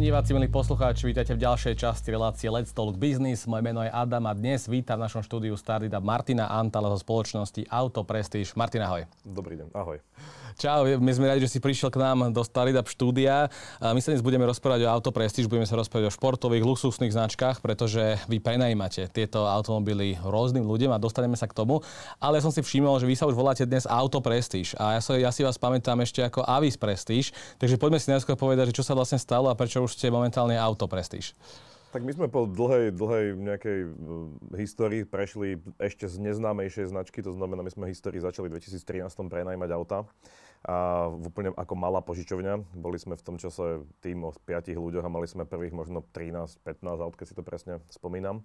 deň, 0.00 0.08
diváci, 0.16 0.32
milí 0.32 0.48
poslucháči, 0.48 1.12
vítajte 1.12 1.36
v 1.36 1.44
ďalšej 1.44 1.76
časti 1.76 2.08
relácie 2.08 2.48
Let's 2.48 2.72
Talk 2.72 2.96
Business. 2.96 3.44
Moje 3.44 3.60
meno 3.60 3.84
je 3.84 3.92
Adam 3.92 4.24
a 4.24 4.32
dnes 4.32 4.64
vítam 4.64 4.96
v 4.96 5.04
našom 5.04 5.20
štúdiu 5.20 5.52
Stardida 5.60 6.00
Martina 6.00 6.48
Antala 6.48 6.88
zo 6.96 7.04
spoločnosti 7.04 7.68
Auto 7.68 8.00
Prestige. 8.08 8.56
Martin, 8.56 8.80
ahoj. 8.80 9.04
Dobrý 9.28 9.60
deň, 9.60 9.76
ahoj. 9.76 10.00
Čau, 10.60 10.84
my 10.84 11.12
sme 11.14 11.24
radi, 11.30 11.40
že 11.44 11.56
si 11.56 11.58
prišiel 11.62 11.88
k 11.88 12.00
nám 12.00 12.36
do 12.36 12.42
Starida 12.44 12.84
štúdia. 12.84 13.48
My 13.80 13.96
sa 14.00 14.12
dnes 14.12 14.20
budeme 14.20 14.44
rozprávať 14.44 14.84
o 14.84 14.92
Auto 14.92 15.08
Prestige, 15.08 15.48
budeme 15.48 15.64
sa 15.64 15.76
rozprávať 15.76 16.08
o 16.08 16.12
športových, 16.12 16.64
luxusných 16.64 17.12
značkách, 17.16 17.64
pretože 17.64 18.20
vy 18.28 18.40
prenajímate 18.44 19.08
tieto 19.08 19.48
automobily 19.48 20.16
rôznym 20.20 20.64
ľuďom 20.64 20.96
a 20.96 21.00
dostaneme 21.00 21.36
sa 21.36 21.48
k 21.48 21.56
tomu. 21.56 21.80
Ale 22.20 22.40
ja 22.40 22.44
som 22.44 22.52
si 22.52 22.60
všimol, 22.60 23.00
že 23.00 23.08
vy 23.08 23.16
sa 23.16 23.24
už 23.28 23.36
voláte 23.36 23.64
dnes 23.64 23.88
Auto 23.88 24.20
Prestige 24.20 24.76
a 24.76 24.96
ja, 24.96 25.00
sa, 25.00 25.16
ja 25.16 25.30
si 25.32 25.44
vás 25.44 25.56
pamätám 25.56 25.96
ešte 26.04 26.24
ako 26.24 26.44
Avis 26.44 26.76
Prestige, 26.76 27.32
takže 27.56 27.80
poďme 27.80 28.00
si 28.00 28.12
najskôr 28.12 28.36
povedať, 28.36 28.74
že 28.74 28.80
čo 28.80 28.84
sa 28.84 28.92
vlastne 28.92 29.16
stalo 29.16 29.48
a 29.48 29.56
prečo 29.56 29.80
už 29.80 29.89
ste 29.90 30.08
momentálne 30.08 30.54
Auto 30.54 30.86
Prestige. 30.86 31.34
Tak 31.90 32.06
my 32.06 32.14
sme 32.14 32.26
po 32.30 32.46
dlhej, 32.46 32.94
dlhej 32.94 33.26
nejakej 33.34 33.78
uh, 33.82 33.90
histórii 34.54 35.02
prešli 35.02 35.58
ešte 35.82 36.06
z 36.06 36.22
neznámejšej 36.22 36.94
značky, 36.94 37.18
to 37.18 37.34
znamená, 37.34 37.66
my 37.66 37.70
sme 37.74 37.90
histórii 37.90 38.22
začali 38.22 38.46
v 38.46 38.62
2013 38.62 39.10
prenajímať 39.26 39.70
auta 39.74 40.06
a 40.60 41.08
úplne 41.08 41.56
ako 41.56 41.74
malá 41.74 42.04
požičovňa. 42.04 42.78
Boli 42.78 43.00
sme 43.00 43.16
v 43.16 43.24
tom 43.24 43.40
čase 43.40 43.82
tým 44.04 44.22
o 44.22 44.30
5 44.30 44.70
ľuďoch 44.76 45.02
a 45.02 45.10
mali 45.10 45.26
sme 45.26 45.48
prvých 45.48 45.72
možno 45.72 46.04
13-15 46.12 46.62
aut, 47.00 47.14
keď 47.16 47.26
si 47.26 47.34
to 47.34 47.42
presne 47.42 47.80
spomínam. 47.88 48.44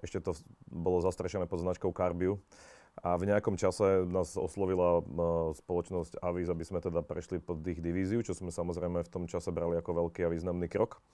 Ešte 0.00 0.22
to 0.22 0.32
bolo 0.70 1.02
zastrešené 1.02 1.50
pod 1.50 1.66
značkou 1.66 1.90
Carbiu. 1.90 2.38
A 3.04 3.20
v 3.20 3.28
nejakom 3.28 3.60
čase 3.60 4.08
nás 4.08 4.40
oslovila 4.40 5.04
uh, 5.04 5.04
spoločnosť 5.52 6.16
Avis, 6.24 6.48
aby 6.48 6.64
sme 6.64 6.80
teda 6.80 7.04
prešli 7.04 7.36
pod 7.44 7.60
ich 7.68 7.84
divíziu, 7.84 8.24
čo 8.24 8.32
sme 8.32 8.48
samozrejme 8.48 9.04
v 9.04 9.12
tom 9.12 9.28
čase 9.28 9.52
brali 9.52 9.76
ako 9.76 10.08
veľký 10.08 10.24
a 10.24 10.32
významný 10.32 10.64
krok. 10.72 11.04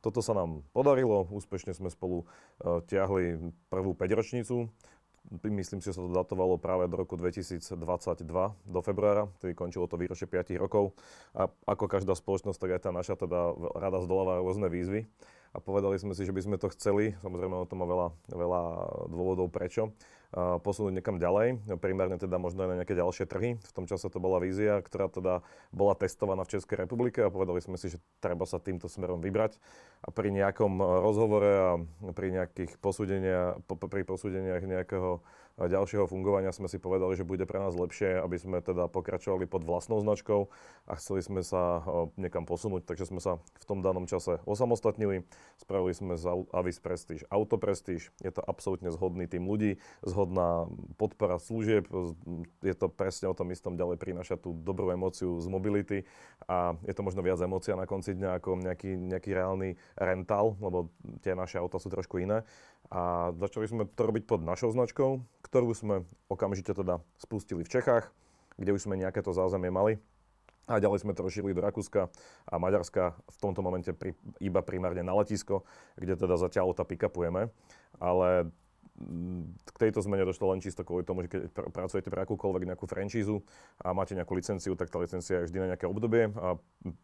Toto 0.00 0.24
sa 0.24 0.32
nám 0.32 0.64
podarilo, 0.72 1.28
úspešne 1.28 1.76
sme 1.76 1.92
spolu 1.92 2.24
uh, 2.24 2.80
tiahli 2.88 3.52
prvú 3.68 3.92
5 3.92 4.18
ročnicu. 4.18 4.72
Myslím 5.42 5.82
si, 5.82 5.90
že 5.90 5.98
sa 5.98 6.06
to 6.06 6.14
datovalo 6.14 6.54
práve 6.54 6.86
do 6.86 7.02
roku 7.02 7.18
2022, 7.18 7.74
do 8.62 8.80
februára, 8.80 9.26
tedy 9.42 9.58
končilo 9.58 9.90
to 9.90 9.98
výročie 9.98 10.30
5 10.30 10.54
rokov. 10.62 10.94
A 11.34 11.50
ako 11.66 11.90
každá 11.90 12.14
spoločnosť, 12.14 12.58
tak 12.62 12.70
aj 12.78 12.80
tá 12.86 12.90
naša 12.94 13.18
teda 13.18 13.52
rada 13.74 13.98
zdoláva 14.06 14.38
rôzne 14.38 14.70
výzvy. 14.70 15.10
A 15.56 15.60
povedali 15.64 15.96
sme 15.96 16.12
si, 16.12 16.28
že 16.28 16.36
by 16.36 16.44
sme 16.44 16.56
to 16.60 16.68
chceli, 16.76 17.16
samozrejme 17.24 17.56
o 17.56 17.64
tom 17.64 17.80
má 17.80 17.88
veľa, 17.88 18.08
veľa 18.28 18.62
dôvodov 19.08 19.48
prečo, 19.48 19.96
posunúť 20.36 21.00
niekam 21.00 21.16
ďalej, 21.16 21.64
primárne 21.80 22.20
teda 22.20 22.36
možno 22.36 22.68
aj 22.68 22.68
na 22.68 22.76
nejaké 22.84 22.92
ďalšie 22.92 23.24
trhy. 23.24 23.56
V 23.56 23.72
tom 23.72 23.88
čase 23.88 24.12
to 24.12 24.20
bola 24.20 24.36
vízia, 24.36 24.84
ktorá 24.84 25.08
teda 25.08 25.40
bola 25.72 25.96
testovaná 25.96 26.44
v 26.44 26.60
Českej 26.60 26.84
republike 26.84 27.24
a 27.24 27.32
povedali 27.32 27.64
sme 27.64 27.80
si, 27.80 27.88
že 27.88 27.96
treba 28.20 28.44
sa 28.44 28.60
týmto 28.60 28.84
smerom 28.84 29.24
vybrať. 29.24 29.56
A 30.04 30.12
pri 30.12 30.28
nejakom 30.28 30.76
rozhovore 31.00 31.48
a 31.48 31.80
pri 32.12 32.36
nejakých 32.36 32.76
posúdeniach, 32.76 33.64
pri 33.64 34.02
posúdeniach 34.04 34.60
nejakého 34.60 35.24
ďalšieho 35.56 36.04
fungovania 36.04 36.52
sme 36.52 36.68
si 36.68 36.76
povedali, 36.76 37.16
že 37.16 37.24
bude 37.24 37.48
pre 37.48 37.56
nás 37.56 37.72
lepšie, 37.72 38.20
aby 38.20 38.36
sme 38.36 38.60
teda 38.60 38.92
pokračovali 38.92 39.48
pod 39.48 39.64
vlastnou 39.64 40.04
značkou 40.04 40.52
a 40.84 40.92
chceli 41.00 41.24
sme 41.24 41.40
sa 41.40 41.80
niekam 42.20 42.44
posunúť, 42.44 42.84
takže 42.84 43.08
sme 43.08 43.24
sa 43.24 43.40
v 43.40 43.64
tom 43.64 43.80
danom 43.80 44.04
čase 44.04 44.36
osamostatnili. 44.44 45.24
Spravili 45.56 45.96
sme 45.96 46.20
z 46.20 46.28
Avis 46.52 46.76
Prestige 46.76 47.24
Auto 47.32 47.56
Prestige. 47.56 48.12
Je 48.20 48.28
to 48.28 48.44
absolútne 48.44 48.92
zhodný 48.92 49.24
tým 49.24 49.48
ľudí, 49.48 49.80
zhodná 50.04 50.68
podpora 51.00 51.40
služieb. 51.40 51.88
Je 52.60 52.74
to 52.76 52.92
presne 52.92 53.32
o 53.32 53.34
tom 53.34 53.48
istom 53.48 53.80
ďalej 53.80 53.96
prináša 53.96 54.36
tú 54.36 54.52
dobrú 54.52 54.92
emóciu 54.92 55.40
z 55.40 55.48
mobility 55.48 55.98
a 56.44 56.76
je 56.84 56.92
to 56.92 57.00
možno 57.00 57.24
viac 57.24 57.40
emócia 57.40 57.72
na 57.72 57.88
konci 57.88 58.12
dňa 58.12 58.44
ako 58.44 58.60
nejaký, 58.60 58.92
nejaký 59.00 59.30
reálny 59.32 59.80
rental, 59.96 60.60
lebo 60.60 60.92
tie 61.24 61.32
naše 61.32 61.56
auta 61.56 61.80
sú 61.80 61.88
trošku 61.88 62.20
iné. 62.20 62.44
A 62.90 63.34
začali 63.34 63.66
sme 63.66 63.82
to 63.86 64.02
robiť 64.06 64.30
pod 64.30 64.46
našou 64.46 64.70
značkou, 64.70 65.18
ktorú 65.42 65.74
sme 65.74 66.06
okamžite 66.30 66.70
teda 66.70 67.02
spustili 67.18 67.66
v 67.66 67.72
Čechách, 67.72 68.14
kde 68.56 68.70
už 68.74 68.86
sme 68.86 68.94
nejaké 68.98 69.22
to 69.22 69.34
zázemie 69.34 69.70
mali. 69.74 69.98
A 70.66 70.82
ďalej 70.82 71.06
sme 71.06 71.14
to 71.14 71.22
rozšírili 71.22 71.54
do 71.54 71.62
Rakúska 71.62 72.10
a 72.50 72.54
Maďarska 72.58 73.14
v 73.14 73.36
tomto 73.38 73.62
momente 73.62 73.94
pri, 73.94 74.18
iba 74.42 74.66
primárne 74.66 75.06
na 75.06 75.14
letisko, 75.14 75.62
kde 75.94 76.18
teda 76.18 76.34
zatiaľ 76.34 76.74
auta 76.74 76.82
pick-upujeme. 76.82 77.54
Ale 78.02 78.50
k 79.60 79.76
tejto 79.76 80.00
zmene 80.00 80.24
došlo 80.24 80.56
len 80.56 80.64
čisto 80.64 80.80
kvôli 80.80 81.04
tomu, 81.04 81.24
že 81.24 81.28
keď 81.28 81.40
pr- 81.52 81.68
pracujete 81.68 82.08
pre 82.08 82.24
akúkoľvek 82.24 82.64
nejakú 82.64 82.88
franšízu 82.88 83.44
a 83.84 83.92
máte 83.92 84.16
nejakú 84.16 84.32
licenciu, 84.32 84.72
tak 84.72 84.88
tá 84.88 84.96
licencia 84.96 85.44
je 85.44 85.46
vždy 85.52 85.58
na 85.60 85.68
nejaké 85.76 85.84
obdobie 85.84 86.32
a 86.32 86.56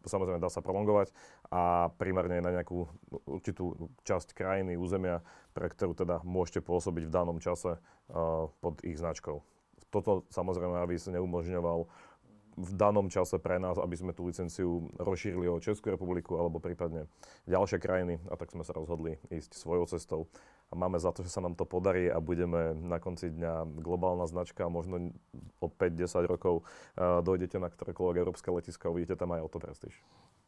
samozrejme 0.09 0.41
dá 0.41 0.49
sa 0.49 0.65
prolongovať 0.65 1.13
a 1.53 1.93
primárne 2.01 2.41
na 2.41 2.49
nejakú 2.49 2.89
určitú 3.29 3.93
časť 4.09 4.33
krajiny, 4.33 4.73
územia, 4.73 5.21
pre 5.53 5.69
ktorú 5.69 5.93
teda 5.93 6.25
môžete 6.25 6.65
pôsobiť 6.65 7.05
v 7.05 7.13
danom 7.13 7.37
čase 7.37 7.77
uh, 7.77 8.49
pod 8.57 8.81
ich 8.81 8.97
značkou. 8.97 9.45
Toto 9.93 10.25
samozrejme, 10.33 10.81
aby 10.81 10.97
sa 10.97 11.13
neumožňoval 11.13 11.85
v 12.53 12.71
danom 12.77 13.09
čase 13.09 13.41
pre 13.41 13.57
nás, 13.57 13.81
aby 13.81 13.97
sme 13.97 14.13
tú 14.13 14.29
licenciu 14.29 14.89
rozšírili 15.01 15.49
o 15.49 15.61
Českú 15.61 15.89
republiku 15.89 16.37
alebo 16.37 16.61
prípadne 16.61 17.09
ďalšie 17.49 17.81
krajiny 17.81 18.21
a 18.29 18.37
tak 18.37 18.53
sme 18.53 18.61
sa 18.61 18.77
rozhodli 18.77 19.17
ísť 19.33 19.57
svojou 19.57 19.89
cestou 19.89 20.29
a 20.73 20.75
máme 20.75 20.97
za 20.97 21.13
to, 21.13 21.21
že 21.21 21.29
sa 21.29 21.37
nám 21.37 21.53
to 21.53 21.69
podarí 21.69 22.09
a 22.09 22.17
budeme 22.17 22.73
na 22.73 22.97
konci 22.97 23.29
dňa 23.29 23.77
globálna 23.77 24.25
značka 24.25 24.65
a 24.65 24.73
možno 24.73 25.13
o 25.61 25.69
5-10 25.69 26.25
rokov 26.25 26.65
uh, 26.65 27.21
dojdete 27.21 27.61
na 27.61 27.69
ktorékoľvek 27.69 28.17
európske 28.17 28.49
letisko 28.49 28.89
a 28.89 28.93
uvidíte 28.97 29.13
tam 29.13 29.37
aj 29.37 29.45
Auto 29.45 29.61
Prestige. 29.61 30.01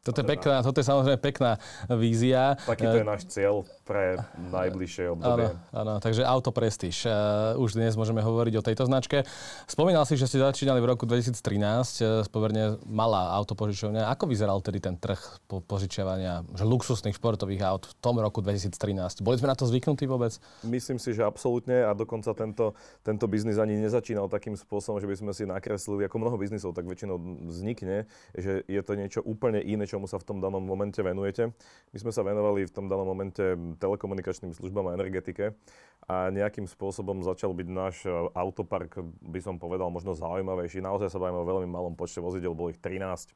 Toto 0.06 0.22
je, 0.22 0.26
pekná, 0.26 0.62
toto 0.62 0.78
je 0.78 0.86
samozrejme 0.86 1.18
pekná 1.18 1.58
vízia. 1.90 2.54
Takýto 2.62 3.02
je 3.02 3.06
náš 3.06 3.26
cieľ 3.26 3.66
pre 3.82 4.22
najbližšie 4.38 5.04
obdobie. 5.10 5.50
Áno, 5.74 5.74
áno 5.74 5.94
takže 5.98 6.22
Auto 6.22 6.54
Prestige. 6.54 7.02
Uh, 7.02 7.58
už 7.58 7.74
dnes 7.74 7.98
môžeme 7.98 8.22
hovoriť 8.22 8.54
o 8.54 8.62
tejto 8.62 8.86
značke. 8.86 9.26
Spomínal 9.66 10.06
si, 10.06 10.14
že 10.14 10.30
ste 10.30 10.38
začínali 10.38 10.78
v 10.78 10.94
roku 10.94 11.10
2013, 11.10 11.34
uh, 11.34 12.22
pomerne 12.30 12.78
malá 12.86 13.34
autopožičovňa. 13.42 14.06
Ako 14.14 14.30
vyzeral 14.30 14.62
tedy 14.62 14.78
ten 14.78 14.94
trh 14.94 15.18
po 15.50 15.58
požičiavania 15.58 16.46
že 16.54 16.62
luxusných 16.62 17.18
športových 17.18 17.66
aut 17.66 17.90
v 17.90 17.94
tom 17.98 18.22
roku 18.22 18.38
2013? 18.38 19.26
Boli 19.26 19.42
sme 19.42 19.50
na 19.50 19.58
to 19.58 19.66
zvyknutí 19.66 20.06
vôbec? 20.06 20.38
Myslím 20.62 21.02
si, 21.02 21.10
že 21.18 21.26
absolútne 21.26 21.82
a 21.82 21.90
dokonca 21.98 22.30
tento, 22.30 22.78
tento 23.02 23.26
biznis 23.26 23.58
ani 23.58 23.74
nezačínal 23.82 24.30
takým 24.30 24.54
spôsobom, 24.54 25.02
že 25.02 25.10
by 25.10 25.16
sme 25.18 25.32
si 25.34 25.42
nakreslili, 25.50 26.06
ako 26.06 26.22
mnoho 26.22 26.38
biznisov 26.38 26.78
tak 26.78 26.86
väčšinou 26.86 27.18
vznikne, 27.50 28.06
že 28.38 28.62
je 28.70 28.80
to 28.86 28.92
niečo 28.94 29.20
úplne 29.26 29.58
iné, 29.58 29.88
čo 29.88 29.95
čomu 29.96 30.04
sa 30.04 30.20
v 30.20 30.28
tom 30.28 30.44
danom 30.44 30.60
momente 30.60 31.00
venujete. 31.00 31.48
My 31.96 31.98
sme 32.04 32.12
sa 32.12 32.20
venovali 32.20 32.68
v 32.68 32.74
tom 32.76 32.92
danom 32.92 33.08
momente 33.08 33.56
telekomunikačným 33.80 34.52
službám 34.52 34.92
a 34.92 34.96
energetike 35.00 35.56
a 36.04 36.28
nejakým 36.28 36.68
spôsobom 36.68 37.24
začal 37.24 37.56
byť 37.56 37.68
náš 37.72 38.04
e, 38.04 38.12
autopark, 38.36 39.00
by 39.24 39.40
som 39.40 39.56
povedal, 39.56 39.88
možno 39.88 40.12
zaujímavejší. 40.12 40.84
Naozaj 40.84 41.08
sa 41.08 41.16
bavíme 41.16 41.40
o 41.40 41.48
veľmi 41.48 41.64
malom 41.72 41.96
počte 41.96 42.20
vozidel, 42.20 42.52
bolo 42.52 42.68
ich 42.68 42.78
13 42.84 43.32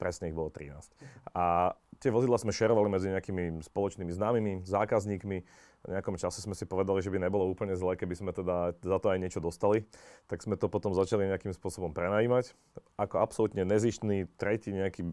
presne 0.00 0.32
ich 0.32 0.36
bolo 0.36 0.48
13. 0.48 0.96
A 1.36 1.76
tie 2.00 2.08
vozidla 2.08 2.40
sme 2.40 2.56
šerovali 2.56 2.88
medzi 2.88 3.12
nejakými 3.12 3.60
spoločnými 3.60 4.08
známymi, 4.08 4.52
zákazníkmi. 4.64 5.44
V 5.80 5.96
nejakom 5.96 6.20
čase 6.20 6.44
sme 6.44 6.52
si 6.52 6.68
povedali, 6.68 7.00
že 7.00 7.08
by 7.08 7.16
nebolo 7.16 7.48
úplne 7.48 7.72
zlé, 7.72 7.96
keby 7.96 8.12
sme 8.12 8.30
teda 8.36 8.76
za 8.76 8.98
to 9.00 9.06
aj 9.08 9.18
niečo 9.18 9.40
dostali. 9.40 9.88
Tak 10.28 10.44
sme 10.44 10.60
to 10.60 10.68
potom 10.68 10.92
začali 10.92 11.24
nejakým 11.24 11.56
spôsobom 11.56 11.96
prenajímať. 11.96 12.52
Ako 13.00 13.16
absolútne 13.16 13.64
nezištný 13.64 14.28
tretí 14.36 14.76
nejaký 14.76 15.08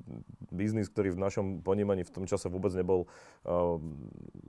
biznis, 0.51 0.91
ktorý 0.91 1.15
v 1.15 1.23
našom 1.23 1.45
ponímaní 1.63 2.03
v 2.03 2.11
tom 2.11 2.27
čase 2.27 2.51
vôbec 2.51 2.75
nebol 2.75 3.07
uh, 3.47 3.79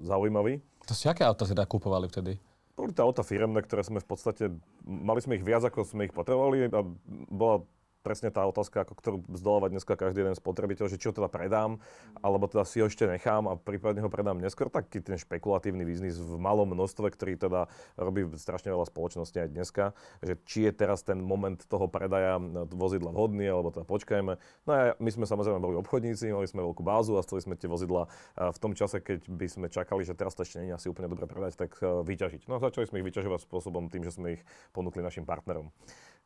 zaujímavý. 0.03 0.59
To 0.91 0.95
ste 0.99 1.07
aké 1.07 1.23
auta 1.23 1.47
teda 1.47 1.63
kúpovali 1.71 2.11
vtedy? 2.11 2.43
Boli 2.75 2.91
to 2.95 3.07
auta 3.07 3.23
firemné, 3.23 3.63
ktoré 3.63 3.87
sme 3.87 4.03
v 4.03 4.07
podstate, 4.07 4.51
mali 4.87 5.23
sme 5.23 5.39
ich 5.39 5.47
viac, 5.47 5.67
ako 5.67 5.87
sme 5.87 6.11
ich 6.11 6.15
potrebovali 6.15 6.67
a 6.71 6.83
bola 7.31 7.63
presne 8.03 8.31
tá 8.31 8.47
otázka, 8.47 8.87
ako 8.87 8.95
ktorú 8.97 9.17
zdolávať 9.35 9.71
dneska 9.75 9.99
každý 9.99 10.25
jeden 10.25 10.37
spotrebiteľ, 10.39 10.87
že 10.89 10.97
či 10.97 11.11
ho 11.11 11.15
teda 11.15 11.29
predám, 11.29 11.83
alebo 12.23 12.47
teda 12.47 12.65
si 12.65 12.81
ho 12.81 12.87
ešte 12.87 13.05
nechám 13.05 13.51
a 13.51 13.59
prípadne 13.59 14.01
ho 14.03 14.11
predám 14.11 14.39
neskôr. 14.39 14.71
Taký 14.71 15.03
ten 15.03 15.19
špekulatívny 15.21 15.83
biznis 15.85 16.17
v 16.17 16.39
malom 16.39 16.71
množstve, 16.73 17.11
ktorý 17.13 17.35
teda 17.37 17.67
robí 17.99 18.25
strašne 18.39 18.71
veľa 18.73 18.87
spoločností 18.89 19.43
aj 19.43 19.51
dneska, 19.51 19.85
že 20.23 20.39
či 20.47 20.69
je 20.69 20.73
teraz 20.73 21.03
ten 21.05 21.19
moment 21.19 21.59
toho 21.69 21.91
predaja 21.91 22.39
vozidla 22.71 23.13
vhodný, 23.13 23.51
alebo 23.51 23.75
teda 23.75 23.85
počkajme. 23.85 24.33
No 24.65 24.71
a 24.71 24.95
my 24.97 25.11
sme 25.11 25.25
samozrejme 25.29 25.59
boli 25.59 25.77
obchodníci, 25.79 26.31
mali 26.31 26.49
sme 26.49 26.65
veľkú 26.65 26.83
bázu 26.87 27.19
a 27.19 27.25
chceli 27.27 27.45
sme 27.45 27.55
tie 27.59 27.69
vozidla 27.69 28.07
v 28.39 28.59
tom 28.59 28.73
čase, 28.73 29.03
keď 29.03 29.27
by 29.29 29.47
sme 29.51 29.67
čakali, 29.69 30.07
že 30.07 30.15
teraz 30.15 30.33
to 30.39 30.47
ešte 30.47 30.63
nie 30.63 30.71
je 30.73 30.79
asi 30.79 30.87
úplne 30.89 31.11
dobre 31.11 31.27
predať, 31.29 31.59
tak 31.59 31.77
e, 31.83 32.03
vyťažiť. 32.07 32.47
No 32.47 32.57
a 32.57 32.63
začali 32.63 32.89
sme 32.89 33.01
ich 33.03 33.07
vyťažovať 33.11 33.45
spôsobom 33.45 33.91
tým, 33.91 34.07
že 34.07 34.15
sme 34.15 34.39
ich 34.39 34.43
ponúkli 34.73 35.03
našim 35.03 35.27
partnerom. 35.27 35.69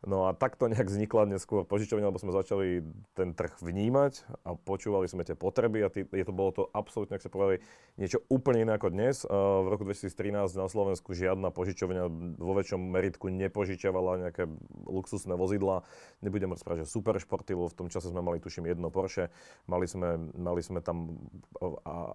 No 0.03 0.27
a 0.27 0.35
takto 0.35 0.67
nejak 0.67 0.91
vznikla 0.91 1.31
neskôr 1.31 1.63
požičovňa, 1.63 2.11
lebo 2.11 2.19
sme 2.19 2.35
začali 2.35 2.83
ten 3.15 3.39
trh 3.39 3.55
vnímať 3.63 4.27
a 4.43 4.59
počúvali 4.59 5.07
sme 5.07 5.23
tie 5.23 5.39
potreby 5.39 5.87
a 5.87 5.95
tý, 5.95 6.03
je 6.03 6.27
to, 6.27 6.35
bolo 6.35 6.51
to 6.51 6.63
absolútne, 6.75 7.15
ak 7.15 7.23
sa 7.23 7.31
povedali, 7.31 7.63
niečo 8.03 8.19
úplne 8.27 8.67
iné 8.67 8.75
ako 8.75 8.91
dnes. 8.91 9.23
V 9.31 9.67
roku 9.71 9.87
2013 9.87 10.59
na 10.59 10.67
Slovensku 10.67 11.15
žiadna 11.15 11.55
požičovňa 11.55 12.03
vo 12.35 12.53
väčšom 12.59 12.83
meritku 12.83 13.31
nepožičiavala 13.31 14.27
nejaké 14.27 14.51
luxusné 14.91 15.39
vozidla. 15.39 15.87
Nebudem 16.19 16.51
rozprávať, 16.51 16.83
že 16.83 16.91
super 16.91 17.15
športy, 17.23 17.55
lebo 17.55 17.71
v 17.71 17.79
tom 17.79 17.87
čase 17.87 18.11
sme 18.11 18.27
mali 18.27 18.43
tuším 18.43 18.75
jedno 18.75 18.91
Porsche, 18.91 19.31
mali 19.71 19.87
sme, 19.87 20.19
mali 20.35 20.67
sme 20.67 20.83
tam 20.83 21.15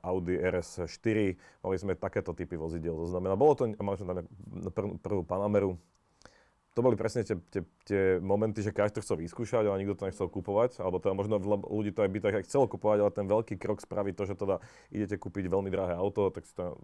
Audi 0.03 0.35
RS4, 0.35 1.17
mali 1.63 1.75
sme 1.79 1.95
takéto 1.95 2.35
typy 2.35 2.59
vozidel. 2.59 2.99
To 2.99 3.07
znamená, 3.07 3.39
bolo 3.39 3.55
to, 3.55 3.63
mali 3.79 3.95
sme 3.95 4.11
tam 4.11 4.27
prvú, 4.75 4.91
prvú 4.99 5.23
Panameru, 5.23 5.79
to 6.77 6.85
boli 6.85 6.93
presne 6.93 7.25
tie, 7.25 7.33
tie, 7.49 7.65
tie 7.89 8.01
momenty, 8.21 8.61
že 8.61 8.69
každý 8.69 9.01
to 9.01 9.05
chcel 9.09 9.17
vyskúšať, 9.17 9.65
ale 9.65 9.81
nikto 9.81 9.97
to 9.97 10.05
nechcel 10.05 10.29
kupovať, 10.29 10.77
alebo 10.77 11.01
teda 11.01 11.17
možno 11.17 11.41
ľudí 11.65 11.89
to 11.89 12.05
aj 12.05 12.09
by 12.13 12.19
tak 12.21 12.45
chcelo 12.45 12.69
kupovať, 12.69 12.97
ale 13.01 13.09
ten 13.09 13.25
veľký 13.25 13.57
krok 13.57 13.81
spraví 13.81 14.13
to, 14.13 14.29
že 14.29 14.37
teda 14.37 14.61
idete 14.93 15.17
kúpiť 15.17 15.49
veľmi 15.49 15.73
drahé 15.73 15.97
auto, 15.97 16.29
tak 16.29 16.45
si 16.45 16.53
to 16.53 16.77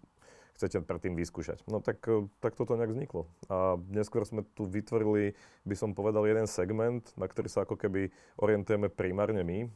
chcete 0.57 0.86
predtým 0.86 1.18
vyskúšať. 1.18 1.66
No 1.66 1.81
tak, 1.81 2.01
e, 2.06 2.30
tak 2.38 2.54
toto 2.54 2.78
nejak 2.78 2.94
vzniklo. 2.94 3.25
A 3.50 3.78
neskôr 3.90 4.22
sme 4.25 4.45
tu 4.54 4.69
vytvorili, 4.69 5.34
by 5.66 5.75
som 5.78 5.98
povedal, 5.98 6.25
jeden 6.30 6.45
segment, 6.45 7.01
na 7.18 7.25
ktorý 7.25 7.50
sa 7.50 7.66
ako 7.66 7.78
keby 7.78 8.13
orientujeme 8.38 8.90
primárne 8.94 9.42
my. 9.42 9.60
E, 9.66 9.68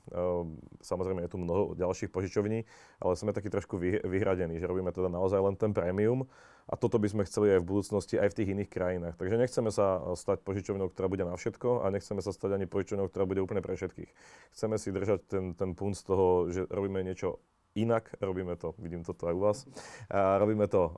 samozrejme 0.85 1.25
je 1.25 1.31
tu 1.33 1.37
mnoho 1.41 1.73
ďalších 1.73 2.13
požičovní, 2.13 2.65
ale 3.01 3.13
sme 3.17 3.33
takí 3.33 3.49
trošku 3.49 3.81
vyhradení, 4.05 4.61
že 4.61 4.69
robíme 4.69 4.93
teda 4.93 5.09
naozaj 5.09 5.41
len 5.41 5.55
ten 5.57 5.73
prémium. 5.73 6.29
A 6.67 6.75
toto 6.75 6.99
by 6.99 7.07
sme 7.07 7.23
chceli 7.23 7.55
aj 7.55 7.63
v 7.63 7.69
budúcnosti, 7.71 8.19
aj 8.19 8.35
v 8.35 8.37
tých 8.43 8.51
iných 8.51 8.69
krajinách. 8.69 9.15
Takže 9.15 9.39
nechceme 9.39 9.71
sa 9.71 10.03
stať 10.19 10.43
požičovňou, 10.43 10.91
ktorá 10.91 11.07
bude 11.07 11.23
na 11.23 11.39
všetko 11.39 11.87
a 11.87 11.91
nechceme 11.95 12.19
sa 12.19 12.35
stať 12.35 12.59
ani 12.59 12.67
požičovňou, 12.67 13.07
ktorá 13.07 13.23
bude 13.23 13.39
úplne 13.39 13.63
pre 13.63 13.79
všetkých. 13.79 14.11
Chceme 14.51 14.75
si 14.75 14.91
držať 14.91 15.19
ten, 15.31 15.45
ten 15.55 15.71
punt 15.79 15.95
z 15.95 16.03
toho, 16.03 16.51
že 16.51 16.67
robíme 16.67 16.99
niečo 17.07 17.39
inak, 17.77 18.19
robíme 18.19 18.59
to, 18.59 18.75
vidím 18.83 19.07
toto 19.07 19.31
aj 19.31 19.35
u 19.37 19.41
vás, 19.41 19.57
a 20.11 20.41
robíme 20.41 20.67
to, 20.67 20.97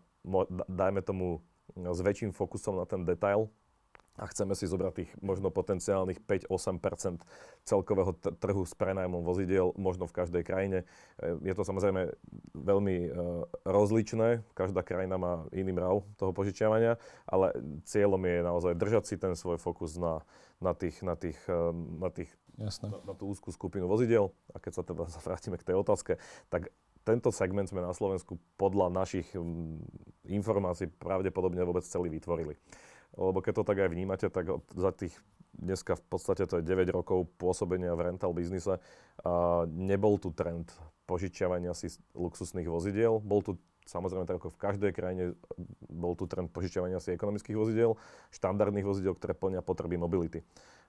dajme 0.65 1.05
tomu, 1.05 1.43
s 1.77 1.99
väčším 2.01 2.33
fokusom 2.33 2.81
na 2.81 2.89
ten 2.89 3.05
detail, 3.05 3.45
a 4.19 4.27
chceme 4.27 4.51
si 4.51 4.67
zobrať 4.67 4.93
tých 4.93 5.11
možno 5.23 5.47
potenciálnych 5.47 6.19
5-8% 6.27 7.23
celkového 7.63 8.11
trhu 8.19 8.63
s 8.67 8.75
prenajmom 8.75 9.23
vozidiel, 9.23 9.71
možno 9.79 10.05
v 10.11 10.15
každej 10.19 10.43
krajine. 10.43 10.83
E, 11.23 11.39
je 11.39 11.53
to 11.55 11.63
samozrejme 11.63 12.11
veľmi 12.51 12.95
e, 13.07 13.09
rozličné, 13.63 14.43
každá 14.51 14.83
krajina 14.83 15.15
má 15.15 15.47
iný 15.55 15.71
mrav 15.71 16.03
toho 16.19 16.35
požičiavania, 16.35 16.99
ale 17.23 17.55
cieľom 17.87 18.19
je 18.19 18.37
naozaj 18.43 18.73
držať 18.75 19.03
si 19.07 19.15
ten 19.15 19.33
svoj 19.39 19.55
fokus 19.55 19.95
na, 19.95 20.19
na 20.59 20.75
tých, 20.75 20.99
na 20.99 21.15
tých, 21.15 21.39
e, 21.47 21.71
na 21.97 22.11
tých 22.11 22.29
Jasné. 22.59 22.91
Na, 22.91 22.99
na 23.07 23.13
tú 23.15 23.31
úzkú 23.31 23.55
skupinu 23.55 23.87
vozidel. 23.87 24.35
A 24.51 24.59
keď 24.59 24.71
sa 24.75 24.83
teda 24.83 25.07
vrátime 25.25 25.55
k 25.55 25.63
tej 25.63 25.79
otázke, 25.79 26.19
tak 26.51 26.67
tento 27.07 27.31
segment 27.31 27.71
sme 27.71 27.79
na 27.79 27.95
Slovensku 27.95 28.35
podľa 28.59 28.91
našich 28.91 29.25
informácií 30.27 30.91
pravdepodobne 30.99 31.63
vôbec 31.63 31.81
celý 31.87 32.11
vytvorili. 32.11 32.59
Lebo 33.17 33.39
keď 33.41 33.61
to 33.61 33.67
tak 33.67 33.77
aj 33.81 33.89
vnímate, 33.89 34.27
tak 34.29 34.49
za 34.73 34.91
tých 34.93 35.15
dneska 35.57 35.97
v 35.97 36.03
podstate 36.07 36.45
to 36.45 36.61
je 36.61 36.67
9 36.67 36.89
rokov 36.93 37.27
pôsobenia 37.41 37.91
v 37.97 38.13
rental 38.13 38.31
biznise 38.31 38.79
a 39.25 39.65
nebol 39.67 40.15
tu 40.21 40.31
trend 40.31 40.71
požičiavania 41.09 41.73
si 41.73 41.89
luxusných 42.13 42.69
vozidiel. 42.69 43.17
Bol 43.19 43.41
tu 43.41 43.57
samozrejme 43.89 44.29
tak 44.29 44.37
ako 44.37 44.53
v 44.53 44.61
každej 44.61 44.91
krajine 44.93 45.23
bol 45.89 46.13
tu 46.13 46.29
trend 46.29 46.53
požičiavania 46.53 47.01
si 47.01 47.09
ekonomických 47.09 47.57
vozidiel, 47.57 47.97
štandardných 48.29 48.85
vozidiel, 48.85 49.17
ktoré 49.17 49.33
plnia 49.33 49.65
potreby 49.65 49.97
mobility. 49.97 50.45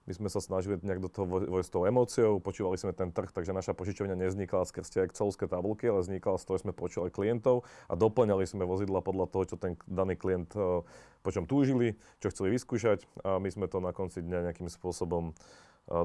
My 0.08 0.16
sme 0.16 0.28
sa 0.32 0.40
snažili 0.40 0.80
nejak 0.80 1.04
do 1.04 1.12
toho 1.12 1.28
vojsť 1.28 1.70
tou 1.70 1.84
emóciou, 1.84 2.40
počúvali 2.40 2.80
sme 2.80 2.96
ten 2.96 3.12
trh, 3.12 3.28
takže 3.36 3.52
naša 3.52 3.76
požičovňa 3.76 4.16
nevznikla 4.16 4.64
skrz 4.64 4.88
tie 4.88 5.04
excelovské 5.04 5.44
tabulky, 5.44 5.92
ale 5.92 6.00
vznikla 6.00 6.40
z 6.40 6.44
toho, 6.48 6.56
že 6.56 6.64
sme 6.64 6.72
počúvali 6.72 7.12
klientov 7.12 7.68
a 7.84 7.94
doplňali 8.00 8.48
sme 8.48 8.64
vozidla 8.64 9.04
podľa 9.04 9.28
toho, 9.28 9.44
čo 9.44 9.56
ten 9.60 9.76
daný 9.84 10.16
klient 10.16 10.56
e, 10.56 10.80
po 11.20 11.28
čom 11.28 11.44
túžili, 11.44 12.00
čo 12.24 12.32
chceli 12.32 12.56
vyskúšať 12.56 13.04
a 13.28 13.36
my 13.36 13.52
sme 13.52 13.68
to 13.68 13.78
na 13.84 13.92
konci 13.92 14.24
dňa 14.24 14.50
nejakým 14.50 14.72
spôsobom 14.72 15.30
e, 15.30 15.32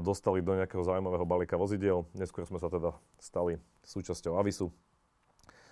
dostali 0.04 0.44
do 0.44 0.52
nejakého 0.52 0.84
zaujímavého 0.84 1.24
balíka 1.24 1.56
vozidiel. 1.56 2.04
Neskôr 2.12 2.44
sme 2.44 2.60
sa 2.60 2.68
teda 2.68 2.92
stali 3.16 3.56
súčasťou 3.88 4.36
Avisu, 4.36 4.68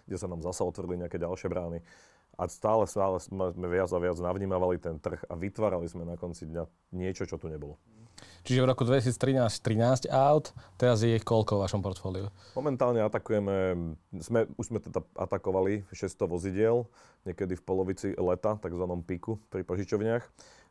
kde 0.09 0.17
sa 0.17 0.33
nám 0.33 0.41
zasa 0.41 0.65
otvorili 0.65 1.05
nejaké 1.05 1.21
ďalšie 1.21 1.53
brány. 1.53 1.85
A 2.35 2.51
stále, 2.51 2.85
stále 2.91 3.23
sme 3.23 3.67
viac 3.71 3.91
a 3.95 3.99
viac 4.03 4.19
navnímavali 4.19 4.83
ten 4.83 4.99
trh 4.99 5.23
a 5.31 5.35
vytvárali 5.39 5.87
sme 5.87 6.03
na 6.03 6.19
konci 6.19 6.51
dňa 6.51 6.67
niečo, 6.91 7.27
čo 7.27 7.39
tu 7.39 7.47
nebolo. 7.47 7.79
Čiže 8.45 8.61
v 8.61 8.69
roku 8.69 8.85
2013 8.85 9.65
13 9.65 10.13
aut, 10.13 10.53
teraz 10.77 11.01
je 11.01 11.17
ich 11.17 11.25
koľko 11.25 11.59
v 11.59 11.63
vašom 11.65 11.81
portfóliu? 11.81 12.29
Momentálne 12.53 13.01
atakujeme, 13.01 13.75
sme, 14.21 14.47
už 14.61 14.67
sme 14.69 14.79
teda 14.85 15.01
atakovali 15.17 15.89
600 15.91 16.29
vozidiel, 16.29 16.85
niekedy 17.25 17.57
v 17.57 17.63
polovici 17.65 18.13
leta, 18.15 18.61
takzvanom 18.61 19.01
piku 19.01 19.41
pri 19.49 19.65
požičovniach. 19.65 20.25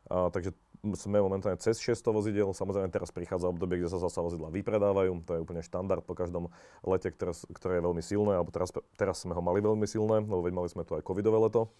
A, 0.08 0.30
takže 0.30 0.54
sme 0.92 1.24
momentálne 1.24 1.56
cez 1.56 1.80
600 1.80 2.12
vozidiel. 2.12 2.52
Samozrejme 2.52 2.92
teraz 2.92 3.08
prichádza 3.08 3.48
obdobie, 3.48 3.80
kde 3.80 3.88
sa 3.88 3.96
zasa 3.96 4.20
vozidla 4.20 4.52
vypredávajú. 4.52 5.24
To 5.24 5.32
je 5.34 5.40
úplne 5.40 5.64
štandard 5.64 6.04
po 6.04 6.12
každom 6.12 6.52
lete, 6.84 7.08
ktoré, 7.08 7.32
ktoré 7.56 7.72
je 7.80 7.82
veľmi 7.88 8.02
silné, 8.04 8.36
alebo 8.36 8.52
teraz, 8.52 8.68
teraz 9.00 9.24
sme 9.24 9.32
ho 9.32 9.40
mali 9.40 9.64
veľmi 9.64 9.88
silné, 9.88 10.20
lebo 10.20 10.44
mali 10.44 10.68
sme 10.68 10.84
tu 10.84 10.92
aj 10.92 11.02
covidové 11.02 11.40
leto. 11.40 11.72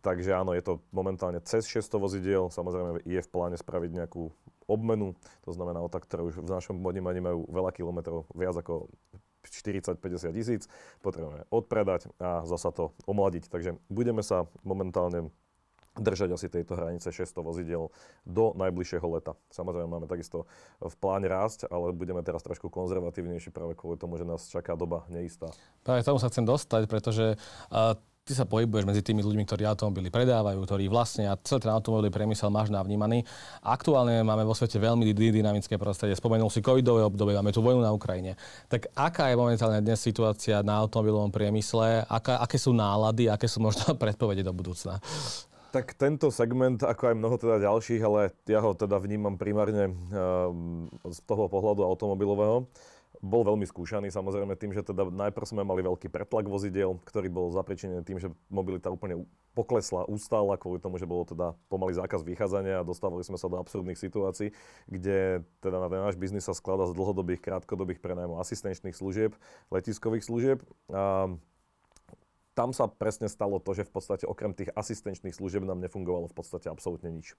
Takže 0.00 0.32
áno, 0.32 0.56
je 0.56 0.64
to 0.64 0.80
momentálne 0.96 1.44
cez 1.44 1.68
600 1.68 2.00
vozidiel. 2.00 2.48
Samozrejme 2.48 3.04
je 3.04 3.20
v 3.20 3.28
pláne 3.28 3.60
spraviť 3.60 3.90
nejakú 3.92 4.32
obmenu, 4.64 5.12
to 5.44 5.50
znamená 5.52 5.82
auta, 5.82 6.00
ktoré 6.00 6.24
už 6.24 6.40
v 6.40 6.48
našom 6.48 6.80
vnímaní 6.80 7.20
majú 7.20 7.44
veľa 7.50 7.74
kilometrov, 7.74 8.24
viac 8.32 8.54
ako 8.56 8.88
40-50 9.44 10.36
tisíc, 10.36 10.62
potrebujeme 11.02 11.48
odpredať 11.50 12.12
a 12.22 12.44
zasa 12.46 12.70
to 12.70 12.94
omladiť. 13.08 13.50
Takže 13.50 13.76
budeme 13.90 14.22
sa 14.22 14.46
momentálne 14.62 15.32
držať 16.00 16.32
asi 16.34 16.48
tejto 16.48 16.74
hranice 16.74 17.12
600 17.12 17.44
vozidiel 17.44 17.92
do 18.24 18.56
najbližšieho 18.56 19.06
leta. 19.12 19.36
Samozrejme 19.52 19.86
máme 19.86 20.08
takisto 20.08 20.48
v 20.80 20.94
pláne 20.96 21.28
rásť, 21.28 21.68
ale 21.68 21.92
budeme 21.92 22.24
teraz 22.24 22.40
trošku 22.40 22.72
konzervatívnejší 22.72 23.52
práve 23.52 23.76
kvôli 23.76 24.00
tomu, 24.00 24.16
že 24.16 24.24
nás 24.24 24.48
čaká 24.48 24.74
doba 24.74 25.04
neistá. 25.12 25.52
Práve 25.84 26.00
tomu 26.02 26.16
sa 26.16 26.32
chcem 26.32 26.48
dostať, 26.48 26.88
pretože 26.88 27.36
uh, 27.36 27.94
ty 28.30 28.38
sa 28.38 28.46
pohybuješ 28.46 28.86
medzi 28.86 29.02
tými 29.02 29.26
ľuďmi, 29.26 29.42
ktorí 29.42 29.66
automobily 29.66 30.06
predávajú, 30.06 30.62
ktorí 30.62 30.86
vlastne 30.86 31.26
a 31.26 31.34
celý 31.40 31.66
ten 31.66 31.72
automobilový 31.74 32.14
priemysel 32.14 32.46
máš 32.46 32.70
navnímaný. 32.70 33.26
Aktuálne 33.58 34.22
máme 34.22 34.46
vo 34.46 34.54
svete 34.54 34.78
veľmi 34.78 35.02
dynamické 35.10 35.74
prostredie. 35.80 36.14
Spomenul 36.14 36.46
si 36.46 36.62
covidové 36.62 37.02
obdobie, 37.02 37.34
máme 37.34 37.50
tu 37.50 37.58
vojnu 37.58 37.82
na 37.82 37.90
Ukrajine. 37.90 38.38
Tak 38.70 38.94
aká 38.94 39.34
je 39.34 39.36
momentálne 39.40 39.82
dnes 39.82 39.98
situácia 39.98 40.62
na 40.62 40.78
automobilovom 40.78 41.34
priemysle? 41.34 42.06
Aká, 42.06 42.38
aké 42.38 42.54
sú 42.54 42.70
nálady, 42.70 43.26
aké 43.26 43.50
sú 43.50 43.58
možno 43.58 43.96
predpovede 44.02 44.46
do 44.46 44.54
budúcna? 44.54 45.02
Tak 45.70 45.94
tento 45.94 46.34
segment, 46.34 46.82
ako 46.82 47.14
aj 47.14 47.14
mnoho 47.14 47.36
teda 47.38 47.62
ďalších, 47.62 48.02
ale 48.02 48.34
ja 48.50 48.58
ho 48.58 48.74
teda 48.74 48.98
vnímam 48.98 49.38
primárne 49.38 49.94
um, 50.10 50.90
z 51.06 51.18
toho 51.26 51.46
pohľadu 51.46 51.86
automobilového 51.86 52.66
bol 53.20 53.44
veľmi 53.44 53.68
skúšaný 53.68 54.08
samozrejme 54.08 54.56
tým, 54.56 54.72
že 54.72 54.80
teda 54.80 55.12
najprv 55.12 55.44
sme 55.44 55.60
mali 55.60 55.84
veľký 55.84 56.08
pretlak 56.08 56.48
vozidiel, 56.48 56.96
ktorý 57.04 57.28
bol 57.28 57.52
zapričený 57.52 58.00
tým, 58.00 58.16
že 58.16 58.32
mobilita 58.48 58.88
úplne 58.88 59.28
poklesla, 59.52 60.08
ustála 60.08 60.56
kvôli 60.56 60.80
tomu, 60.80 60.96
že 60.96 61.04
bolo 61.04 61.28
teda 61.28 61.52
pomalý 61.68 62.00
zákaz 62.00 62.24
vychádzania 62.24 62.80
a 62.80 62.86
dostávali 62.86 63.20
sme 63.20 63.36
sa 63.36 63.52
do 63.52 63.60
absurdných 63.60 64.00
situácií, 64.00 64.56
kde 64.88 65.44
teda 65.60 65.76
na 65.76 65.88
ten 65.92 66.00
náš 66.00 66.16
biznis 66.16 66.48
sa 66.48 66.56
skladá 66.56 66.88
z 66.88 66.96
dlhodobých, 66.96 67.44
krátkodobých 67.44 68.00
prenajmov 68.00 68.40
asistenčných 68.40 68.96
služieb, 68.96 69.36
letiskových 69.68 70.24
služieb. 70.24 70.58
A 70.88 71.28
tam 72.60 72.76
sa 72.76 72.92
presne 72.92 73.24
stalo 73.32 73.56
to, 73.56 73.72
že 73.72 73.88
v 73.88 73.92
podstate 73.96 74.28
okrem 74.28 74.52
tých 74.52 74.68
asistenčných 74.76 75.32
služieb 75.32 75.64
nám 75.64 75.80
nefungovalo 75.80 76.28
v 76.28 76.36
podstate 76.36 76.68
absolútne 76.68 77.08
nič. 77.08 77.32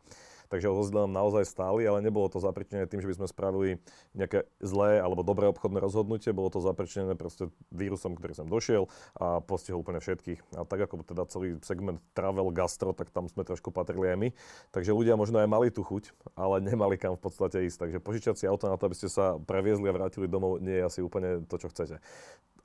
Takže 0.49 0.73
vozidla 0.73 1.05
nám 1.05 1.13
naozaj 1.13 1.45
stáli, 1.45 1.85
ale 1.85 2.01
nebolo 2.01 2.25
to 2.25 2.41
zapričené 2.41 2.89
tým, 2.89 3.05
že 3.05 3.09
by 3.13 3.15
sme 3.21 3.27
spravili 3.29 3.69
nejaké 4.17 4.49
zlé 4.65 4.97
alebo 4.97 5.21
dobré 5.21 5.45
obchodné 5.53 5.77
rozhodnutie, 5.77 6.33
bolo 6.33 6.49
to 6.49 6.57
zapričené 6.57 7.13
proste 7.13 7.53
vírusom, 7.69 8.17
ktorý 8.17 8.33
sem 8.33 8.49
došiel 8.49 8.89
a 9.13 9.45
postihol 9.45 9.85
úplne 9.85 10.01
všetkých. 10.01 10.57
A 10.57 10.65
tak 10.65 10.89
ako 10.89 11.05
teda 11.05 11.29
celý 11.29 11.61
segment 11.61 12.01
travel, 12.17 12.49
gastro, 12.49 12.89
tak 12.89 13.13
tam 13.13 13.29
sme 13.29 13.45
trošku 13.45 13.69
patrili 13.69 14.09
aj 14.09 14.17
my. 14.17 14.29
Takže 14.73 14.89
ľudia 14.89 15.13
možno 15.21 15.37
aj 15.37 15.45
mali 15.53 15.69
tú 15.69 15.85
chuť, 15.85 16.17
ale 16.33 16.65
nemali 16.65 16.97
kam 16.97 17.13
v 17.13 17.21
podstate 17.21 17.61
ísť. 17.69 17.77
Takže 17.77 17.97
požičať 18.01 18.35
si 18.41 18.49
auto 18.49 18.65
na 18.65 18.73
to, 18.73 18.89
aby 18.89 18.97
ste 18.97 19.05
sa 19.05 19.37
previezli 19.37 19.85
a 19.85 19.93
vrátili 19.93 20.25
domov, 20.25 20.57
nie 20.57 20.81
je 20.81 20.87
asi 20.89 20.99
úplne 21.05 21.45
to, 21.45 21.61
čo 21.61 21.69
chcete. 21.69 22.01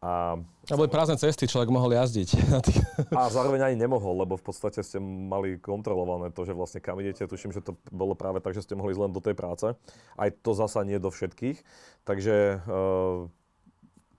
A, 0.04 0.36
a 0.40 0.74
boli 0.76 0.92
prázdne 0.92 1.16
cesty, 1.16 1.48
človek 1.48 1.72
mohol 1.72 1.96
jazdiť. 1.96 2.28
a 3.18 3.32
zároveň 3.32 3.72
ani 3.72 3.76
nemohol, 3.80 4.22
lebo 4.22 4.36
v 4.36 4.44
podstate 4.44 4.84
ste 4.84 5.00
mali 5.00 5.56
kontrolované 5.56 6.28
to, 6.30 6.44
že 6.44 6.52
vlastne 6.52 6.84
kam 6.84 7.00
idete. 7.00 7.24
Tuším, 7.24 7.56
že 7.56 7.64
to 7.64 7.74
bolo 7.88 8.12
práve 8.12 8.44
tak, 8.44 8.52
že 8.52 8.62
ste 8.62 8.76
mohli 8.76 8.92
ísť 8.92 9.02
len 9.08 9.12
do 9.16 9.24
tej 9.24 9.32
práce. 9.32 9.72
Aj 10.20 10.28
to 10.28 10.52
zasa 10.52 10.84
nie 10.84 11.00
do 11.00 11.08
všetkých. 11.08 11.58
Takže 12.04 12.60
eh, 12.60 13.18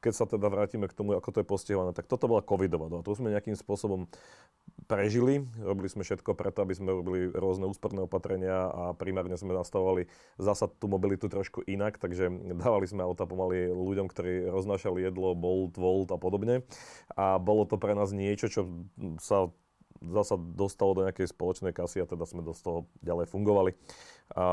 keď 0.07 0.15
sa 0.15 0.23
teda 0.23 0.47
vrátime 0.47 0.87
k 0.87 0.95
tomu, 0.95 1.19
ako 1.19 1.35
to 1.35 1.39
je 1.43 1.47
postihované, 1.51 1.91
tak 1.91 2.07
toto 2.07 2.31
bola 2.31 2.39
covidová 2.39 2.87
doba. 2.87 3.03
To 3.03 3.11
sme 3.11 3.35
nejakým 3.35 3.59
spôsobom 3.59 4.07
prežili. 4.87 5.43
Robili 5.59 5.91
sme 5.91 6.07
všetko 6.07 6.31
preto, 6.31 6.63
aby 6.63 6.71
sme 6.71 6.95
robili 6.95 7.27
rôzne 7.35 7.67
úsporné 7.67 8.07
opatrenia 8.07 8.71
a 8.71 8.95
primárne 8.95 9.35
sme 9.35 9.51
nastavovali 9.51 10.07
zasa 10.39 10.71
tú 10.71 10.87
mobilitu 10.87 11.27
trošku 11.27 11.67
inak, 11.67 11.99
takže 11.99 12.31
dávali 12.55 12.87
sme 12.87 13.03
auta 13.03 13.27
pomaly 13.27 13.67
ľuďom, 13.67 14.07
ktorí 14.07 14.47
roznášali 14.47 15.03
jedlo, 15.03 15.35
Bolt, 15.35 15.75
Volt 15.75 16.15
a 16.15 16.17
podobne. 16.17 16.63
A 17.19 17.35
bolo 17.35 17.67
to 17.67 17.75
pre 17.75 17.91
nás 17.91 18.15
niečo, 18.15 18.47
čo 18.47 18.61
sa 19.19 19.51
zasa 19.97 20.37
dostalo 20.37 20.93
do 20.93 21.03
nejakej 21.09 21.33
spoločnej 21.33 21.73
kasy 21.73 22.05
a 22.05 22.09
teda 22.09 22.23
sme 22.23 22.45
do 22.45 22.53
toho 22.53 22.85
ďalej 23.01 23.27
fungovali. 23.33 23.73
A 24.35 24.45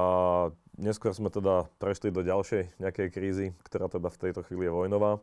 neskôr 0.78 1.10
sme 1.14 1.30
teda 1.30 1.66
prešli 1.82 2.14
do 2.14 2.22
ďalšej 2.22 2.78
nejakej 2.78 3.08
krízy, 3.10 3.46
ktorá 3.66 3.90
teda 3.90 4.10
v 4.10 4.20
tejto 4.20 4.46
chvíli 4.46 4.70
je 4.70 4.74
vojnová. 4.74 5.22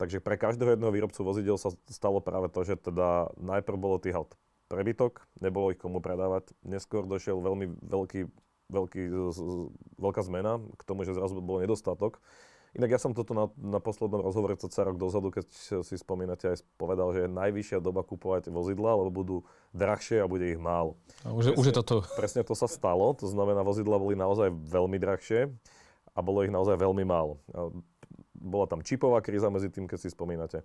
Takže 0.00 0.24
pre 0.24 0.40
každého 0.40 0.74
jedného 0.74 0.90
výrobcu 0.96 1.20
vozidel 1.20 1.60
sa 1.60 1.76
stalo 1.92 2.24
práve 2.24 2.48
to, 2.48 2.64
že 2.64 2.80
teda 2.80 3.28
najprv 3.36 3.76
bolo 3.76 4.00
tých 4.00 4.16
aut 4.16 4.32
prebytok, 4.72 5.28
nebolo 5.44 5.74
ich 5.74 5.80
komu 5.82 6.00
predávať. 6.00 6.56
Neskôr 6.64 7.04
došiel 7.04 7.36
veľmi 7.42 7.68
veľký, 7.84 8.20
veľký, 8.72 9.02
veľká 10.00 10.22
zmena 10.24 10.62
k 10.78 10.82
tomu, 10.88 11.04
že 11.04 11.12
zrazu 11.12 11.36
bol 11.44 11.60
nedostatok. 11.60 12.22
Inak 12.70 12.90
ja 12.94 13.00
som 13.02 13.10
toto 13.10 13.34
na, 13.34 13.50
na 13.58 13.82
poslednom 13.82 14.22
rozhovore 14.22 14.54
cca 14.54 14.86
rok 14.86 14.94
dozadu, 14.94 15.34
keď 15.34 15.46
si 15.82 15.94
spomínate, 15.98 16.54
aj 16.54 16.62
povedal, 16.78 17.10
že 17.10 17.26
je 17.26 17.34
najvyššia 17.34 17.82
doba 17.82 18.06
kupovať 18.06 18.46
vozidla, 18.54 18.94
lebo 18.94 19.10
budú 19.10 19.36
drahšie 19.74 20.22
a 20.22 20.30
bude 20.30 20.46
ich 20.46 20.60
málo. 20.60 20.94
A 21.26 21.34
už, 21.34 21.50
presne, 21.50 21.58
už 21.58 21.66
je 21.66 21.74
to 21.74 21.82
tu. 21.82 21.96
Presne 22.20 22.42
to 22.46 22.54
sa 22.54 22.70
stalo, 22.70 23.10
to 23.18 23.26
znamená, 23.26 23.66
vozidla 23.66 23.98
boli 23.98 24.14
naozaj 24.14 24.54
veľmi 24.54 25.02
drahšie 25.02 25.50
a 26.14 26.18
bolo 26.22 26.46
ich 26.46 26.54
naozaj 26.54 26.78
veľmi 26.78 27.02
málo. 27.02 27.42
A 27.50 27.74
bola 28.38 28.70
tam 28.70 28.86
čipová 28.86 29.18
kríza 29.18 29.50
medzi 29.50 29.66
tým, 29.66 29.90
keď 29.90 29.98
si 30.06 30.08
spomínate. 30.14 30.62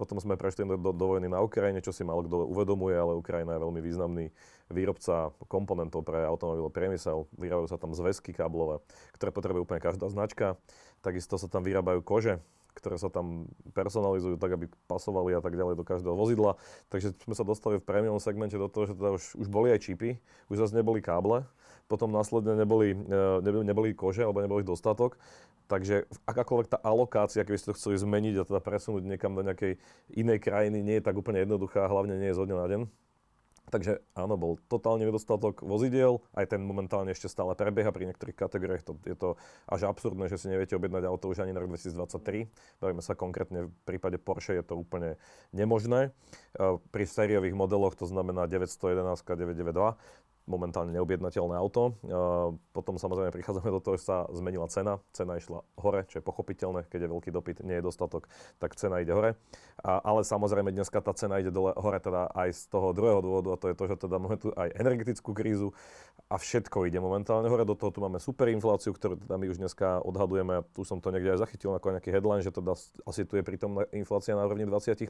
Potom 0.00 0.16
sme 0.16 0.40
prešli 0.40 0.64
do, 0.64 0.80
do, 0.80 0.96
do 0.96 1.06
vojny 1.12 1.28
na 1.28 1.44
Ukrajine, 1.44 1.84
čo 1.84 1.92
si 1.92 2.08
málo 2.08 2.24
kto 2.24 2.48
uvedomuje, 2.48 2.96
ale 2.96 3.20
Ukrajina 3.20 3.52
je 3.52 3.64
veľmi 3.68 3.80
významný 3.84 4.26
výrobca 4.72 5.28
komponentov 5.44 6.08
pre 6.08 6.24
automobilový 6.24 6.72
priemysel. 6.72 7.28
Vyrábajú 7.36 7.68
sa 7.68 7.76
tam 7.76 7.92
zväzky 7.92 8.32
káblové, 8.32 8.80
ktoré 9.12 9.28
potrebuje 9.28 9.60
úplne 9.68 9.84
každá 9.84 10.08
značka. 10.08 10.56
Takisto 11.00 11.40
sa 11.40 11.48
tam 11.48 11.64
vyrábajú 11.64 12.04
kože, 12.04 12.38
ktoré 12.76 12.96
sa 12.96 13.10
tam 13.10 13.48
personalizujú 13.72 14.36
tak, 14.36 14.56
aby 14.56 14.68
pasovali 14.86 15.34
a 15.34 15.42
tak 15.42 15.56
ďalej 15.56 15.80
do 15.80 15.84
každého 15.84 16.14
vozidla. 16.14 16.56
Takže 16.92 17.16
sme 17.24 17.34
sa 17.34 17.44
dostali 17.44 17.80
v 17.80 17.84
premium 17.84 18.20
segmente 18.22 18.56
do 18.56 18.68
toho, 18.70 18.88
že 18.88 18.94
teda 18.96 19.10
už, 19.16 19.24
už 19.36 19.46
boli 19.48 19.72
aj 19.74 19.84
čipy, 19.84 20.20
už 20.52 20.66
zase 20.66 20.76
neboli 20.76 21.02
káble, 21.02 21.44
potom 21.90 22.12
následne 22.14 22.54
neboli, 22.54 22.94
e, 22.94 23.18
neboli, 23.42 23.64
neboli 23.66 23.90
kože 23.92 24.22
alebo 24.22 24.44
neboli 24.44 24.62
dostatok. 24.62 25.18
Takže 25.70 26.10
akákoľvek 26.26 26.66
tá 26.66 26.78
alokácia, 26.82 27.46
keby 27.46 27.58
ste 27.58 27.70
to 27.70 27.78
chceli 27.78 27.94
zmeniť 27.94 28.42
a 28.42 28.46
teda 28.46 28.58
presunúť 28.58 29.06
niekam 29.06 29.38
do 29.38 29.46
nejakej 29.46 29.78
inej 30.18 30.42
krajiny, 30.42 30.82
nie 30.82 30.98
je 30.98 31.06
tak 31.06 31.14
úplne 31.14 31.46
jednoduchá, 31.46 31.86
hlavne 31.86 32.18
nie 32.18 32.34
je 32.34 32.38
zo 32.38 32.42
dňa 32.42 32.56
na 32.58 32.66
deň. 32.66 32.80
Takže 33.70 34.02
áno, 34.18 34.34
bol 34.34 34.58
totálny 34.66 35.06
nedostatok 35.06 35.62
vozidiel, 35.62 36.18
aj 36.34 36.56
ten 36.56 36.64
momentálne 36.64 37.14
ešte 37.14 37.30
stále 37.30 37.54
prebieha 37.54 37.94
pri 37.94 38.10
niektorých 38.10 38.34
kategóriách. 38.34 38.82
To, 38.82 38.98
je 39.06 39.14
to 39.14 39.28
až 39.70 39.86
absurdné, 39.86 40.26
že 40.26 40.42
si 40.42 40.50
neviete 40.50 40.74
objednať 40.74 41.06
auto 41.06 41.30
už 41.30 41.44
ani 41.44 41.54
na 41.54 41.62
rok 41.62 41.70
2023. 41.70 42.50
Bavíme 42.82 42.98
sa 43.04 43.14
konkrétne 43.14 43.70
v 43.70 43.72
prípade 43.86 44.18
Porsche, 44.18 44.58
je 44.58 44.64
to 44.66 44.74
úplne 44.74 45.14
nemožné. 45.54 46.10
Pri 46.90 47.04
sériových 47.06 47.54
modeloch 47.54 47.94
to 47.94 48.10
znamená 48.10 48.50
911, 48.50 49.22
992, 49.22 49.94
momentálne 50.48 50.94
neobjednateľné 50.96 51.54
auto. 51.58 51.98
Potom 52.72 52.96
samozrejme 52.96 53.34
prichádzame 53.34 53.68
do 53.70 53.80
toho, 53.82 53.94
že 54.00 54.08
sa 54.08 54.16
zmenila 54.32 54.66
cena. 54.66 54.98
Cena 55.12 55.36
išla 55.36 55.62
hore, 55.78 56.06
čo 56.08 56.18
je 56.18 56.24
pochopiteľné, 56.24 56.88
keď 56.88 57.06
je 57.06 57.12
veľký 57.12 57.30
dopyt, 57.30 57.62
nie 57.66 57.78
je 57.78 57.86
dostatok, 57.86 58.26
tak 58.58 58.74
cena 58.74 58.98
ide 59.04 59.14
hore. 59.14 59.38
Ale 59.84 60.26
samozrejme 60.26 60.74
dneska 60.74 61.00
tá 61.00 61.14
cena 61.14 61.38
ide 61.40 61.54
dole, 61.54 61.72
hore 61.76 62.00
teda 62.00 62.30
aj 62.32 62.50
z 62.52 62.62
toho 62.68 62.92
druhého 62.92 63.20
dôvodu 63.22 63.48
a 63.54 63.60
to 63.60 63.66
je 63.70 63.76
to, 63.76 63.84
že 63.88 63.96
teda 64.06 64.16
máme 64.18 64.36
tu 64.40 64.48
aj 64.52 64.74
energetickú 64.76 65.32
krízu 65.32 65.72
a 66.30 66.38
všetko 66.38 66.86
ide 66.86 66.98
momentálne 67.02 67.50
hore. 67.50 67.66
Do 67.66 67.78
toho 67.78 67.90
tu 67.90 68.00
máme 68.02 68.22
superinfláciu, 68.22 68.94
ktorú 68.94 69.18
teda 69.18 69.34
my 69.34 69.46
už 69.50 69.58
dneska 69.58 70.02
odhadujeme. 70.04 70.62
Tu 70.74 70.86
som 70.86 71.02
to 71.02 71.10
niekde 71.10 71.34
aj 71.34 71.42
zachytil 71.42 71.74
ako 71.74 71.94
nejaký 71.94 72.10
headline, 72.14 72.42
že 72.42 72.54
teda 72.54 72.74
asi 73.06 73.22
tu 73.26 73.34
je 73.38 73.42
pritom 73.42 73.82
inflácia 73.90 74.34
na 74.34 74.46
úrovni 74.46 74.66
20%. 74.66 75.06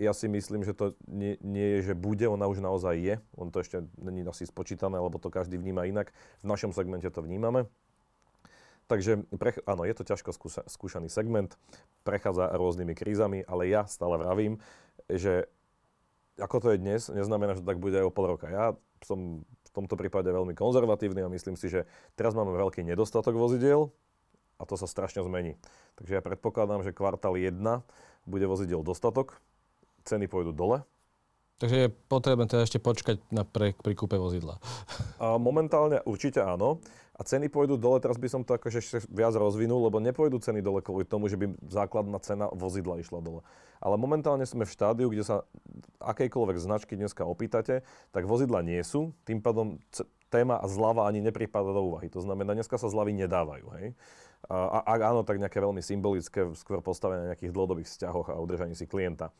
Ja 0.00 0.16
si 0.16 0.24
myslím, 0.24 0.64
že 0.64 0.72
to 0.72 0.96
nie, 1.04 1.36
nie 1.44 1.76
je, 1.76 1.92
že 1.92 1.94
bude, 1.98 2.24
ona 2.24 2.48
už 2.48 2.64
naozaj 2.64 2.96
je. 2.96 3.14
On 3.36 3.52
to 3.52 3.60
ešte 3.60 3.84
není 4.00 4.21
asi 4.28 4.46
spočítané, 4.46 5.00
lebo 5.00 5.18
to 5.18 5.32
každý 5.32 5.58
vníma 5.58 5.88
inak. 5.88 6.14
V 6.42 6.46
našom 6.46 6.70
segmente 6.70 7.08
to 7.10 7.24
vnímame. 7.24 7.66
Takže 8.90 9.24
pre, 9.38 9.56
áno, 9.64 9.88
je 9.88 9.94
to 9.96 10.04
ťažko 10.04 10.36
skúša, 10.36 10.62
skúšaný 10.68 11.08
segment, 11.08 11.56
prechádza 12.04 12.50
rôznymi 12.52 12.92
krízami, 12.92 13.40
ale 13.46 13.70
ja 13.70 13.88
stále 13.88 14.20
vravím, 14.20 14.60
že 15.08 15.48
ako 16.36 16.56
to 16.60 16.68
je 16.74 16.82
dnes, 16.82 17.08
neznamená, 17.08 17.56
že 17.56 17.64
tak 17.64 17.78
bude 17.78 17.96
aj 17.96 18.08
o 18.08 18.14
pol 18.14 18.36
roka. 18.36 18.50
Ja 18.50 18.76
som 19.04 19.44
v 19.46 19.70
tomto 19.72 19.96
prípade 19.96 20.28
veľmi 20.28 20.52
konzervatívny 20.52 21.24
a 21.24 21.32
myslím 21.32 21.56
si, 21.56 21.72
že 21.72 21.88
teraz 22.18 22.36
máme 22.36 22.52
veľký 22.52 22.84
nedostatok 22.84 23.32
vozidiel 23.32 23.88
a 24.60 24.62
to 24.68 24.76
sa 24.76 24.84
strašne 24.84 25.24
zmení. 25.24 25.56
Takže 25.96 26.12
ja 26.18 26.22
predpokladám, 26.24 26.84
že 26.84 26.92
kvartál 26.92 27.40
1 27.40 27.56
bude 28.28 28.46
vozidiel 28.46 28.84
dostatok, 28.84 29.40
ceny 30.04 30.28
pôjdu 30.28 30.52
dole, 30.52 30.84
Takže 31.62 31.76
je 31.86 31.94
potrebné 32.10 32.50
teda 32.50 32.66
ešte 32.66 32.82
počkať 32.82 33.22
na 33.30 33.46
pre, 33.46 33.70
pri 33.70 33.94
kúpe 33.94 34.18
vozidla. 34.18 34.58
A 35.22 35.38
momentálne 35.38 36.02
určite 36.02 36.42
áno. 36.42 36.82
A 37.14 37.22
ceny 37.22 37.46
pôjdu 37.46 37.78
dole, 37.78 38.02
teraz 38.02 38.18
by 38.18 38.26
som 38.26 38.42
to 38.42 38.58
akože 38.58 39.06
viac 39.06 39.36
rozvinul, 39.38 39.86
lebo 39.86 40.02
nepôjdu 40.02 40.42
ceny 40.42 40.58
dole 40.58 40.82
kvôli 40.82 41.06
tomu, 41.06 41.30
že 41.30 41.38
by 41.38 41.54
základná 41.70 42.18
cena 42.18 42.50
vozidla 42.50 42.98
išla 42.98 43.22
dole. 43.22 43.46
Ale 43.78 43.94
momentálne 43.94 44.42
sme 44.42 44.66
v 44.66 44.74
štádiu, 44.74 45.06
kde 45.06 45.22
sa 45.22 45.46
akejkoľvek 46.02 46.58
značky 46.58 46.98
dneska 46.98 47.22
opýtate, 47.22 47.86
tak 48.10 48.26
vozidla 48.26 48.64
nie 48.66 48.80
sú, 48.82 49.14
tým 49.22 49.38
pádom 49.38 49.78
c- 49.94 50.08
téma 50.32 50.58
zľava 50.66 51.06
ani 51.06 51.22
nepripada 51.22 51.70
do 51.70 51.94
úvahy. 51.94 52.10
To 52.10 52.24
znamená, 52.24 52.58
dneska 52.58 52.80
sa 52.80 52.90
zľavy 52.90 53.14
nedávajú. 53.14 53.66
Hej? 53.78 53.86
A 54.50 54.82
ak 54.82 55.00
áno, 55.14 55.20
tak 55.22 55.38
nejaké 55.38 55.62
veľmi 55.62 55.84
symbolické, 55.84 56.48
skôr 56.58 56.82
postavené 56.82 57.22
na 57.22 57.28
nejakých 57.36 57.54
dlhodobých 57.54 57.86
vzťahoch 57.86 58.34
a 58.34 58.40
udržaní 58.42 58.74
si 58.74 58.90
klienta. 58.90 59.30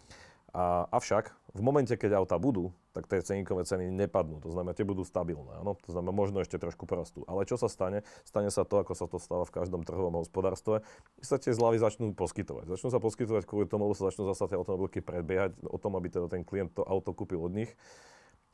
A, 0.52 0.84
avšak 0.92 1.32
v 1.56 1.60
momente, 1.64 1.96
keď 1.96 2.20
auta 2.20 2.36
budú, 2.36 2.76
tak 2.92 3.08
tie 3.08 3.24
ceníkové 3.24 3.64
ceny 3.64 3.88
nepadnú. 3.88 4.40
To 4.44 4.52
znamená, 4.52 4.76
tie 4.76 4.84
budú 4.84 5.00
stabilné. 5.00 5.64
Áno? 5.64 5.80
To 5.88 5.90
znamená, 5.96 6.12
možno 6.12 6.44
ešte 6.44 6.60
trošku 6.60 6.84
porastú. 6.84 7.24
Ale 7.24 7.48
čo 7.48 7.56
sa 7.56 7.72
stane? 7.72 8.04
Stane 8.28 8.52
sa 8.52 8.68
to, 8.68 8.84
ako 8.84 8.92
sa 8.92 9.08
to 9.08 9.16
stáva 9.16 9.48
v 9.48 9.52
každom 9.52 9.80
trhovom 9.80 10.20
hospodárstve, 10.20 10.84
sa 11.24 11.40
tie 11.40 11.56
zľavy 11.56 11.80
začnú 11.80 12.12
poskytovať. 12.12 12.68
Začnú 12.68 12.92
sa 12.92 13.00
poskytovať 13.00 13.48
kvôli 13.48 13.64
tomu, 13.64 13.88
lebo 13.88 13.96
sa 13.96 14.12
začnú 14.12 14.28
zase 14.28 14.52
tie 14.52 14.60
automobilky 14.60 15.00
predbiehať 15.00 15.56
o 15.64 15.80
tom, 15.80 15.96
aby 15.96 16.12
teda 16.12 16.28
ten 16.28 16.44
klient 16.44 16.76
to 16.76 16.84
auto 16.84 17.16
kúpil 17.16 17.40
od 17.40 17.52
nich. 17.56 17.72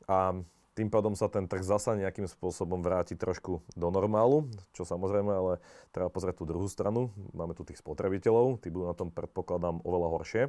A 0.07 0.39
tým 0.79 0.87
pádom 0.87 1.11
sa 1.11 1.27
ten 1.27 1.43
trh 1.43 1.59
zasa 1.59 1.99
nejakým 1.99 2.23
spôsobom 2.23 2.79
vráti 2.79 3.19
trošku 3.19 3.59
do 3.75 3.87
normálu, 3.91 4.47
čo 4.71 4.87
samozrejme, 4.87 5.27
ale 5.27 5.53
treba 5.91 6.07
pozrieť 6.07 6.39
tú 6.39 6.47
druhú 6.47 6.71
stranu. 6.71 7.11
Máme 7.35 7.51
tu 7.51 7.67
tých 7.67 7.83
spotrebiteľov, 7.83 8.63
tí 8.63 8.71
budú 8.71 8.87
na 8.87 8.95
tom 8.95 9.11
predpokladám 9.11 9.83
oveľa 9.83 10.07
horšie. 10.15 10.43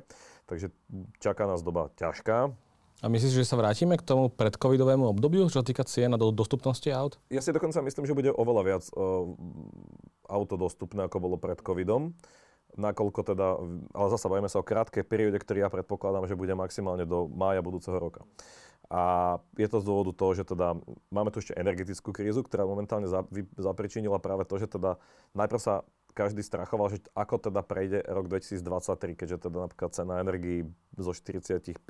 Takže 0.47 0.71
čaká 1.19 1.51
nás 1.51 1.67
doba 1.67 1.91
ťažká. 1.99 2.55
A 3.01 3.07
myslíš, 3.09 3.43
že 3.43 3.49
sa 3.49 3.59
vrátime 3.59 3.99
k 3.99 4.07
tomu 4.07 4.31
predcovidovému 4.31 5.11
obdobiu, 5.11 5.51
čo 5.51 5.67
týka 5.67 5.83
cien 5.83 6.15
a 6.15 6.21
do 6.21 6.31
dostupnosti 6.31 6.87
aut? 6.95 7.19
Ja 7.33 7.43
si 7.43 7.51
dokonca 7.51 7.83
myslím, 7.83 8.05
že 8.07 8.15
bude 8.15 8.31
oveľa 8.31 8.63
viac 8.63 8.85
uh, 8.93 9.25
auto 10.31 10.55
dostupné, 10.61 11.09
ako 11.11 11.19
bolo 11.19 11.37
pred 11.41 11.59
covidom 11.59 12.15
nakoľko 12.79 13.21
teda, 13.35 13.47
ale 13.95 14.07
zase 14.15 14.31
bavíme 14.31 14.51
sa 14.51 14.63
o 14.63 14.67
krátkej 14.67 15.03
perióde, 15.03 15.43
ktorý 15.43 15.67
ja 15.67 15.71
predpokladám, 15.73 16.31
že 16.31 16.39
bude 16.39 16.55
maximálne 16.55 17.03
do 17.03 17.27
mája 17.27 17.65
budúceho 17.65 17.97
roka. 17.99 18.23
A 18.91 19.39
je 19.55 19.71
to 19.71 19.79
z 19.79 19.87
dôvodu 19.87 20.11
toho, 20.11 20.35
že 20.35 20.43
teda 20.43 20.75
máme 21.15 21.31
tu 21.31 21.39
ešte 21.39 21.55
energetickú 21.55 22.11
krízu, 22.11 22.43
ktorá 22.43 22.67
momentálne 22.67 23.07
zapričinila 23.55 24.19
práve 24.19 24.43
to, 24.51 24.59
že 24.59 24.67
teda 24.67 24.99
najprv 25.39 25.61
sa 25.63 25.87
každý 26.13 26.45
strachoval, 26.45 26.93
že 26.93 26.99
ako 27.15 27.51
teda 27.51 27.63
prejde 27.65 28.05
rok 28.05 28.27
2023, 28.29 29.15
keďže 29.15 29.49
teda 29.49 29.69
napríklad 29.69 29.91
cena 29.95 30.21
energii 30.21 30.69
zo 30.99 31.17
45-50 31.17 31.81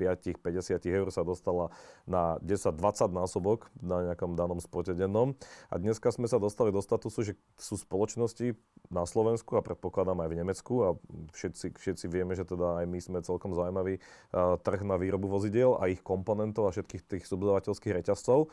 eur 0.87 1.07
sa 1.09 1.25
dostala 1.25 1.73
na 2.07 2.37
10-20 2.45 3.11
násobok 3.11 3.67
na 3.81 4.11
nejakom 4.11 4.37
danom 4.37 4.61
spote 4.61 4.95
dennom. 4.95 5.35
A 5.67 5.81
dneska 5.81 6.13
sme 6.13 6.29
sa 6.29 6.37
dostali 6.37 6.69
do 6.71 6.79
statusu, 6.79 7.33
že 7.33 7.33
sú 7.57 7.75
spoločnosti 7.75 8.55
na 8.87 9.03
Slovensku 9.03 9.57
a 9.57 9.65
predpokladám 9.65 10.21
aj 10.23 10.29
v 10.29 10.39
Nemecku 10.39 10.73
a 10.85 10.89
všetci, 11.35 11.75
všetci 11.75 12.05
vieme, 12.07 12.37
že 12.37 12.47
teda 12.47 12.83
aj 12.83 12.85
my 12.87 12.99
sme 12.99 13.19
celkom 13.25 13.57
zaujímavý 13.57 13.99
uh, 13.99 14.55
trh 14.61 14.81
na 14.85 14.95
výrobu 14.95 15.27
vozidiel 15.27 15.75
a 15.81 15.91
ich 15.91 15.99
komponentov 15.99 16.69
a 16.69 16.73
všetkých 16.73 17.03
tých 17.07 17.23
subdodateľských 17.27 18.03
reťazcov 18.03 18.51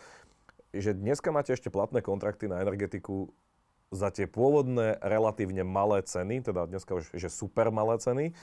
že 0.69 0.93
dneska 0.93 1.33
máte 1.33 1.57
ešte 1.57 1.73
platné 1.73 2.05
kontrakty 2.05 2.45
na 2.45 2.61
energetiku 2.61 3.33
za 3.89 4.13
tie 4.13 4.29
pôvodné 4.29 5.01
relatívne 5.01 5.65
malé 5.65 6.05
ceny, 6.05 6.45
teda 6.45 6.69
dneska 6.69 7.01
už 7.01 7.17
že 7.17 7.29
super 7.33 7.73
malé 7.73 7.97
ceny, 7.97 8.37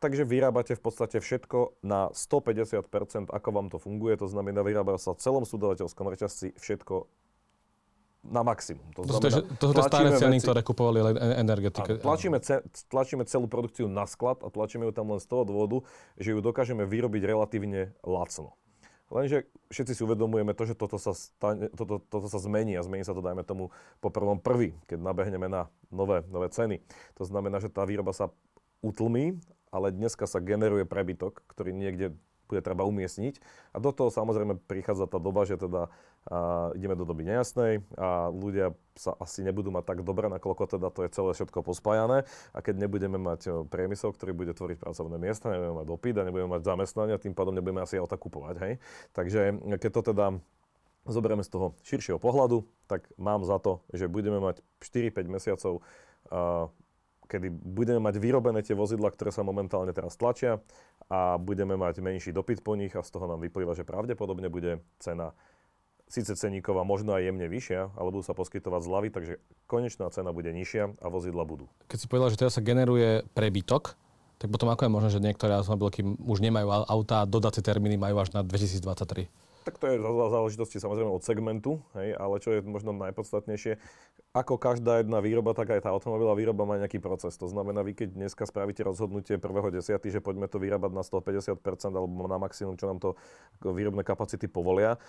takže 0.00 0.24
vyrábate 0.24 0.72
v 0.76 0.82
podstate 0.82 1.20
všetko 1.20 1.80
na 1.84 2.08
150%, 2.12 3.32
ako 3.32 3.48
vám 3.52 3.68
to 3.68 3.76
funguje, 3.80 4.16
to 4.16 4.28
znamená, 4.28 4.64
vyrába 4.64 4.96
sa 4.96 5.12
v 5.12 5.20
celom 5.20 5.44
súdovateľskom 5.44 6.06
reťazci 6.08 6.56
všetko 6.56 7.08
na 8.26 8.42
maximum. 8.42 8.82
To, 8.98 9.06
to, 9.06 9.22
znamená, 9.22 9.38
to 9.54 9.64
sú 9.70 9.72
tie 9.72 9.84
staré 9.86 10.08
ceny, 10.18 10.36
veci, 10.42 10.46
ktoré 10.50 10.60
kupovali 10.66 10.98
energetike. 11.38 12.02
Tlačíme, 12.02 12.42
ce, 12.42 12.58
tlačíme 12.90 13.22
celú 13.22 13.46
produkciu 13.46 13.86
na 13.86 14.02
sklad 14.04 14.42
a 14.42 14.50
tlačíme 14.50 14.82
ju 14.90 14.92
tam 14.92 15.14
len 15.14 15.22
z 15.22 15.30
toho 15.30 15.46
dôvodu, 15.46 15.86
že 16.18 16.34
ju 16.34 16.42
dokážeme 16.42 16.82
vyrobiť 16.82 17.22
relatívne 17.22 17.94
lacno. 18.02 18.58
Lenže 19.06 19.46
všetci 19.70 19.92
si 19.94 20.02
uvedomujeme 20.02 20.50
to, 20.50 20.66
že 20.66 20.74
toto 20.74 20.98
sa, 20.98 21.14
stane, 21.14 21.70
toto, 21.70 22.02
toto 22.02 22.26
sa 22.26 22.42
zmení 22.42 22.74
a 22.74 22.82
zmení 22.82 23.06
sa 23.06 23.14
to, 23.14 23.22
dajme 23.22 23.46
tomu, 23.46 23.70
po 24.02 24.10
prvom 24.10 24.42
prvý, 24.42 24.74
keď 24.90 24.98
nabehneme 24.98 25.46
na 25.46 25.70
nové, 25.94 26.26
nové 26.26 26.50
ceny. 26.50 26.82
To 27.14 27.22
znamená, 27.22 27.62
že 27.62 27.70
tá 27.70 27.86
výroba 27.86 28.10
sa 28.10 28.34
utlmí, 28.82 29.38
ale 29.70 29.94
dneska 29.94 30.26
sa 30.26 30.42
generuje 30.42 30.82
prebytok, 30.82 31.46
ktorý 31.46 31.70
niekde 31.70 32.18
bude 32.46 32.62
treba 32.62 32.86
umiestniť. 32.86 33.42
A 33.74 33.82
do 33.82 33.90
toho 33.90 34.10
samozrejme 34.10 34.58
prichádza 34.70 35.10
tá 35.10 35.18
doba, 35.18 35.42
že 35.46 35.58
teda 35.58 35.90
a, 36.26 36.70
ideme 36.74 36.98
do 36.98 37.06
doby 37.06 37.22
nejasnej 37.24 37.86
a 37.94 38.28
ľudia 38.28 38.74
sa 38.96 39.14
asi 39.20 39.44
nebudú 39.44 39.68
mať 39.70 39.84
tak 39.94 39.98
dobre, 40.02 40.26
nakoľko 40.32 40.78
teda 40.78 40.88
to 40.90 41.04
je 41.04 41.10
celé 41.12 41.30
všetko 41.36 41.62
pospájané. 41.62 42.24
A 42.56 42.58
keď 42.64 42.88
nebudeme 42.88 43.20
mať 43.20 43.68
priemysel, 43.68 44.10
ktorý 44.10 44.32
bude 44.32 44.52
tvoriť 44.56 44.80
pracovné 44.80 45.20
miesta, 45.20 45.52
nebudeme 45.52 45.84
mať 45.84 45.86
dopyt 45.86 46.14
a 46.18 46.26
nebudeme 46.26 46.50
mať 46.50 46.62
zamestnania, 46.64 47.20
tým 47.20 47.36
pádom 47.36 47.54
nebudeme 47.54 47.84
asi 47.84 48.00
auta 48.00 48.16
kupovať. 48.16 48.56
Hej? 48.58 48.72
Takže 49.12 49.40
keď 49.78 49.90
to 49.92 50.02
teda 50.12 50.26
zoberieme 51.06 51.44
z 51.46 51.50
toho 51.52 51.66
širšieho 51.86 52.18
pohľadu, 52.18 52.66
tak 52.90 53.06
mám 53.14 53.46
za 53.46 53.62
to, 53.62 53.84
že 53.94 54.10
budeme 54.10 54.42
mať 54.42 54.64
4-5 54.82 55.28
mesiacov 55.30 55.84
kedy 57.26 57.50
budeme 57.50 57.98
mať 57.98 58.22
vyrobené 58.22 58.62
tie 58.62 58.78
vozidla, 58.78 59.10
ktoré 59.10 59.34
sa 59.34 59.42
momentálne 59.42 59.90
teraz 59.90 60.14
tlačia 60.14 60.62
a 61.10 61.34
budeme 61.38 61.74
mať 61.74 61.98
menší 61.98 62.30
dopyt 62.30 62.62
po 62.62 62.78
nich 62.78 62.94
a 62.94 63.02
z 63.02 63.10
toho 63.10 63.26
nám 63.26 63.42
vyplýva, 63.42 63.74
že 63.74 63.86
pravdepodobne 63.86 64.46
bude 64.46 64.82
cena 65.02 65.34
síce 66.06 66.32
ceníková 66.38 66.86
možno 66.86 67.14
aj 67.18 67.26
jemne 67.26 67.46
vyššia, 67.50 67.98
ale 67.98 68.08
budú 68.14 68.22
sa 68.22 68.32
poskytovať 68.32 68.80
zľavy, 68.86 69.08
takže 69.10 69.34
konečná 69.66 70.06
cena 70.14 70.30
bude 70.30 70.50
nižšia 70.54 71.02
a 71.02 71.06
vozidla 71.10 71.42
budú. 71.42 71.66
Keď 71.90 71.98
si 71.98 72.06
povedal, 72.06 72.30
že 72.30 72.38
teraz 72.38 72.54
sa 72.54 72.62
generuje 72.62 73.26
prebytok, 73.34 73.98
tak 74.36 74.48
potom 74.52 74.68
ako 74.70 74.86
je 74.86 74.92
možné, 74.92 75.10
že 75.10 75.24
niektoré 75.24 75.56
automobilky 75.56 76.04
už 76.04 76.38
nemajú 76.44 76.68
auta 76.68 77.24
a 77.24 77.28
dodacie 77.28 77.64
termíny 77.64 77.96
majú 77.96 78.20
až 78.20 78.36
na 78.36 78.44
2023? 78.44 79.26
Tak 79.66 79.82
to 79.82 79.90
je 79.90 79.98
záležitosti 79.98 80.78
samozrejme 80.78 81.10
od 81.10 81.26
segmentu, 81.26 81.82
hej, 81.98 82.14
ale 82.14 82.38
čo 82.38 82.54
je 82.54 82.62
možno 82.62 82.94
najpodstatnejšie, 82.94 83.82
ako 84.36 84.60
každá 84.60 85.00
jedna 85.00 85.24
výroba, 85.24 85.56
tak 85.56 85.72
aj 85.72 85.88
tá 85.88 85.88
automobilová 85.88 86.36
výroba 86.36 86.68
má 86.68 86.76
nejaký 86.76 87.00
proces. 87.00 87.32
To 87.40 87.48
znamená, 87.48 87.80
vy 87.80 87.96
keď 87.96 88.08
dneska 88.12 88.44
spravíte 88.44 88.84
rozhodnutie 88.84 89.40
1.10., 89.40 89.96
že 89.96 90.20
poďme 90.20 90.44
to 90.44 90.60
vyrábať 90.60 90.92
na 90.92 91.00
150% 91.00 91.56
alebo 91.96 92.28
na 92.28 92.36
maximum, 92.36 92.76
čo 92.76 92.84
nám 92.84 93.00
to 93.00 93.16
výrobné 93.64 94.04
kapacity 94.04 94.44
povolia, 94.44 95.00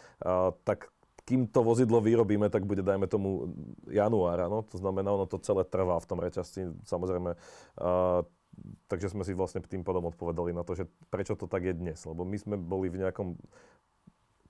tak 0.63 0.87
kým 1.27 1.43
to 1.51 1.59
vozidlo 1.59 1.99
vyrobíme, 1.99 2.47
tak 2.47 2.63
bude, 2.63 2.79
dajme 2.79 3.03
tomu, 3.11 3.51
januára. 3.91 4.47
No? 4.47 4.63
To 4.63 4.79
znamená, 4.79 5.11
ono 5.11 5.27
to 5.27 5.43
celé 5.43 5.67
trvá 5.67 5.99
v 5.99 6.07
tom 6.07 6.23
reťazci. 6.23 6.87
Samozrejme, 6.87 7.35
takže 8.87 9.11
sme 9.11 9.27
si 9.27 9.35
vlastne 9.35 9.59
tým 9.59 9.83
potom 9.83 10.07
odpovedali 10.07 10.55
na 10.55 10.63
to, 10.63 10.71
že 10.71 10.87
prečo 11.11 11.35
to 11.35 11.51
tak 11.51 11.67
je 11.67 11.75
dnes. 11.75 11.99
Lebo 11.99 12.23
my 12.23 12.37
sme 12.39 12.55
boli 12.55 12.87
v 12.87 13.03
nejakom 13.03 13.35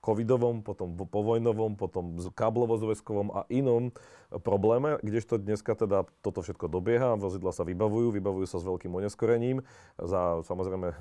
covidovom, 0.08 0.64
potom 0.64 0.96
povojnovom, 0.96 1.76
potom 1.76 2.16
káblovo-zväzkovom 2.16 3.28
a 3.36 3.40
inom 3.52 3.92
probléme, 4.40 4.96
kdežto 5.04 5.36
dneska 5.36 5.76
teda 5.76 6.08
toto 6.24 6.40
všetko 6.40 6.72
dobieha, 6.72 7.20
vozidla 7.20 7.52
sa 7.52 7.68
vybavujú, 7.68 8.16
vybavujú 8.16 8.48
sa 8.48 8.56
s 8.56 8.64
veľkým 8.64 8.88
oneskorením 8.88 9.60
za 10.00 10.40
samozrejme 10.48 10.88
e, 10.88 10.96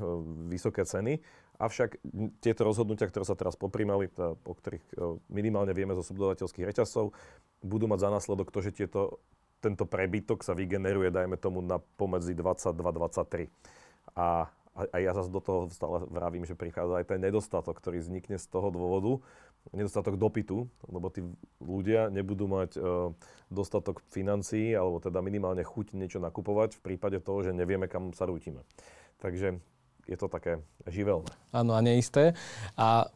vysoké 0.51 0.83
ceny, 0.83 1.23
avšak 1.55 2.03
tieto 2.43 2.67
rozhodnutia, 2.67 3.07
ktoré 3.07 3.23
sa 3.23 3.39
teraz 3.39 3.55
poprímali, 3.55 4.11
o 4.19 4.53
ktorých 4.53 4.83
e, 4.83 4.93
minimálne 5.31 5.71
vieme 5.71 5.95
zo 5.95 6.03
subdodateľských 6.03 6.67
reťazcov, 6.67 7.15
budú 7.63 7.87
mať 7.87 7.99
za 8.03 8.09
následok 8.11 8.51
to, 8.51 8.59
že 8.59 8.75
tieto, 8.75 9.23
tento 9.63 9.87
prebytok 9.87 10.43
sa 10.43 10.51
vygeneruje, 10.51 11.15
dajme 11.15 11.39
tomu, 11.39 11.63
na 11.63 11.79
pomedzi 11.79 12.35
22-23. 12.35 13.47
A 14.19 14.51
a, 14.77 14.97
ja 15.01 15.11
zase 15.17 15.33
do 15.33 15.41
toho 15.41 15.65
stále 15.73 16.05
vravím, 16.05 16.45
že 16.45 16.53
prichádza 16.53 17.01
aj 17.01 17.05
ten 17.09 17.19
nedostatok, 17.19 17.81
ktorý 17.81 17.97
vznikne 17.97 18.37
z 18.37 18.45
toho 18.45 18.69
dôvodu, 18.69 19.17
nedostatok 19.73 20.15
dopytu, 20.21 20.69
lebo 20.85 21.09
tí 21.09 21.25
ľudia 21.59 22.13
nebudú 22.13 22.45
mať 22.45 22.77
e, 22.77 22.79
dostatok 23.49 24.05
financií, 24.13 24.77
alebo 24.77 25.01
teda 25.01 25.19
minimálne 25.25 25.65
chuť 25.65 25.97
niečo 25.97 26.21
nakupovať 26.21 26.77
v 26.77 26.93
prípade 26.93 27.17
toho, 27.19 27.41
že 27.41 27.57
nevieme, 27.57 27.89
kam 27.89 28.13
sa 28.13 28.29
rútime. 28.29 28.61
Takže 29.17 29.57
je 30.07 30.17
to 30.17 30.31
také 30.31 30.63
živelné. 30.87 31.27
Áno, 31.51 31.75
a 31.75 31.81
neisté. 31.83 32.37
A 32.79 33.11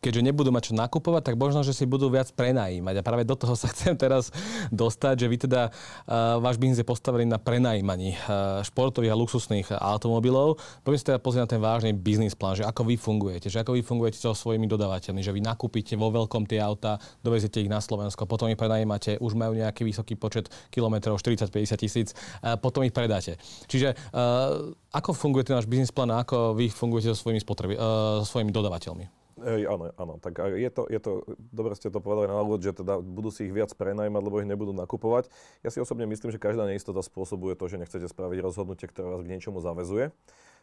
keďže 0.00 0.24
nebudú 0.24 0.48
mať 0.50 0.72
čo 0.72 0.74
nakupovať, 0.74 1.32
tak 1.32 1.36
možno, 1.36 1.60
že 1.60 1.76
si 1.76 1.84
budú 1.84 2.08
viac 2.08 2.32
prenajímať. 2.32 3.00
A 3.00 3.06
práve 3.06 3.28
do 3.28 3.36
toho 3.36 3.52
sa 3.54 3.68
chcem 3.68 3.94
teraz 3.94 4.32
dostať, 4.72 5.24
že 5.24 5.26
vy 5.28 5.36
teda 5.36 5.68
uh, 5.70 6.40
váš 6.40 6.56
biznis 6.56 6.80
je 6.80 6.88
postavený 6.88 7.28
na 7.28 7.36
prenajímaní 7.36 8.16
uh, 8.16 8.64
športových 8.64 9.12
a 9.12 9.20
luxusných 9.20 9.68
automobilov. 9.76 10.56
Poďme 10.82 10.98
si 10.98 11.06
teda 11.06 11.20
pozrieť 11.20 11.42
na 11.44 11.50
ten 11.52 11.60
vážny 11.60 11.92
biznis 11.92 12.32
plán, 12.32 12.56
že 12.56 12.64
ako 12.64 12.88
vy 12.88 12.96
fungujete, 12.96 13.52
že 13.52 13.60
ako 13.60 13.76
vy 13.76 13.82
fungujete 13.84 14.16
so 14.16 14.32
svojimi 14.32 14.64
dodávateľmi, 14.66 15.20
že 15.20 15.36
vy 15.36 15.44
nakúpite 15.44 15.94
vo 16.00 16.08
veľkom 16.08 16.48
tie 16.48 16.58
auta, 16.58 16.96
doveziete 17.20 17.60
ich 17.60 17.68
na 17.70 17.84
Slovensko, 17.84 18.24
potom 18.24 18.48
ich 18.48 18.56
prenajímate, 18.56 19.20
už 19.20 19.36
majú 19.36 19.52
nejaký 19.52 19.84
vysoký 19.84 20.16
počet 20.16 20.48
kilometrov, 20.72 21.20
40-50 21.20 21.76
tisíc, 21.76 22.08
uh, 22.40 22.56
potom 22.56 22.82
ich 22.88 22.96
predáte. 22.96 23.36
Čiže 23.68 23.92
uh, 24.16 24.72
ako 24.96 25.12
funguje 25.12 25.44
ten 25.44 25.60
náš 25.60 25.68
biznis 25.68 25.92
plán 25.92 26.08
a 26.08 26.24
ako 26.24 26.56
vy 26.56 26.72
fungujete 26.72 27.12
so 27.12 27.28
svojimi, 27.28 27.40
spotrebi- 27.44 27.76
uh, 27.76 28.24
so 28.24 28.40
svojimi 28.40 28.50
dodávateľmi? 28.50 29.19
Ej, 29.40 29.72
áno, 29.72 29.88
áno. 29.96 30.14
Tak 30.20 30.52
je 30.52 30.70
to, 30.70 30.84
je 30.92 31.00
to, 31.00 31.24
dobre 31.52 31.72
ste 31.72 31.88
to 31.88 32.04
povedali 32.04 32.28
na 32.28 32.44
úvod, 32.44 32.60
že 32.60 32.76
teda 32.76 33.00
budú 33.00 33.32
si 33.32 33.48
ich 33.48 33.54
viac 33.56 33.72
prenajmať, 33.72 34.20
lebo 34.20 34.40
ich 34.40 34.48
nebudú 34.48 34.76
nakupovať. 34.76 35.32
Ja 35.64 35.72
si 35.72 35.80
osobne 35.80 36.04
myslím, 36.04 36.28
že 36.28 36.36
každá 36.36 36.68
neistota 36.68 37.00
spôsobuje 37.00 37.56
to, 37.56 37.64
že 37.68 37.80
nechcete 37.80 38.04
spraviť 38.04 38.38
rozhodnutie, 38.44 38.84
ktoré 38.88 39.08
vás 39.08 39.24
k 39.24 39.32
niečomu 39.32 39.64
zavezuje. 39.64 40.12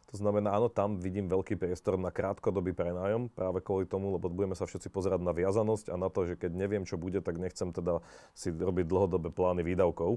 To 0.07 0.15
znamená, 0.15 0.55
áno, 0.55 0.71
tam 0.71 1.03
vidím 1.03 1.27
veľký 1.27 1.59
priestor 1.59 1.99
na 1.99 2.15
krátkodobý 2.15 2.71
prenájom, 2.71 3.27
práve 3.27 3.59
kvôli 3.59 3.83
tomu, 3.83 4.15
lebo 4.15 4.31
budeme 4.31 4.55
sa 4.55 4.63
všetci 4.63 4.87
pozerať 4.87 5.19
na 5.19 5.35
viazanosť 5.35 5.91
a 5.91 5.99
na 5.99 6.07
to, 6.07 6.23
že 6.23 6.39
keď 6.39 6.55
neviem, 6.55 6.87
čo 6.87 6.95
bude, 6.95 7.19
tak 7.19 7.35
nechcem 7.35 7.75
teda 7.75 7.99
si 8.31 8.55
robiť 8.55 8.87
dlhodobé 8.87 9.35
plány 9.35 9.67
výdavkov, 9.67 10.15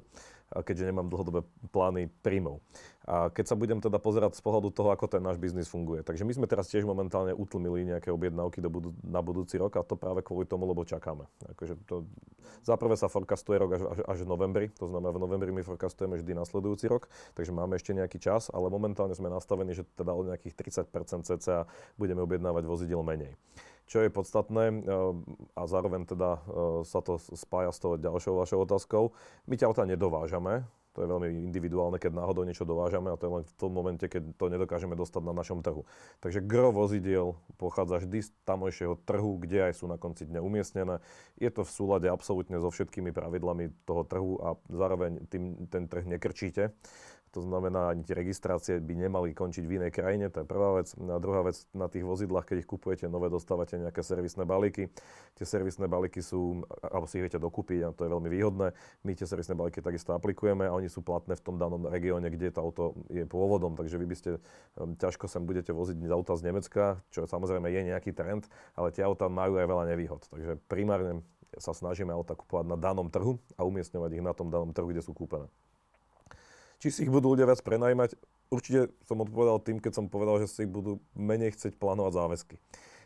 keďže 0.63 0.95
nemám 0.95 1.11
dlhodobé 1.11 1.43
plány 1.75 2.07
príjmov. 2.23 2.63
A 3.09 3.33
keď 3.33 3.45
sa 3.49 3.57
budem 3.57 3.81
teda 3.81 3.97
pozerať 3.97 4.37
z 4.37 4.45
pohľadu 4.45 4.69
toho, 4.77 4.93
ako 4.93 5.09
ten 5.09 5.25
náš 5.25 5.41
biznis 5.41 5.73
funguje. 5.73 6.05
Takže 6.05 6.29
my 6.29 6.33
sme 6.37 6.47
teraz 6.47 6.69
tiež 6.69 6.85
momentálne 6.85 7.33
utlmili 7.33 7.89
nejaké 7.89 8.13
objednávky 8.13 8.61
do 8.61 8.69
budu- 8.69 8.97
na 9.01 9.25
budúci 9.25 9.57
rok 9.57 9.81
a 9.81 9.83
to 9.83 9.97
práve 9.97 10.21
kvôli 10.21 10.45
tomu, 10.45 10.69
lebo 10.69 10.85
čakáme. 10.85 11.25
Akože 11.57 11.81
to, 11.89 12.05
za 12.61 12.77
prvé 12.77 13.01
sa 13.01 13.09
forecastuje 13.09 13.57
rok 13.57 13.81
až, 13.81 13.83
až, 13.89 13.99
až 14.05 14.19
v 14.25 14.29
novembri, 14.29 14.67
to 14.77 14.85
znamená 14.85 15.17
v 15.17 15.23
novembri 15.25 15.49
my 15.49 15.65
forecastujeme 15.65 16.21
vždy 16.21 16.37
nasledujúci 16.37 16.93
rok, 16.93 17.09
takže 17.33 17.57
máme 17.57 17.81
ešte 17.81 17.97
nejaký 17.97 18.21
čas, 18.21 18.53
ale 18.53 18.69
momentálne 18.69 19.17
sme 19.17 19.33
nastavení, 19.33 19.73
že 19.73 19.89
teda 19.97 20.13
o 20.13 20.21
nejakých 20.21 20.85
30% 20.85 21.25
cca 21.25 21.65
budeme 21.97 22.21
objednávať 22.21 22.69
vozidel 22.69 23.01
menej. 23.01 23.33
Čo 23.91 24.07
je 24.07 24.11
podstatné 24.13 24.65
e, 24.71 24.75
a 25.59 25.63
zároveň 25.67 26.07
teda 26.07 26.39
e, 26.39 26.41
sa 26.87 27.03
to 27.03 27.19
spája 27.19 27.75
s 27.75 27.83
tou 27.83 27.99
ďalšou 27.99 28.39
vašou 28.39 28.63
otázkou, 28.63 29.11
my 29.51 29.59
ťa 29.59 29.83
nedovážame, 29.83 30.63
to 31.01 31.09
je 31.09 31.17
veľmi 31.17 31.49
individuálne, 31.49 31.97
keď 31.97 32.13
náhodou 32.13 32.45
niečo 32.45 32.69
dovážame 32.69 33.09
a 33.09 33.17
to 33.17 33.25
je 33.25 33.33
len 33.41 33.45
v 33.49 33.55
tom 33.57 33.73
momente, 33.73 34.05
keď 34.05 34.37
to 34.37 34.53
nedokážeme 34.53 34.93
dostať 34.93 35.25
na 35.25 35.33
našom 35.33 35.65
trhu. 35.65 35.89
Takže 36.21 36.45
gro 36.45 36.77
vozidiel 36.77 37.41
pochádza 37.57 38.05
vždy 38.05 38.21
z 38.21 38.29
tamojšieho 38.45 39.01
trhu, 39.09 39.41
kde 39.41 39.73
aj 39.73 39.81
sú 39.81 39.89
na 39.89 39.97
konci 39.97 40.29
dňa 40.29 40.45
umiestnené. 40.45 41.01
Je 41.41 41.49
to 41.49 41.65
v 41.65 41.73
súlade 41.73 42.05
absolútne 42.05 42.61
so 42.61 42.69
všetkými 42.69 43.17
pravidlami 43.17 43.73
toho 43.89 44.05
trhu 44.05 44.37
a 44.45 44.61
zároveň 44.69 45.25
tým 45.33 45.65
ten 45.73 45.89
trh 45.89 46.05
nekrčíte. 46.05 46.77
To 47.31 47.47
znamená, 47.47 47.95
ani 47.95 48.03
tie 48.03 48.19
registrácie 48.19 48.83
by 48.83 49.07
nemali 49.07 49.31
končiť 49.31 49.63
v 49.63 49.79
inej 49.79 49.95
krajine, 49.95 50.27
to 50.35 50.43
je 50.43 50.47
prvá 50.51 50.83
vec. 50.83 50.91
A 50.99 51.17
druhá 51.23 51.47
vec, 51.47 51.63
na 51.71 51.87
tých 51.87 52.03
vozidlách, 52.03 52.43
keď 52.43 52.67
ich 52.67 52.69
kupujete 52.69 53.07
nové, 53.07 53.31
dostávate 53.31 53.79
nejaké 53.79 54.03
servisné 54.03 54.43
balíky. 54.43 54.91
Tie 55.39 55.47
servisné 55.47 55.87
balíky 55.87 56.27
sú, 56.27 56.67
alebo 56.83 57.07
si 57.07 57.23
ich 57.23 57.25
viete 57.31 57.39
dokúpiť 57.39 57.87
a 57.87 57.89
to 57.95 58.03
je 58.03 58.11
veľmi 58.11 58.27
výhodné. 58.27 58.75
My 59.07 59.15
tie 59.15 59.31
servisné 59.31 59.55
balíky 59.55 59.79
takisto 59.79 60.11
aplikujeme 60.11 60.67
a 60.67 60.75
oni 60.75 60.91
sú 60.91 61.07
platné 61.07 61.39
v 61.39 61.43
tom 61.47 61.55
danom 61.55 61.87
regióne, 61.87 62.27
kde 62.35 62.51
to 62.51 62.59
auto 62.59 62.83
je 63.07 63.23
pôvodom, 63.23 63.79
takže 63.79 63.95
vy 63.95 64.07
by 64.11 64.17
ste 64.19 64.31
um, 64.75 64.99
ťažko 64.99 65.31
sem 65.31 65.47
budete 65.47 65.71
voziť 65.71 66.03
z 66.03 66.11
auta 66.11 66.35
z 66.35 66.51
Nemecka, 66.51 66.99
čo 67.15 67.31
samozrejme 67.31 67.71
je 67.71 67.95
nejaký 67.95 68.11
trend, 68.11 68.51
ale 68.75 68.91
tie 68.91 69.07
auta 69.07 69.31
majú 69.31 69.55
aj 69.55 69.71
veľa 69.71 69.85
nevýhod. 69.87 70.27
Takže 70.35 70.59
primárne 70.67 71.23
sa 71.59 71.71
snažíme 71.71 72.11
auta 72.11 72.35
kupovať 72.35 72.67
na 72.67 72.79
danom 72.79 73.07
trhu 73.07 73.39
a 73.55 73.63
umiestňovať 73.63 74.11
ich 74.19 74.23
na 74.23 74.35
tom 74.35 74.51
danom 74.51 74.75
trhu, 74.75 74.91
kde 74.91 75.03
sú 75.03 75.15
kúpené. 75.15 75.47
Či 76.81 76.89
si 76.89 77.01
ich 77.05 77.13
budú 77.13 77.37
ľudia 77.37 77.45
viac 77.45 77.61
prenajmať? 77.61 78.17
Určite 78.49 78.89
som 79.05 79.21
odpovedal 79.21 79.61
tým, 79.61 79.79
keď 79.85 80.01
som 80.01 80.09
povedal, 80.09 80.41
že 80.41 80.49
si 80.49 80.65
ich 80.65 80.73
budú 80.73 80.97
menej 81.13 81.53
chcieť 81.53 81.77
plánovať 81.77 82.13
záväzky. 82.17 82.57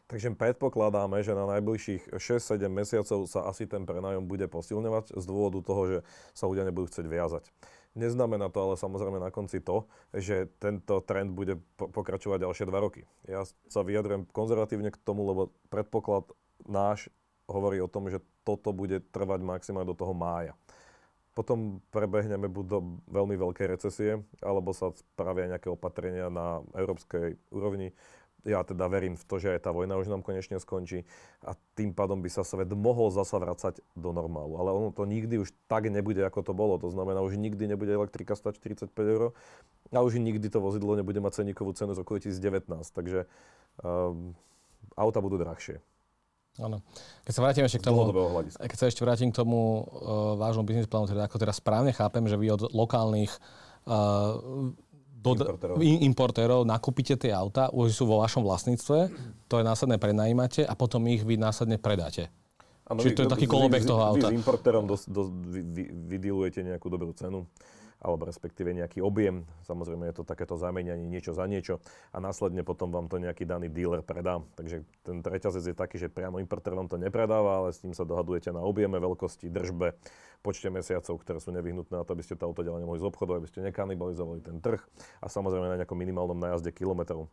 Takže 0.07 0.37
predpokladáme, 0.37 1.19
že 1.27 1.35
na 1.35 1.49
najbližších 1.59 2.15
6-7 2.15 2.71
mesiacov 2.71 3.27
sa 3.27 3.51
asi 3.51 3.67
ten 3.67 3.83
prenájom 3.83 4.31
bude 4.31 4.47
posilňovať 4.47 5.19
z 5.19 5.25
dôvodu 5.27 5.59
toho, 5.65 5.83
že 5.91 5.99
sa 6.37 6.47
ľudia 6.47 6.69
nebudú 6.69 6.87
chcieť 6.87 7.07
viazať. 7.09 7.51
Neznamená 7.99 8.47
to 8.53 8.59
ale 8.63 8.75
samozrejme 8.79 9.19
na 9.19 9.35
konci 9.35 9.59
to, 9.59 9.91
že 10.15 10.51
tento 10.63 11.03
trend 11.03 11.35
bude 11.35 11.59
pokračovať 11.79 12.47
ďalšie 12.47 12.71
2 12.71 12.79
roky. 12.79 13.09
Ja 13.27 13.43
sa 13.49 13.81
vyjadrujem 13.83 14.29
konzervatívne 14.31 14.95
k 14.95 15.03
tomu, 15.03 15.27
lebo 15.27 15.51
predpoklad 15.73 16.31
náš 16.69 17.11
hovorí 17.51 17.83
o 17.83 17.91
tom, 17.91 18.07
že 18.07 18.23
toto 18.47 18.71
bude 18.71 19.03
trvať 19.11 19.41
maximálne 19.43 19.89
do 19.89 19.99
toho 19.99 20.13
mája. 20.13 20.53
Potom 21.35 21.83
prebehneme 21.91 22.47
buď 22.47 22.65
do 22.71 22.79
veľmi 23.11 23.35
veľkej 23.35 23.67
recesie, 23.67 24.23
alebo 24.39 24.71
sa 24.71 24.95
spravia 24.95 25.51
nejaké 25.51 25.67
opatrenia 25.67 26.31
na 26.31 26.63
európskej 26.79 27.35
úrovni. 27.51 27.91
Ja 28.45 28.61
teda 28.61 28.87
verím 28.93 29.17
v 29.17 29.25
to, 29.25 29.41
že 29.41 29.57
aj 29.57 29.65
tá 29.65 29.73
vojna 29.73 29.97
už 29.97 30.13
nám 30.13 30.21
konečne 30.21 30.61
skončí 30.61 31.09
a 31.41 31.57
tým 31.81 31.97
pádom 31.97 32.21
by 32.21 32.29
sa 32.29 32.45
svet 32.45 32.69
mohol 32.77 33.09
zasa 33.09 33.41
vracať 33.41 33.81
do 33.97 34.13
normálu. 34.13 34.61
Ale 34.61 34.69
ono 34.69 34.93
to 34.93 35.09
nikdy 35.09 35.41
už 35.41 35.49
tak 35.65 35.89
nebude, 35.89 36.21
ako 36.21 36.45
to 36.45 36.53
bolo. 36.53 36.77
To 36.77 36.93
znamená, 36.93 37.25
už 37.25 37.41
nikdy 37.41 37.65
nebude 37.65 37.89
elektrika 37.97 38.37
stať 38.37 38.61
45 38.61 38.93
eur 39.01 39.33
a 39.97 39.99
už 40.05 40.21
nikdy 40.21 40.45
to 40.53 40.61
vozidlo 40.61 40.93
nebude 40.93 41.25
mať 41.25 41.41
ceníkovú 41.41 41.73
cenu 41.73 41.97
z 41.97 42.05
roku 42.05 42.21
2019. 42.21 42.69
Takže 42.93 43.25
um, 43.81 44.37
auta 44.93 45.25
budú 45.25 45.41
drahšie. 45.41 45.81
Áno. 46.63 46.79
Keď 47.27 47.33
sa 47.35 47.41
vrátim 47.43 47.67
ešte 47.67 47.83
k 47.83 47.91
tomu, 47.91 48.15
keď 48.47 48.79
sa 48.79 48.87
ešte 48.87 49.03
vrátim 49.03 49.35
k 49.35 49.37
tomu 49.43 49.83
uh, 49.83 50.39
vášmu 50.39 50.63
biznis 50.63 50.87
plánu, 50.87 51.11
teda 51.11 51.27
ako 51.27 51.37
teraz 51.43 51.59
správne 51.59 51.91
chápem, 51.91 52.23
že 52.31 52.39
vy 52.39 52.55
od 52.55 52.71
lokálnych 52.71 53.33
uh, 53.91 54.71
dod- 55.19 55.43
importérov. 55.51 55.77
importérov 55.83 56.61
nakúpite 56.63 57.19
tie 57.19 57.35
auta, 57.35 57.75
už 57.75 57.91
sú 57.91 58.07
vo 58.07 58.23
vašom 58.23 58.47
vlastníctve, 58.47 58.99
to 59.51 59.55
je 59.59 59.65
následne 59.67 59.99
prenajímate 59.99 60.63
a 60.63 60.79
potom 60.79 61.03
ich 61.11 61.27
vy 61.27 61.35
následne 61.35 61.75
predáte. 61.75 62.31
Ano, 62.85 63.01
Čiže 63.01 63.17
to 63.17 63.23
je 63.25 63.33
taký 63.33 63.47
kolobek 63.49 63.83
toho 63.83 64.05
auta. 64.05 64.29
Vy 64.29 64.37
s 64.37 64.41
importérom 64.45 64.85
dos, 64.85 65.09
dos, 65.09 65.33
vy, 65.33 65.65
vy, 65.65 65.83
vydilujete 65.91 66.61
nejakú 66.61 66.93
dobrú 66.93 67.17
cenu 67.17 67.49
alebo 68.05 68.29
respektíve 68.29 68.77
nejaký 68.77 69.01
objem. 69.01 69.49
Samozrejme 69.65 70.13
je 70.13 70.21
to 70.21 70.29
takéto 70.29 70.61
zamenianie 70.61 71.09
niečo 71.09 71.33
za 71.33 71.49
niečo 71.49 71.81
a 72.13 72.21
následne 72.21 72.61
potom 72.61 72.93
vám 72.93 73.09
to 73.09 73.17
nejaký 73.17 73.49
daný 73.49 73.73
dealer 73.73 74.05
predá. 74.05 74.45
Takže 74.61 74.85
ten 75.01 75.25
reťazec 75.25 75.73
je 75.73 75.77
taký, 75.77 75.97
že 75.97 76.13
priamo 76.13 76.37
importer 76.37 76.77
vám 76.77 76.93
to 76.93 77.01
nepredáva, 77.01 77.65
ale 77.65 77.73
s 77.73 77.81
tým 77.81 77.97
sa 77.97 78.05
dohadujete 78.05 78.53
na 78.53 78.61
objeme, 78.61 79.01
veľkosti, 79.01 79.49
držbe, 79.49 79.97
počte 80.45 80.69
mesiacov, 80.69 81.17
ktoré 81.25 81.41
sú 81.41 81.49
nevyhnutné 81.57 81.97
na 81.97 82.05
to, 82.05 82.13
aby 82.13 82.21
ste 82.21 82.37
to 82.37 82.45
auto 82.45 82.61
ďalej 82.61 82.85
nemohli 82.85 83.01
zobchodovať, 83.01 83.39
aby 83.41 83.49
ste 83.49 83.61
nekanibalizovali 83.65 84.45
ten 84.45 84.61
trh 84.61 84.85
a 85.25 85.27
samozrejme 85.33 85.73
na 85.73 85.81
nejakom 85.81 85.97
minimálnom 85.97 86.37
najazde 86.37 86.69
kilometrov. 86.77 87.33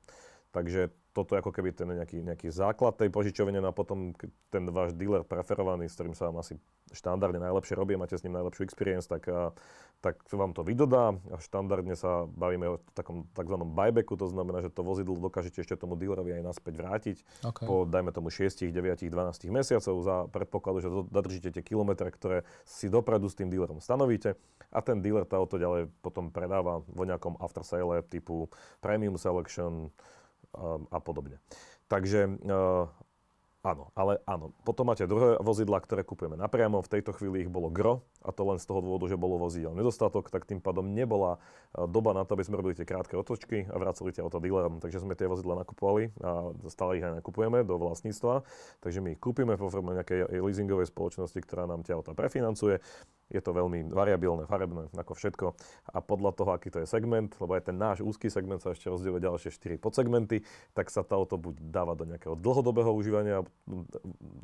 Takže 0.51 0.91
toto 1.11 1.35
je 1.35 1.43
ako 1.43 1.51
keby 1.51 1.75
ten 1.75 1.91
nejaký, 1.91 2.23
nejaký 2.23 2.47
základ 2.51 2.95
tej 2.95 3.11
požičovne 3.11 3.59
no 3.59 3.71
a 3.71 3.75
potom 3.75 4.15
ten 4.47 4.63
váš 4.71 4.95
dealer 4.95 5.27
preferovaný, 5.27 5.91
s 5.91 5.95
ktorým 5.99 6.15
sa 6.15 6.31
vám 6.31 6.39
asi 6.39 6.55
štandardne 6.91 7.39
najlepšie 7.39 7.75
robí, 7.75 7.99
máte 7.99 8.15
s 8.15 8.23
ním 8.23 8.35
najlepšiu 8.39 8.63
experience, 8.63 9.07
tak, 9.11 9.27
tak 9.99 10.23
vám 10.31 10.55
to 10.55 10.63
vydodá 10.63 11.15
a 11.31 11.37
štandardne 11.39 11.95
sa 11.99 12.27
bavíme 12.27 12.67
o 12.67 12.75
takom 12.95 13.27
tzv. 13.35 13.55
buybacku, 13.59 14.15
to 14.15 14.27
znamená, 14.31 14.63
že 14.63 14.71
to 14.71 14.87
vozidlo 14.87 15.19
dokážete 15.19 15.63
ešte 15.63 15.75
tomu 15.79 15.99
dealerovi 15.99 16.35
aj 16.39 16.43
naspäť 16.47 16.73
vrátiť 16.79 17.17
okay. 17.43 17.67
po, 17.67 17.83
dajme 17.83 18.11
tomu, 18.15 18.31
6, 18.31 18.71
9, 18.71 18.71
12 18.71 19.11
mesiacov 19.51 19.95
za 20.03 20.15
predpokladu, 20.31 20.77
že 20.79 20.89
dodržíte 21.11 21.51
tie 21.51 21.63
kilometre, 21.63 22.07
ktoré 22.07 22.47
si 22.63 22.87
dopredu 22.87 23.27
s 23.27 23.35
tým 23.35 23.51
dealerom 23.51 23.83
stanovíte 23.83 24.39
a 24.71 24.79
ten 24.79 25.03
dealer 25.03 25.27
to 25.27 25.35
auto 25.35 25.59
ďalej 25.59 25.91
potom 25.99 26.31
predáva 26.31 26.79
vo 26.87 27.03
nejakom 27.03 27.35
after 27.43 27.67
sale 27.67 27.99
typu 28.07 28.47
Premium 28.79 29.19
Selection, 29.19 29.91
a 30.91 30.97
podobne. 30.99 31.39
Takže 31.87 32.39
Áno, 33.61 33.93
ale 33.93 34.17
áno. 34.25 34.57
Potom 34.65 34.89
máte 34.89 35.05
druhé 35.05 35.37
vozidla, 35.37 35.77
ktoré 35.77 36.01
kupujeme 36.01 36.33
napriamo. 36.33 36.81
V 36.81 36.97
tejto 36.97 37.13
chvíli 37.13 37.45
ich 37.45 37.51
bolo 37.53 37.69
gro, 37.69 38.01
a 38.25 38.33
to 38.33 38.41
len 38.41 38.57
z 38.57 38.65
toho 38.65 38.81
dôvodu, 38.81 39.05
že 39.05 39.21
bolo 39.21 39.37
vozidel 39.37 39.77
nedostatok, 39.77 40.33
tak 40.33 40.49
tým 40.49 40.57
pádom 40.57 40.97
nebola 40.97 41.37
doba 41.77 42.17
na 42.17 42.25
to, 42.25 42.33
aby 42.33 42.41
sme 42.41 42.57
robili 42.57 42.73
tie 42.73 42.89
krátke 42.89 43.13
otočky 43.13 43.69
a 43.69 43.77
vracali 43.77 44.17
tie 44.17 44.25
auto 44.25 44.41
dealerom. 44.41 44.81
Takže 44.81 45.05
sme 45.05 45.13
tie 45.13 45.29
vozidla 45.29 45.61
nakupovali 45.61 46.09
a 46.25 46.49
stále 46.73 46.97
ich 46.97 47.05
aj 47.05 47.21
nakupujeme 47.21 47.61
do 47.61 47.77
vlastníctva. 47.77 48.41
Takže 48.81 48.97
my 48.97 49.13
ich 49.13 49.21
kúpime 49.21 49.53
po 49.61 49.69
forme 49.69 49.93
nejakej 49.93 50.41
leasingovej 50.41 50.89
spoločnosti, 50.89 51.37
ktorá 51.45 51.69
nám 51.69 51.85
tie 51.85 51.93
auta 51.93 52.17
prefinancuje 52.17 52.81
je 53.31 53.41
to 53.41 53.55
veľmi 53.55 53.89
variabilné, 53.89 54.43
farebné, 54.43 54.91
ako 54.93 55.15
všetko. 55.15 55.45
A 55.95 56.03
podľa 56.03 56.31
toho, 56.35 56.51
aký 56.51 56.67
to 56.67 56.83
je 56.83 56.87
segment, 56.87 57.31
lebo 57.39 57.55
aj 57.55 57.71
ten 57.71 57.77
náš 57.79 58.03
úzky 58.03 58.27
segment 58.27 58.59
sa 58.59 58.75
ešte 58.75 58.91
rozdieluje 58.91 59.23
ďalšie 59.23 59.49
4 59.55 59.79
podsegmenty, 59.79 60.43
tak 60.75 60.91
sa 60.91 61.01
to 61.01 61.15
auto 61.15 61.39
buď 61.39 61.63
dáva 61.63 61.95
do 61.95 62.03
nejakého 62.03 62.35
dlhodobého 62.35 62.91
užívania, 62.91 63.41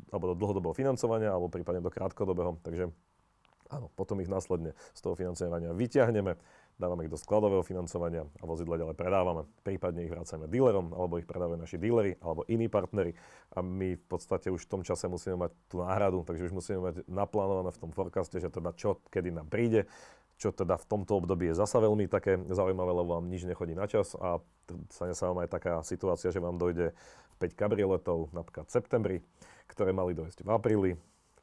alebo 0.08 0.24
do 0.32 0.34
dlhodobého 0.34 0.72
financovania, 0.72 1.30
alebo 1.30 1.52
prípadne 1.52 1.84
do 1.84 1.92
krátkodobého. 1.92 2.56
Takže 2.64 2.88
áno, 3.68 3.92
potom 3.92 4.16
ich 4.24 4.32
následne 4.32 4.72
z 4.96 5.00
toho 5.04 5.12
financovania 5.12 5.76
vyťahneme 5.76 6.40
dávame 6.78 7.04
ich 7.04 7.12
do 7.12 7.18
skladového 7.18 7.66
financovania 7.66 8.22
a 8.38 8.44
vozidla 8.46 8.78
ďalej 8.78 8.96
predávame. 8.96 9.42
Prípadne 9.66 10.06
ich 10.06 10.12
vracame 10.14 10.46
dílerom, 10.46 10.94
alebo 10.94 11.18
ich 11.18 11.26
predávajú 11.26 11.58
naši 11.58 11.76
dílery, 11.76 12.14
alebo 12.22 12.46
iní 12.46 12.70
partnery. 12.70 13.18
A 13.52 13.60
my 13.60 13.98
v 13.98 14.04
podstate 14.06 14.48
už 14.48 14.64
v 14.64 14.70
tom 14.78 14.82
čase 14.86 15.10
musíme 15.10 15.34
mať 15.34 15.50
tú 15.66 15.82
náhradu, 15.82 16.22
takže 16.22 16.46
už 16.46 16.54
musíme 16.54 16.78
mať 16.78 16.94
naplánované 17.10 17.74
v 17.74 17.80
tom 17.82 17.90
forecaste, 17.90 18.38
že 18.38 18.48
teda 18.48 18.70
čo, 18.78 19.02
kedy 19.10 19.34
nám 19.34 19.50
príde, 19.50 19.90
čo 20.38 20.54
teda 20.54 20.78
v 20.78 20.86
tomto 20.86 21.18
období 21.18 21.50
je 21.50 21.58
zasa 21.58 21.82
veľmi 21.82 22.06
také 22.06 22.38
zaujímavé, 22.46 22.94
lebo 22.94 23.18
vám 23.18 23.26
nič 23.26 23.42
nechodí 23.42 23.74
na 23.74 23.90
čas 23.90 24.14
a 24.14 24.38
sa 24.94 25.34
vám 25.34 25.42
aj 25.42 25.50
taká 25.50 25.82
situácia, 25.82 26.30
že 26.30 26.38
vám 26.38 26.62
dojde 26.62 26.94
5 27.42 27.58
kabrioletov 27.58 28.30
napríklad 28.30 28.70
v 28.70 28.74
septembri, 28.78 29.16
ktoré 29.66 29.90
mali 29.90 30.14
dojsť 30.14 30.46
v 30.46 30.50
apríli, 30.54 30.90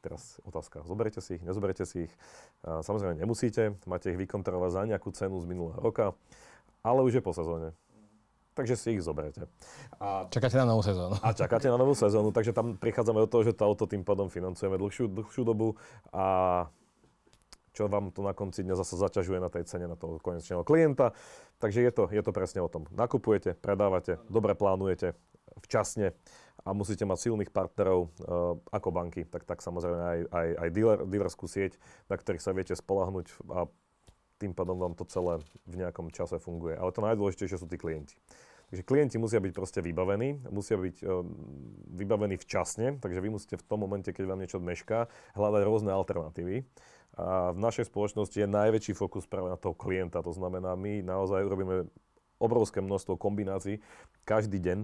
Teraz 0.06 0.38
otázka, 0.46 0.86
zoberete 0.86 1.18
si 1.18 1.34
ich, 1.34 1.42
nezoberete 1.42 1.82
si 1.82 2.06
ich. 2.06 2.12
Samozrejme 2.62 3.18
nemusíte, 3.18 3.74
máte 3.90 4.14
ich 4.14 4.18
vykontrolovať 4.22 4.70
za 4.70 4.82
nejakú 4.86 5.10
cenu 5.10 5.34
z 5.42 5.50
minulého 5.50 5.82
roka, 5.82 6.14
ale 6.86 7.02
už 7.02 7.18
je 7.18 7.22
po 7.26 7.34
sezóne. 7.34 7.74
Takže 8.54 8.78
si 8.78 8.94
ich 8.94 9.02
zoberete. 9.02 9.50
A, 9.98 10.30
čakáte 10.30 10.62
na 10.62 10.62
novú 10.62 10.86
sezónu. 10.86 11.18
A 11.18 11.34
čakáte 11.34 11.66
na 11.66 11.74
novú 11.74 11.98
sezónu, 11.98 12.30
takže 12.30 12.54
tam 12.54 12.78
prichádzame 12.78 13.18
do 13.26 13.26
toho, 13.26 13.50
že 13.50 13.58
to 13.58 13.66
auto 13.66 13.90
tým 13.90 14.06
pádom 14.06 14.30
financujeme 14.30 14.78
dlhšiu, 14.78 15.10
dlhšiu 15.10 15.42
dobu 15.42 15.74
a 16.14 16.24
čo 17.74 17.90
vám 17.90 18.14
to 18.14 18.22
na 18.22 18.30
konci 18.30 18.62
dňa 18.62 18.78
zase 18.78 18.94
zaťažuje 18.94 19.42
na 19.42 19.50
tej 19.50 19.66
cene 19.66 19.90
na 19.90 19.98
toho 19.98 20.22
konečného 20.22 20.62
klienta. 20.62 21.18
Takže 21.58 21.82
je 21.82 21.90
to, 21.90 22.06
je 22.14 22.22
to 22.22 22.30
presne 22.30 22.62
o 22.62 22.70
tom. 22.70 22.86
Nakupujete, 22.94 23.58
predávate, 23.58 24.22
dobre 24.30 24.54
plánujete, 24.54 25.18
včasne 25.66 26.14
a 26.64 26.72
musíte 26.72 27.04
mať 27.04 27.28
silných 27.28 27.50
partnerov 27.52 28.00
uh, 28.06 28.56
ako 28.72 28.88
banky, 28.94 29.28
tak, 29.28 29.44
tak 29.44 29.60
samozrejme 29.60 29.98
aj, 29.98 30.20
aj, 30.32 30.48
aj 30.56 30.68
dealer, 30.72 30.98
dealerskú 31.04 31.46
sieť, 31.50 31.76
na 32.08 32.16
ktorých 32.16 32.42
sa 32.42 32.56
viete 32.56 32.72
spolahnuť 32.72 33.26
a 33.52 33.68
tým 34.36 34.52
pádom 34.52 34.76
vám 34.76 34.92
to 34.92 35.08
celé 35.08 35.40
v 35.64 35.74
nejakom 35.80 36.12
čase 36.12 36.36
funguje. 36.36 36.76
Ale 36.76 36.92
to 36.92 37.00
najdôležitejšie 37.00 37.56
sú 37.56 37.66
tí 37.68 37.80
klienti. 37.80 38.16
Takže 38.66 38.82
klienti 38.82 39.16
musia 39.16 39.38
byť 39.38 39.52
proste 39.54 39.78
vybavení, 39.78 40.42
musia 40.50 40.74
byť 40.74 40.96
uh, 41.06 41.22
vybavení 41.94 42.36
včasne, 42.36 42.98
takže 42.98 43.22
vy 43.22 43.28
musíte 43.30 43.56
v 43.56 43.66
tom 43.66 43.80
momente, 43.86 44.10
keď 44.10 44.24
vám 44.26 44.42
niečo 44.42 44.58
mešká, 44.58 45.06
hľadať 45.38 45.62
rôzne 45.62 45.94
alternatívy. 45.94 46.66
A 47.16 47.56
v 47.56 47.58
našej 47.62 47.88
spoločnosti 47.88 48.36
je 48.36 48.44
najväčší 48.44 48.92
fokus 48.92 49.24
práve 49.24 49.48
na 49.48 49.56
toho 49.56 49.72
klienta. 49.72 50.20
To 50.20 50.36
znamená, 50.36 50.76
my 50.76 51.00
naozaj 51.00 51.48
urobíme 51.48 51.88
obrovské 52.38 52.84
množstvo 52.84 53.16
kombinácií 53.16 53.80
každý 54.26 54.60
deň. 54.60 54.78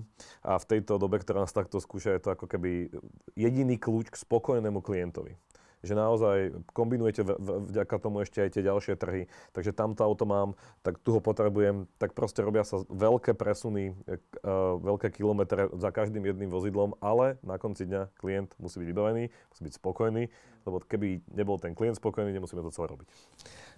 A 0.46 0.56
v 0.56 0.68
tejto 0.68 0.96
dobe, 0.96 1.20
ktorá 1.20 1.44
nás 1.44 1.52
takto 1.52 1.78
skúša, 1.78 2.16
je 2.16 2.22
to 2.24 2.34
ako 2.34 2.46
keby 2.48 2.88
jediný 3.36 3.76
kľúč 3.76 4.12
k 4.12 4.20
spokojnému 4.20 4.80
klientovi 4.80 5.36
že 5.82 5.98
naozaj 5.98 6.54
kombinujete 6.70 7.26
vďaka 7.70 7.94
tomu 7.98 8.22
ešte 8.22 8.38
aj 8.38 8.50
tie 8.54 8.62
ďalšie 8.62 8.94
trhy. 8.94 9.26
Takže 9.50 9.74
tamto 9.74 10.06
auto 10.06 10.22
mám, 10.22 10.54
tak 10.86 11.02
tu 11.02 11.10
ho 11.10 11.20
potrebujem, 11.20 11.90
tak 11.98 12.14
proste 12.14 12.40
robia 12.40 12.62
sa 12.62 12.86
veľké 12.86 13.34
presuny, 13.34 13.98
uh, 14.06 14.78
veľké 14.78 15.10
kilometre 15.10 15.68
za 15.74 15.90
každým 15.90 16.22
jedným 16.22 16.48
vozidlom, 16.54 16.94
ale 17.02 17.36
na 17.42 17.58
konci 17.58 17.84
dňa 17.90 18.14
klient 18.14 18.54
musí 18.62 18.78
byť 18.78 18.88
vybavený, 18.88 19.24
musí 19.28 19.62
byť 19.66 19.74
spokojný, 19.76 20.30
lebo 20.62 20.78
keby 20.78 21.26
nebol 21.34 21.58
ten 21.58 21.74
klient 21.74 21.98
spokojný, 21.98 22.30
nemusíme 22.30 22.62
to 22.62 22.70
celé 22.70 22.94
robiť. 22.94 23.10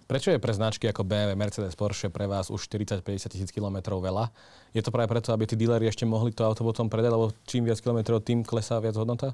Prečo 0.05 0.29
je 0.29 0.37
pre 0.37 0.53
značky 0.53 0.85
ako 0.85 1.01
BMW, 1.01 1.33
Mercedes, 1.33 1.73
Porsche 1.73 2.13
pre 2.13 2.29
vás 2.29 2.53
už 2.53 2.69
40-50 2.69 3.01
tisíc 3.25 3.49
kilometrov 3.49 3.97
veľa? 4.05 4.29
Je 4.69 4.85
to 4.85 4.93
práve 4.93 5.09
preto, 5.09 5.33
aby 5.33 5.49
tí 5.49 5.57
díleri 5.57 5.89
ešte 5.89 6.05
mohli 6.05 6.29
to 6.29 6.45
auto 6.45 6.61
potom 6.61 6.93
predať, 6.93 7.17
lebo 7.17 7.33
čím 7.49 7.65
viac 7.65 7.81
kilometrov, 7.81 8.21
tým 8.21 8.45
klesá 8.45 8.77
viac 8.77 8.93
hodnota? 8.93 9.33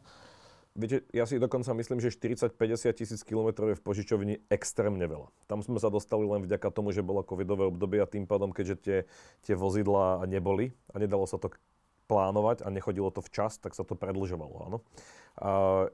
Viete, 0.72 1.04
ja 1.12 1.28
si 1.28 1.36
dokonca 1.36 1.76
myslím, 1.76 2.00
že 2.00 2.16
40-50 2.16 2.96
tisíc 2.96 3.22
kilometrov 3.28 3.76
je 3.76 3.80
v 3.80 3.84
požičovni 3.84 4.36
extrémne 4.48 5.04
veľa. 5.04 5.28
Tam 5.44 5.60
sme 5.60 5.84
sa 5.84 5.92
dostali 5.92 6.24
len 6.24 6.48
vďaka 6.48 6.72
tomu, 6.72 6.96
že 6.96 7.04
bolo 7.04 7.28
covidové 7.28 7.68
obdobie 7.68 8.00
a 8.00 8.08
tým 8.08 8.24
pádom, 8.24 8.56
keďže 8.56 8.76
tie, 8.80 8.98
tie 9.44 9.56
vozidlá 9.60 10.24
neboli 10.32 10.72
a 10.96 11.04
nedalo 11.04 11.28
sa 11.28 11.36
to 11.36 11.52
plánovať 12.08 12.64
a 12.64 12.72
nechodilo 12.72 13.12
to 13.12 13.20
včas, 13.20 13.60
tak 13.60 13.76
sa 13.76 13.84
to 13.84 14.00
predlžovalo. 14.00 14.72
Áno. 14.72 14.78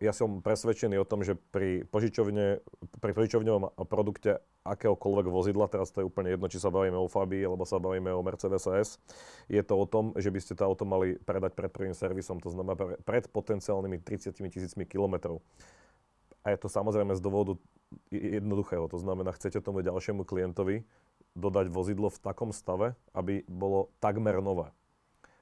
Ja 0.02 0.12
som 0.18 0.42
presvedčený 0.42 0.98
o 0.98 1.06
tom, 1.06 1.22
že 1.22 1.38
pri, 1.54 1.86
požičovne, 1.88 2.60
pri 2.98 3.12
požičovňovom 3.14 3.78
produkte 3.86 4.42
akéhokoľvek 4.66 5.30
vozidla, 5.30 5.70
teraz 5.70 5.94
to 5.94 6.02
je 6.02 6.10
úplne 6.10 6.34
jedno, 6.34 6.50
či 6.50 6.58
sa 6.60 6.74
bavíme 6.74 6.98
o 6.98 7.08
Fabii, 7.08 7.46
alebo 7.46 7.64
sa 7.64 7.78
bavíme 7.78 8.12
o 8.12 8.26
Mercedes 8.26 8.66
S, 8.66 8.98
je 9.48 9.62
to 9.62 9.78
o 9.78 9.86
tom, 9.86 10.12
že 10.18 10.34
by 10.34 10.40
ste 10.42 10.58
to 10.58 10.66
auto 10.66 10.84
mali 10.84 11.16
predať 11.22 11.54
pred 11.54 11.70
prvým 11.72 11.94
servisom, 11.94 12.42
to 12.42 12.50
znamená 12.52 12.76
pred 13.06 13.30
potenciálnymi 13.30 14.02
30 14.02 14.36
tisícmi 14.36 14.84
kilometrov. 14.90 15.40
A 16.44 16.52
je 16.52 16.58
to 16.60 16.68
samozrejme 16.68 17.14
z 17.16 17.22
dôvodu 17.22 17.56
jednoduchého, 18.12 18.90
to 18.90 19.00
znamená, 19.00 19.32
chcete 19.38 19.62
tomu 19.62 19.86
ďalšiemu 19.86 20.28
klientovi 20.28 20.84
dodať 21.38 21.70
vozidlo 21.70 22.10
v 22.10 22.20
takom 22.20 22.50
stave, 22.50 22.98
aby 23.14 23.46
bolo 23.46 23.94
takmer 24.02 24.42
nové 24.42 24.74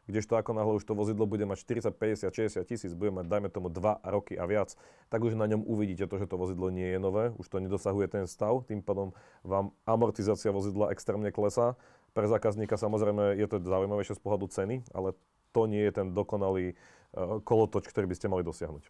Kdežto 0.06 0.38
ako 0.38 0.54
náhle 0.54 0.78
už 0.78 0.86
to 0.86 0.94
vozidlo 0.94 1.26
bude 1.26 1.42
mať 1.50 1.66
40, 1.90 1.98
50, 1.98 2.62
60 2.62 2.70
tisíc, 2.70 2.92
bude 2.94 3.10
mať, 3.10 3.26
dajme 3.26 3.50
tomu, 3.50 3.74
2 3.74 4.06
roky 4.06 4.38
a 4.38 4.46
viac, 4.46 4.78
tak 5.10 5.26
už 5.26 5.34
na 5.34 5.50
ňom 5.50 5.66
uvidíte 5.66 6.06
to, 6.06 6.22
že 6.22 6.30
to 6.30 6.38
vozidlo 6.38 6.70
nie 6.70 6.86
je 6.94 7.00
nové, 7.02 7.34
už 7.42 7.50
to 7.50 7.58
nedosahuje 7.58 8.06
ten 8.06 8.30
stav, 8.30 8.62
tým 8.70 8.86
pádom 8.86 9.18
vám 9.42 9.74
amortizácia 9.90 10.54
vozidla 10.54 10.94
extrémne 10.94 11.34
klesá. 11.34 11.74
Pre 12.14 12.30
zákazníka 12.30 12.78
samozrejme 12.78 13.34
je 13.36 13.48
to 13.50 13.60
zaujímavejšie 13.66 14.16
z 14.16 14.22
pohľadu 14.22 14.46
ceny, 14.48 14.76
ale 14.94 15.18
to 15.52 15.66
nie 15.66 15.82
je 15.90 15.92
ten 15.92 16.14
dokonalý 16.14 16.76
uh, 16.76 17.42
kolotoč, 17.42 17.90
ktorý 17.90 18.06
by 18.06 18.16
ste 18.16 18.30
mali 18.30 18.46
dosiahnuť. 18.46 18.88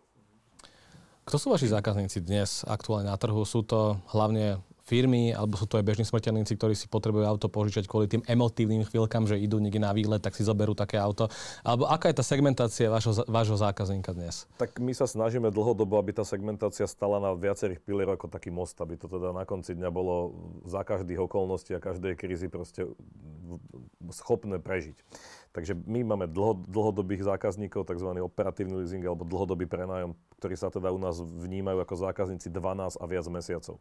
Kto 1.26 1.42
sú 1.42 1.48
vaši 1.50 1.74
zákazníci 1.74 2.22
dnes 2.22 2.62
aktuálne 2.70 3.10
na 3.10 3.18
trhu? 3.18 3.42
Sú 3.50 3.66
to 3.66 3.98
hlavne 4.14 4.62
firmy, 4.86 5.34
alebo 5.34 5.58
sú 5.58 5.66
to 5.66 5.82
aj 5.82 5.86
bežní 5.86 6.06
smrteľníci, 6.06 6.54
ktorí 6.56 6.78
si 6.78 6.86
potrebujú 6.86 7.26
auto 7.26 7.50
požičať 7.50 7.90
kvôli 7.90 8.06
tým 8.06 8.22
emotívnym 8.30 8.86
chvíľkam, 8.86 9.26
že 9.26 9.42
idú 9.42 9.58
niekde 9.58 9.82
na 9.82 9.90
výlet, 9.92 10.22
tak 10.22 10.38
si 10.38 10.46
zoberú 10.46 10.78
také 10.78 11.02
auto. 11.02 11.28
Alebo 11.66 11.90
aká 11.90 12.14
je 12.14 12.22
tá 12.22 12.26
segmentácia 12.26 12.86
vášho, 12.88 13.26
vášho 13.26 13.58
zákazníka 13.58 14.14
dnes? 14.14 14.46
Tak 14.62 14.78
my 14.78 14.94
sa 14.94 15.10
snažíme 15.10 15.50
dlhodobo, 15.50 15.98
aby 15.98 16.14
tá 16.14 16.22
segmentácia 16.22 16.86
stala 16.86 17.18
na 17.18 17.34
viacerých 17.34 17.82
pilieroch 17.82 18.22
ako 18.22 18.30
taký 18.30 18.54
most, 18.54 18.78
aby 18.78 18.94
to 18.96 19.10
teda 19.10 19.34
na 19.34 19.44
konci 19.44 19.74
dňa 19.74 19.90
bolo 19.90 20.38
za 20.70 20.86
každých 20.86 21.26
okolností 21.26 21.74
a 21.74 21.82
každej 21.82 22.14
krízy 22.14 22.48
proste 22.48 22.86
schopné 24.14 24.62
prežiť. 24.62 24.98
Takže 25.56 25.72
my 25.88 26.04
máme 26.04 26.28
dlho, 26.28 26.68
dlhodobých 26.68 27.24
zákazníkov, 27.24 27.88
tzv. 27.88 28.12
operatívny 28.20 28.76
leasing 28.84 29.08
alebo 29.08 29.24
dlhodobý 29.24 29.64
prenájom, 29.64 30.12
ktorí 30.36 30.60
sa 30.60 30.68
teda 30.68 30.92
u 30.92 31.00
nás 31.00 31.16
vnímajú 31.24 31.80
ako 31.80 31.96
zákazníci 32.12 32.52
12 32.52 33.00
a 33.00 33.06
viac 33.08 33.26
mesiacov. 33.32 33.80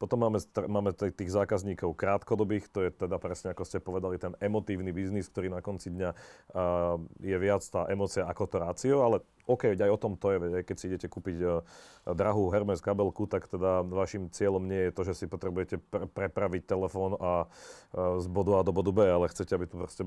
Potom 0.00 0.16
máme, 0.16 0.40
máme 0.64 0.96
tých 0.96 1.28
zákazníkov 1.28 1.92
krátkodobých, 1.92 2.72
to 2.72 2.88
je 2.88 2.90
teda 3.04 3.20
presne 3.20 3.52
ako 3.52 3.68
ste 3.68 3.84
povedali, 3.84 4.16
ten 4.16 4.32
emotívny 4.40 4.96
biznis, 4.96 5.28
ktorý 5.28 5.52
na 5.52 5.60
konci 5.60 5.92
dňa 5.92 6.10
uh, 6.16 6.96
je 7.20 7.36
viac 7.36 7.60
tá 7.68 7.84
emocia 7.92 8.24
ako 8.24 8.48
to 8.48 8.56
rácio, 8.64 8.96
ale 9.04 9.20
OK, 9.50 9.74
aj 9.74 9.90
o 9.90 9.98
tom 9.98 10.14
to 10.14 10.30
je, 10.30 10.62
keď 10.62 10.76
si 10.78 10.86
idete 10.86 11.10
kúpiť 11.10 11.36
uh, 11.42 11.66
drahú 12.06 12.54
Hermes 12.54 12.78
kabelku, 12.78 13.26
tak 13.26 13.50
teda 13.50 13.82
vašim 13.82 14.30
cieľom 14.30 14.62
nie 14.62 14.88
je 14.88 14.94
to, 14.94 15.02
že 15.02 15.18
si 15.18 15.26
potrebujete 15.26 15.82
pre- 15.82 16.06
prepraviť 16.06 16.62
telefón 16.70 17.18
a 17.18 17.50
uh, 17.50 18.22
z 18.22 18.26
bodu 18.30 18.56
A 18.56 18.60
do 18.62 18.70
bodu 18.70 18.94
B, 18.94 19.02
ale 19.10 19.26
chcete, 19.26 19.58
aby 19.58 19.66
to 19.66 19.76
proste 19.82 20.06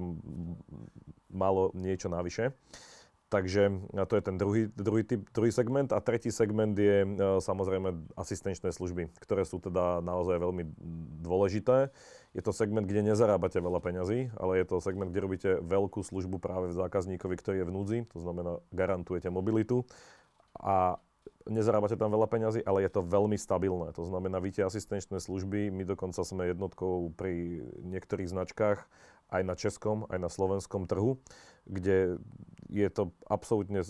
malo 1.28 1.76
niečo 1.76 2.08
navyše. 2.08 2.56
Takže 3.34 3.90
to 4.06 4.14
je 4.14 4.22
ten 4.22 4.38
druhý, 4.38 4.70
druhý, 4.78 5.02
typ, 5.02 5.26
druhý 5.34 5.50
segment. 5.50 5.90
A 5.90 5.98
tretí 6.06 6.30
segment 6.30 6.78
je 6.78 7.02
e, 7.02 7.10
samozrejme 7.42 8.14
asistenčné 8.14 8.70
služby, 8.70 9.10
ktoré 9.18 9.42
sú 9.42 9.58
teda 9.58 10.06
naozaj 10.06 10.38
veľmi 10.38 10.70
dôležité. 11.26 11.90
Je 12.34 12.42
to 12.42 12.50
segment, 12.50 12.90
kde 12.90 13.14
nezarábate 13.14 13.62
veľa 13.62 13.78
peňazí, 13.78 14.34
ale 14.42 14.58
je 14.58 14.66
to 14.66 14.82
segment, 14.82 15.14
kde 15.14 15.22
robíte 15.22 15.50
veľkú 15.62 16.02
službu 16.02 16.42
práve 16.42 16.74
v 16.74 16.78
zákazníkovi, 16.78 17.36
ktorý 17.38 17.62
je 17.62 17.68
v 17.70 17.76
núdzi, 17.76 17.98
to 18.10 18.18
znamená 18.26 18.58
garantujete 18.74 19.30
mobilitu 19.30 19.86
a 20.58 20.98
nezarábate 21.46 21.94
tam 21.94 22.10
veľa 22.10 22.26
peňazí, 22.26 22.66
ale 22.66 22.88
je 22.88 22.92
to 22.92 23.06
veľmi 23.06 23.38
stabilné. 23.38 23.94
To 23.94 24.04
znamená, 24.08 24.42
vy 24.42 24.50
tie 24.56 24.66
asistenčné 24.66 25.20
služby, 25.20 25.70
my 25.70 25.84
dokonca 25.86 26.26
sme 26.26 26.50
jednotkou 26.50 27.14
pri 27.14 27.62
niektorých 27.84 28.32
značkách, 28.32 28.82
aj 29.34 29.42
na 29.46 29.56
českom, 29.58 30.06
aj 30.14 30.20
na 30.22 30.30
slovenskom 30.30 30.86
trhu, 30.86 31.18
kde 31.66 32.22
je 32.70 32.90
to 32.90 33.10
absolútne 33.26 33.82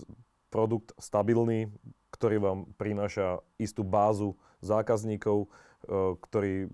produkt 0.48 0.96
stabilný, 1.00 1.68
ktorý 2.14 2.38
vám 2.40 2.60
prináša 2.80 3.42
istú 3.60 3.84
bázu 3.84 4.38
zákazníkov, 4.64 5.46
e, 5.46 5.48
ktorí 6.30 6.72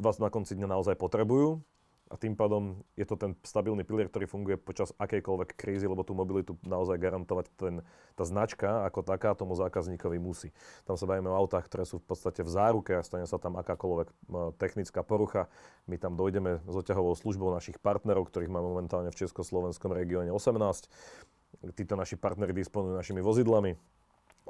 vás 0.00 0.16
na 0.16 0.32
konci 0.32 0.56
dňa 0.56 0.72
naozaj 0.72 0.96
potrebujú 0.96 1.60
a 2.10 2.18
tým 2.18 2.34
pádom 2.34 2.82
je 2.98 3.06
to 3.06 3.14
ten 3.14 3.38
stabilný 3.46 3.86
pilier, 3.86 4.10
ktorý 4.10 4.26
funguje 4.26 4.58
počas 4.58 4.90
akejkoľvek 4.98 5.54
krízy, 5.54 5.86
lebo 5.86 6.02
tú 6.02 6.10
mobilitu 6.10 6.58
naozaj 6.66 6.98
garantovať 6.98 7.46
ten, 7.54 7.86
tá 8.18 8.26
značka 8.26 8.82
ako 8.90 9.06
taká 9.06 9.38
tomu 9.38 9.54
zákazníkovi 9.54 10.18
musí. 10.18 10.50
Tam 10.90 10.98
sa 10.98 11.06
bavíme 11.06 11.30
o 11.30 11.38
autách, 11.38 11.70
ktoré 11.70 11.86
sú 11.86 12.02
v 12.02 12.10
podstate 12.10 12.42
v 12.42 12.50
záruke 12.50 12.98
a 12.98 13.06
stane 13.06 13.30
sa 13.30 13.38
tam 13.38 13.54
akákoľvek 13.62 14.10
technická 14.58 15.06
porucha. 15.06 15.46
My 15.86 16.02
tam 16.02 16.18
dojdeme 16.18 16.58
s 16.66 16.74
oťahovou 16.74 17.14
službou 17.14 17.54
našich 17.54 17.78
partnerov, 17.78 18.26
ktorých 18.26 18.50
máme 18.50 18.66
momentálne 18.66 19.14
v 19.14 19.20
Československom 19.22 19.94
regióne 19.94 20.34
18. 20.34 20.90
Títo 21.78 21.94
naši 21.94 22.18
partnery 22.18 22.50
disponujú 22.50 22.98
našimi 22.98 23.22
vozidlami, 23.22 23.78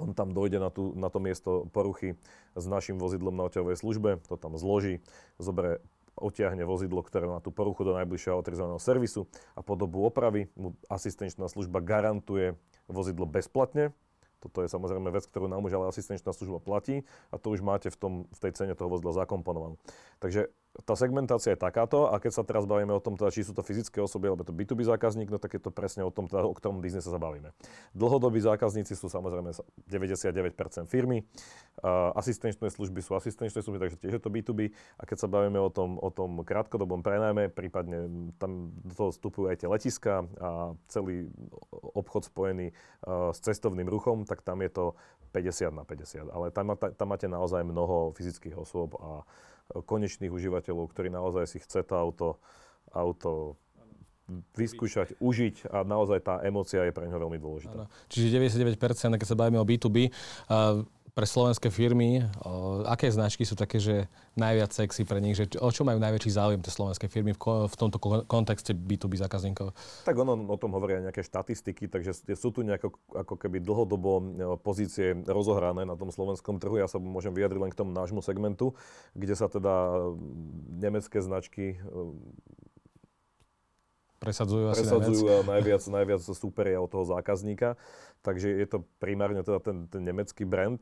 on 0.00 0.16
tam 0.16 0.32
dojde 0.32 0.56
na, 0.56 0.72
tú, 0.72 0.96
na 0.96 1.12
to 1.12 1.20
miesto 1.20 1.68
poruchy 1.70 2.16
s 2.56 2.64
našim 2.64 2.96
vozidlom 2.96 3.36
na 3.36 3.46
oťahovej 3.46 3.76
službe, 3.76 4.10
to 4.26 4.34
tam 4.40 4.56
zloží, 4.56 5.04
zoberie 5.36 5.78
otiahne 6.20 6.64
vozidlo, 6.68 7.00
ktoré 7.00 7.28
má 7.28 7.40
tú 7.40 7.48
poruchu 7.54 7.86
do 7.86 7.96
najbližšieho 7.96 8.36
autorizovaného 8.36 8.82
servisu 8.82 9.24
a 9.56 9.64
po 9.64 9.74
dobu 9.74 10.04
opravy 10.04 10.52
mu 10.58 10.76
asistenčná 10.92 11.48
služba 11.48 11.80
garantuje 11.80 12.58
vozidlo 12.90 13.24
bezplatne. 13.24 13.94
Toto 14.40 14.64
je 14.64 14.72
samozrejme 14.72 15.12
vec, 15.12 15.28
ktorú 15.28 15.52
nám 15.52 15.68
už 15.68 15.76
ale 15.76 15.92
asistenčná 15.92 16.32
služba 16.32 16.60
platí 16.60 17.04
a 17.28 17.36
to 17.36 17.52
už 17.52 17.60
máte 17.60 17.92
v, 17.92 17.96
tom, 17.96 18.12
v 18.28 18.38
tej 18.40 18.52
cene 18.56 18.72
toho 18.72 18.88
vozidla 18.88 19.12
zakomponovanú. 19.12 19.76
Takže 20.16 20.48
tá 20.86 20.94
segmentácia 20.94 21.52
je 21.54 21.58
takáto 21.58 22.06
a 22.06 22.22
keď 22.22 22.32
sa 22.40 22.42
teraz 22.46 22.62
bavíme 22.62 22.94
o 22.94 23.02
tom, 23.02 23.18
teda, 23.18 23.34
či 23.34 23.42
sú 23.42 23.50
to 23.50 23.66
fyzické 23.66 23.98
osoby 23.98 24.30
alebo 24.30 24.46
to 24.46 24.54
B2B 24.54 24.86
zákazník, 24.86 25.26
no 25.26 25.42
tak 25.42 25.58
je 25.58 25.62
to 25.62 25.74
presne 25.74 26.06
o 26.06 26.14
tom, 26.14 26.30
teda, 26.30 26.46
o 26.46 26.54
ktorom 26.54 26.78
biznise 26.78 27.10
sa 27.10 27.18
bavíme. 27.18 27.50
Dlhodobí 27.90 28.38
zákazníci 28.38 28.94
sú 28.94 29.10
samozrejme 29.10 29.50
99% 29.90 30.86
firmy, 30.86 31.26
a 31.82 32.14
asistenčné 32.14 32.70
služby 32.70 33.02
sú 33.02 33.18
asistenčné 33.18 33.66
služby, 33.66 33.82
takže 33.82 33.98
tiež 33.98 34.14
je 34.18 34.22
to 34.22 34.30
B2B 34.30 34.70
a 35.00 35.02
keď 35.02 35.26
sa 35.26 35.28
bavíme 35.28 35.58
o 35.58 35.70
tom, 35.74 35.98
o 35.98 36.10
tom 36.14 36.46
krátkodobom 36.46 37.02
prenajme, 37.02 37.50
prípadne 37.50 38.30
tam 38.38 38.70
do 38.86 38.94
toho 38.94 39.10
vstupujú 39.10 39.50
aj 39.50 39.66
tie 39.66 39.68
letiska 39.68 40.22
a 40.38 40.78
celý 40.86 41.26
obchod 41.98 42.30
spojený 42.30 42.70
uh, 42.70 43.34
s 43.34 43.42
cestovným 43.42 43.90
ruchom, 43.90 44.22
tak 44.22 44.46
tam 44.46 44.62
je 44.62 44.70
to 44.70 44.84
50 45.34 45.74
na 45.74 45.84
50. 45.86 46.30
Ale 46.30 46.50
tam, 46.50 46.74
tam 46.74 47.06
máte 47.08 47.30
naozaj 47.30 47.62
mnoho 47.62 48.14
fyzických 48.14 48.58
osôb 48.58 48.98
a 48.98 49.22
konečných 49.72 50.32
užívateľov, 50.32 50.90
ktorí 50.90 51.08
naozaj 51.08 51.46
si 51.46 51.58
chce 51.62 51.86
to 51.86 51.94
auto, 51.94 52.28
auto 52.90 53.60
vyskúšať, 54.54 55.18
užiť 55.18 55.70
a 55.74 55.82
naozaj 55.82 56.22
tá 56.22 56.34
emócia 56.46 56.86
je 56.86 56.94
pre 56.94 57.06
neho 57.06 57.18
veľmi 57.18 57.38
dôležitá. 57.38 57.86
Ano. 57.86 57.90
Čiže 58.06 58.38
99%, 58.38 59.18
keď 59.18 59.26
sa 59.26 59.36
bavíme 59.38 59.58
o 59.58 59.66
B2B, 59.66 60.06
uh, 60.06 60.86
pre 61.10 61.26
slovenské 61.26 61.68
firmy, 61.68 62.24
o, 62.42 62.82
aké 62.86 63.10
značky 63.10 63.42
sú 63.42 63.58
také, 63.58 63.82
že 63.82 64.06
najviac 64.38 64.70
sexy 64.70 65.02
pre 65.02 65.18
nich, 65.18 65.34
že 65.34 65.50
o 65.58 65.68
čo 65.68 65.82
majú 65.82 65.98
najväčší 65.98 66.30
záujem 66.30 66.60
tie 66.62 66.72
slovenské 66.72 67.10
firmy 67.10 67.34
v, 67.34 67.40
v 67.66 67.74
tomto 67.74 67.98
kontexte 68.26 68.72
B2B 68.72 69.18
zákazníkov? 69.18 69.74
Tak 70.06 70.14
ono 70.14 70.38
o 70.46 70.56
tom 70.56 70.72
hovoria 70.74 71.02
nejaké 71.02 71.26
štatistiky, 71.26 71.90
takže 71.90 72.14
sú 72.38 72.54
tu 72.54 72.62
nejako 72.62 72.94
ako 73.12 73.34
keby 73.36 73.58
dlhodobo 73.60 74.22
pozície 74.62 75.18
rozohrané 75.26 75.82
na 75.82 75.98
tom 75.98 76.14
slovenskom 76.14 76.62
trhu. 76.62 76.78
Ja 76.78 76.86
sa 76.86 77.02
môžem 77.02 77.34
vyjadriť 77.34 77.60
len 77.60 77.72
k 77.74 77.78
tomu 77.78 77.90
nášmu 77.90 78.22
segmentu, 78.22 78.78
kde 79.12 79.34
sa 79.34 79.50
teda 79.50 80.08
nemecké 80.78 81.18
značky 81.20 81.78
presadzujú 84.20 84.68
asi 84.68 84.84
presadzujú 84.84 85.24
najviac. 85.24 85.40
a 85.40 85.48
najviac, 85.48 85.82
najviac 85.88 86.20
súperia 86.36 86.76
od 86.76 86.92
toho 86.92 87.08
zákazníka. 87.08 87.80
Takže 88.20 88.52
je 88.52 88.68
to 88.68 88.84
primárne 89.00 89.40
teda 89.40 89.64
ten, 89.64 89.88
ten 89.88 90.04
nemecký 90.04 90.44
brand. 90.44 90.80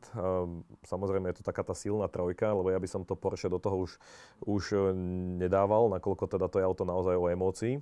Samozrejme 0.83 1.31
je 1.31 1.39
to 1.39 1.47
taká 1.47 1.63
tá 1.63 1.71
silná 1.71 2.11
trojka, 2.11 2.51
lebo 2.51 2.67
ja 2.67 2.75
by 2.75 2.87
som 2.91 3.07
to 3.07 3.15
Porsche 3.15 3.47
do 3.47 3.63
toho 3.63 3.87
už, 3.87 3.95
už 4.43 4.63
nedával, 5.39 5.87
nakoľko 5.87 6.27
teda 6.27 6.51
to 6.51 6.59
je 6.59 6.67
auto 6.67 6.83
naozaj 6.83 7.15
o 7.15 7.31
emócii. 7.31 7.79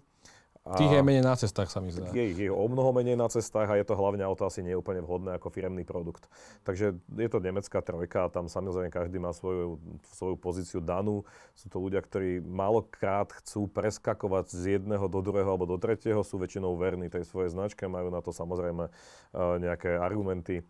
Tých 0.76 1.00
je 1.00 1.02
menej 1.06 1.24
na 1.24 1.40
cestách, 1.40 1.72
sa 1.72 1.80
mi 1.80 1.96
zdá. 1.96 2.12
Je 2.12 2.36
ich 2.36 2.52
o 2.52 2.66
mnoho 2.68 2.92
menej 2.92 3.16
na 3.16 3.32
cestách 3.32 3.72
a 3.72 3.80
je 3.80 3.88
to 3.88 3.96
hlavne 3.96 4.20
auto 4.20 4.44
asi 4.44 4.60
nie 4.60 4.76
úplne 4.76 5.00
vhodné 5.00 5.40
ako 5.40 5.48
firemný 5.48 5.88
produkt. 5.88 6.28
Takže 6.68 7.00
je 7.00 7.30
to 7.32 7.40
nemecká 7.40 7.80
trojka 7.80 8.28
a 8.28 8.32
tam 8.34 8.52
samozrejme 8.52 8.92
každý 8.92 9.22
má 9.22 9.32
svoju, 9.32 9.80
svoju 10.12 10.36
pozíciu 10.36 10.84
danú. 10.84 11.24
Sú 11.56 11.72
to 11.72 11.80
ľudia, 11.80 12.04
ktorí 12.04 12.44
málokrát 12.44 13.32
chcú 13.40 13.72
preskakovať 13.72 14.52
z 14.52 14.82
jedného 14.82 15.08
do 15.08 15.24
druhého 15.24 15.48
alebo 15.48 15.64
do 15.64 15.80
tretieho, 15.80 16.20
sú 16.28 16.36
väčšinou 16.36 16.76
verní 16.76 17.08
tej 17.08 17.24
svojej 17.24 17.56
značke, 17.56 17.88
majú 17.88 18.12
na 18.12 18.20
to 18.20 18.36
samozrejme 18.36 18.90
eh, 18.90 19.56
nejaké 19.64 19.96
argumenty 19.96 20.68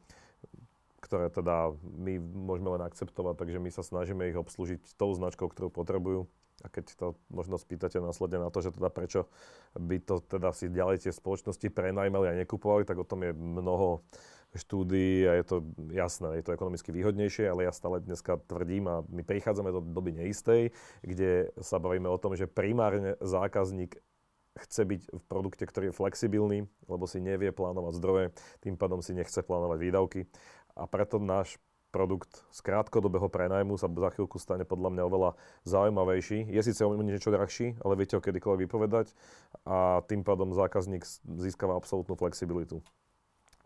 ktoré 0.97 1.31
teda 1.31 1.71
my 1.79 2.19
môžeme 2.19 2.67
len 2.75 2.83
akceptovať, 2.83 3.39
takže 3.39 3.63
my 3.63 3.69
sa 3.71 3.79
snažíme 3.79 4.27
ich 4.27 4.35
obslúžiť 4.35 4.99
tou 4.99 5.15
značkou, 5.15 5.47
ktorú 5.47 5.71
potrebujú. 5.71 6.27
A 6.65 6.73
keď 6.73 6.97
to 6.97 7.07
možno 7.29 7.61
spýtate 7.61 8.01
následne 8.01 8.41
na 8.41 8.49
to, 8.49 8.65
že 8.65 8.73
teda 8.73 8.89
prečo 8.89 9.29
by 9.77 10.01
to 10.01 10.25
teda 10.25 10.49
si 10.57 10.73
ďalej 10.73 11.05
tie 11.05 11.13
spoločnosti 11.13 11.69
prenajmali 11.69 12.33
a 12.33 12.39
nekupovali, 12.41 12.81
tak 12.81 12.97
o 12.97 13.05
tom 13.05 13.21
je 13.21 13.31
mnoho 13.33 14.01
štúdií 14.57 15.27
a 15.29 15.37
je 15.37 15.45
to 15.45 15.55
jasné, 15.93 16.39
je 16.39 16.45
to 16.49 16.55
ekonomicky 16.55 16.89
výhodnejšie, 16.89 17.45
ale 17.45 17.69
ja 17.69 17.73
stále 17.75 18.01
dneska 18.01 18.41
tvrdím 18.49 18.89
a 18.89 19.05
my 19.05 19.21
prichádzame 19.21 19.69
do 19.69 19.85
doby 19.85 20.17
neistej, 20.17 20.73
kde 21.05 21.53
sa 21.61 21.77
bavíme 21.77 22.09
o 22.09 22.17
tom, 22.17 22.33
že 22.33 22.49
primárne 22.49 23.19
zákazník 23.21 23.99
chce 24.57 24.81
byť 24.89 25.01
v 25.13 25.23
produkte, 25.29 25.63
ktorý 25.69 25.93
je 25.93 25.99
flexibilný, 25.99 26.59
lebo 26.89 27.05
si 27.05 27.21
nevie 27.21 27.53
plánovať 27.53 27.93
zdroje, 28.01 28.25
tým 28.65 28.73
pádom 28.73 29.05
si 29.05 29.13
nechce 29.13 29.37
plánovať 29.45 29.77
výdavky. 29.77 30.21
A 30.73 30.89
preto 30.89 31.21
náš 31.21 31.61
produkt 31.97 32.45
z 32.53 32.61
krátkodobého 32.61 33.25
prenajmu 33.25 33.73
sa 33.81 33.89
za 33.89 34.09
chvíľku 34.13 34.37
stane 34.37 34.69
podľa 34.69 34.93
mňa 34.93 35.03
oveľa 35.09 35.29
zaujímavejší. 35.65 36.45
Je 36.45 36.61
síce 36.61 36.85
o 36.85 36.93
niečo 36.93 37.33
drahší, 37.33 37.73
ale 37.81 37.97
viete 37.97 38.13
ho 38.13 38.21
kedykoľvek 38.21 38.69
vypovedať 38.69 39.17
a 39.65 40.05
tým 40.05 40.21
pádom 40.21 40.53
zákazník 40.53 41.01
získava 41.41 41.73
absolútnu 41.73 42.13
flexibilitu. 42.13 42.85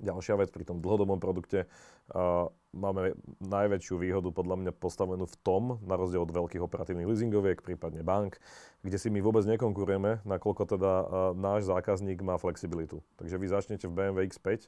Ďalšia 0.01 0.33
vec 0.41 0.49
pri 0.49 0.65
tom 0.65 0.81
dlhodobom 0.81 1.21
produkte, 1.21 1.69
uh, 2.11 2.49
máme 2.73 3.13
najväčšiu 3.37 4.01
výhodu 4.01 4.33
podľa 4.33 4.57
mňa 4.57 4.71
postavenú 4.73 5.29
v 5.29 5.37
tom, 5.45 5.77
na 5.85 5.93
rozdiel 5.93 6.25
od 6.25 6.33
veľkých 6.33 6.65
operatívnych 6.65 7.05
leasingoviek, 7.05 7.61
prípadne 7.61 8.01
bank, 8.01 8.41
kde 8.81 8.97
si 8.97 9.13
my 9.13 9.21
vôbec 9.21 9.45
nekonkurujeme, 9.45 10.25
nakoľko 10.25 10.63
teda 10.73 10.91
uh, 10.91 11.05
náš 11.37 11.69
zákazník 11.69 12.25
má 12.25 12.41
flexibilitu. 12.41 13.05
Takže 13.21 13.37
vy 13.37 13.45
začnete 13.45 13.85
v 13.85 13.93
BMW 13.93 14.25
X5 14.33 14.65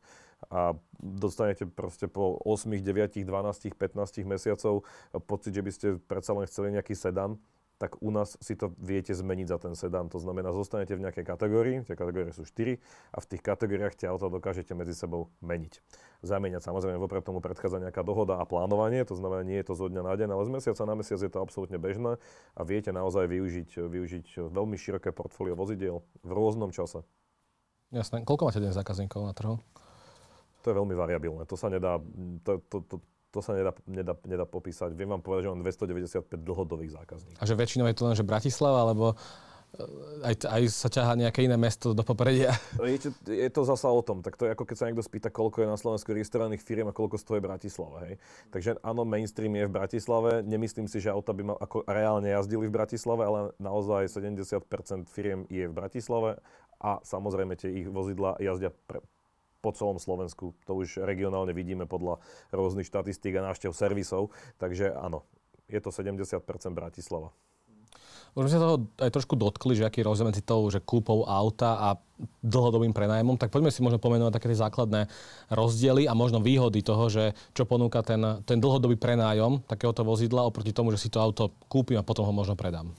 a 0.54 0.78
dostanete 1.02 1.66
proste 1.66 2.06
po 2.06 2.38
8, 2.46 2.70
9, 2.78 3.26
12, 3.26 3.74
15 3.74 4.22
mesiacov 4.30 4.86
pocit, 5.26 5.58
že 5.58 5.66
by 5.66 5.72
ste 5.74 5.88
predsa 6.06 6.38
len 6.38 6.46
chceli 6.46 6.78
nejaký 6.78 6.94
sedan, 6.94 7.42
tak 7.84 8.00
u 8.00 8.16
nás 8.16 8.40
si 8.40 8.56
to 8.56 8.72
viete 8.80 9.12
zmeniť 9.12 9.48
za 9.52 9.60
ten 9.60 9.76
sedán. 9.76 10.08
To 10.08 10.16
znamená, 10.16 10.56
zostanete 10.56 10.96
v 10.96 11.04
nejakej 11.04 11.28
kategórii, 11.28 11.84
tie 11.84 12.00
kategórie 12.00 12.32
sú 12.32 12.48
4 12.48 12.80
a 13.12 13.18
v 13.20 13.26
tých 13.28 13.44
kategóriách 13.44 14.00
tie 14.00 14.08
auta 14.08 14.32
dokážete 14.32 14.72
medzi 14.72 14.96
sebou 14.96 15.28
meniť. 15.44 15.84
Zamieňať 16.24 16.64
samozrejme 16.64 16.96
vopred 16.96 17.28
tomu 17.28 17.44
predchádza 17.44 17.84
nejaká 17.84 18.00
dohoda 18.08 18.40
a 18.40 18.48
plánovanie, 18.48 19.04
to 19.04 19.20
znamená, 19.20 19.44
nie 19.44 19.60
je 19.60 19.68
to 19.68 19.76
zo 19.76 19.92
dňa 19.92 20.00
na 20.00 20.16
deň, 20.16 20.32
ale 20.32 20.48
z 20.48 20.52
mesiaca 20.56 20.84
na 20.88 20.96
mesiac 20.96 21.20
je 21.20 21.28
to 21.28 21.44
absolútne 21.44 21.76
bežné 21.76 22.16
a 22.56 22.62
viete 22.64 22.96
naozaj 22.96 23.28
využiť, 23.28 23.84
využiť 23.84 24.26
veľmi 24.48 24.80
široké 24.80 25.12
portfólio 25.12 25.60
vozidiel 25.60 26.08
v 26.24 26.32
rôznom 26.32 26.72
čase. 26.72 27.04
Jasné. 27.92 28.24
Koľko 28.24 28.48
máte 28.48 28.64
dnes 28.64 28.80
zákazníkov 28.80 29.28
na 29.28 29.36
trhu? 29.36 29.60
To 30.64 30.72
je 30.72 30.80
veľmi 30.80 30.96
variabilné. 30.96 31.44
To 31.52 31.60
sa 31.60 31.68
nedá, 31.68 32.00
to, 32.48 32.64
to, 32.72 32.80
to, 32.88 32.96
to 33.34 33.42
sa 33.42 33.58
nedá, 33.58 33.74
nedá, 33.90 34.14
nedá 34.30 34.46
popísať. 34.46 34.94
Viem 34.94 35.18
vám 35.18 35.26
povedať, 35.26 35.50
že 35.50 35.52
mám 35.52 35.66
295 35.66 36.38
dlhodobých 36.38 36.92
zákazníkov. 37.02 37.42
A 37.42 37.50
že 37.50 37.58
väčšinou 37.58 37.90
je 37.90 37.98
to 37.98 38.06
len, 38.06 38.14
že 38.14 38.22
Bratislava, 38.22 38.86
alebo 38.86 39.18
eh, 39.74 40.30
aj, 40.30 40.46
aj 40.46 40.62
sa 40.70 40.88
ťahá 40.94 41.18
nejaké 41.18 41.42
iné 41.50 41.58
mesto 41.58 41.98
do 41.98 42.06
popredia. 42.06 42.54
Je, 42.86 43.10
je 43.26 43.50
to 43.50 43.66
zasa 43.66 43.90
o 43.90 44.06
tom. 44.06 44.22
Tak 44.22 44.38
to 44.38 44.46
je 44.46 44.54
ako 44.54 44.70
keď 44.70 44.76
sa 44.78 44.86
niekto 44.86 45.02
spýta, 45.02 45.34
koľko 45.34 45.66
je 45.66 45.68
na 45.74 45.80
Slovensku 45.80 46.14
registrovaných 46.14 46.62
firiem 46.62 46.86
a 46.86 46.94
koľko 46.94 47.18
stojí 47.18 47.42
Bratislava. 47.42 48.06
Hej. 48.06 48.22
Takže 48.54 48.78
áno, 48.86 49.02
mainstream 49.02 49.50
je 49.58 49.66
v 49.66 49.74
Bratislave. 49.74 50.46
Nemyslím 50.46 50.86
si, 50.86 51.02
že 51.02 51.10
auta 51.10 51.34
by 51.34 51.42
ma, 51.42 51.56
ako 51.58 51.90
reálne 51.90 52.30
jazdili 52.30 52.70
v 52.70 52.76
Bratislave, 52.76 53.24
ale 53.26 53.40
naozaj 53.58 54.14
70% 54.14 55.10
firiem 55.10 55.50
je 55.50 55.66
v 55.66 55.74
Bratislave 55.74 56.38
a 56.84 57.00
samozrejme 57.02 57.56
tie 57.56 57.72
ich 57.72 57.88
vozidla 57.88 58.36
jazdia 58.44 58.70
pre, 58.70 59.00
po 59.64 59.72
celom 59.72 59.96
Slovensku. 59.96 60.52
To 60.68 60.84
už 60.84 61.00
regionálne 61.00 61.56
vidíme 61.56 61.88
podľa 61.88 62.20
rôznych 62.52 62.84
štatistík 62.84 63.40
a 63.40 63.48
návštev 63.48 63.72
servisov. 63.72 64.36
Takže 64.60 64.92
áno, 64.92 65.24
je 65.72 65.80
to 65.80 65.96
70% 65.96 66.44
Bratislava. 66.76 67.32
Už 68.34 68.50
sme 68.50 68.54
sa 68.58 68.66
toho 68.66 68.78
aj 68.98 69.14
trošku 69.14 69.38
dotkli, 69.38 69.78
že 69.78 69.86
aký 69.86 70.02
je 70.02 70.10
rozdiel 70.10 70.26
medzi 70.26 70.42
tou, 70.42 70.66
že 70.66 70.82
kúpou 70.82 71.22
auta 71.30 71.78
a 71.78 71.90
dlhodobým 72.42 72.90
prenajmom, 72.90 73.38
tak 73.38 73.54
poďme 73.54 73.70
si 73.70 73.86
možno 73.86 74.02
pomenovať 74.02 74.34
také 74.34 74.50
tie 74.50 74.58
základné 74.58 75.02
rozdiely 75.54 76.10
a 76.10 76.18
možno 76.18 76.42
výhody 76.42 76.82
toho, 76.82 77.14
že 77.14 77.38
čo 77.54 77.70
ponúka 77.70 78.02
ten, 78.02 78.42
ten 78.42 78.58
dlhodobý 78.58 78.98
prenájom 78.98 79.62
takéhoto 79.70 80.02
vozidla 80.02 80.50
oproti 80.50 80.74
tomu, 80.74 80.90
že 80.98 81.06
si 81.06 81.14
to 81.14 81.22
auto 81.22 81.54
kúpim 81.70 82.02
a 82.02 82.06
potom 82.06 82.26
ho 82.26 82.34
možno 82.34 82.58
predám. 82.58 82.90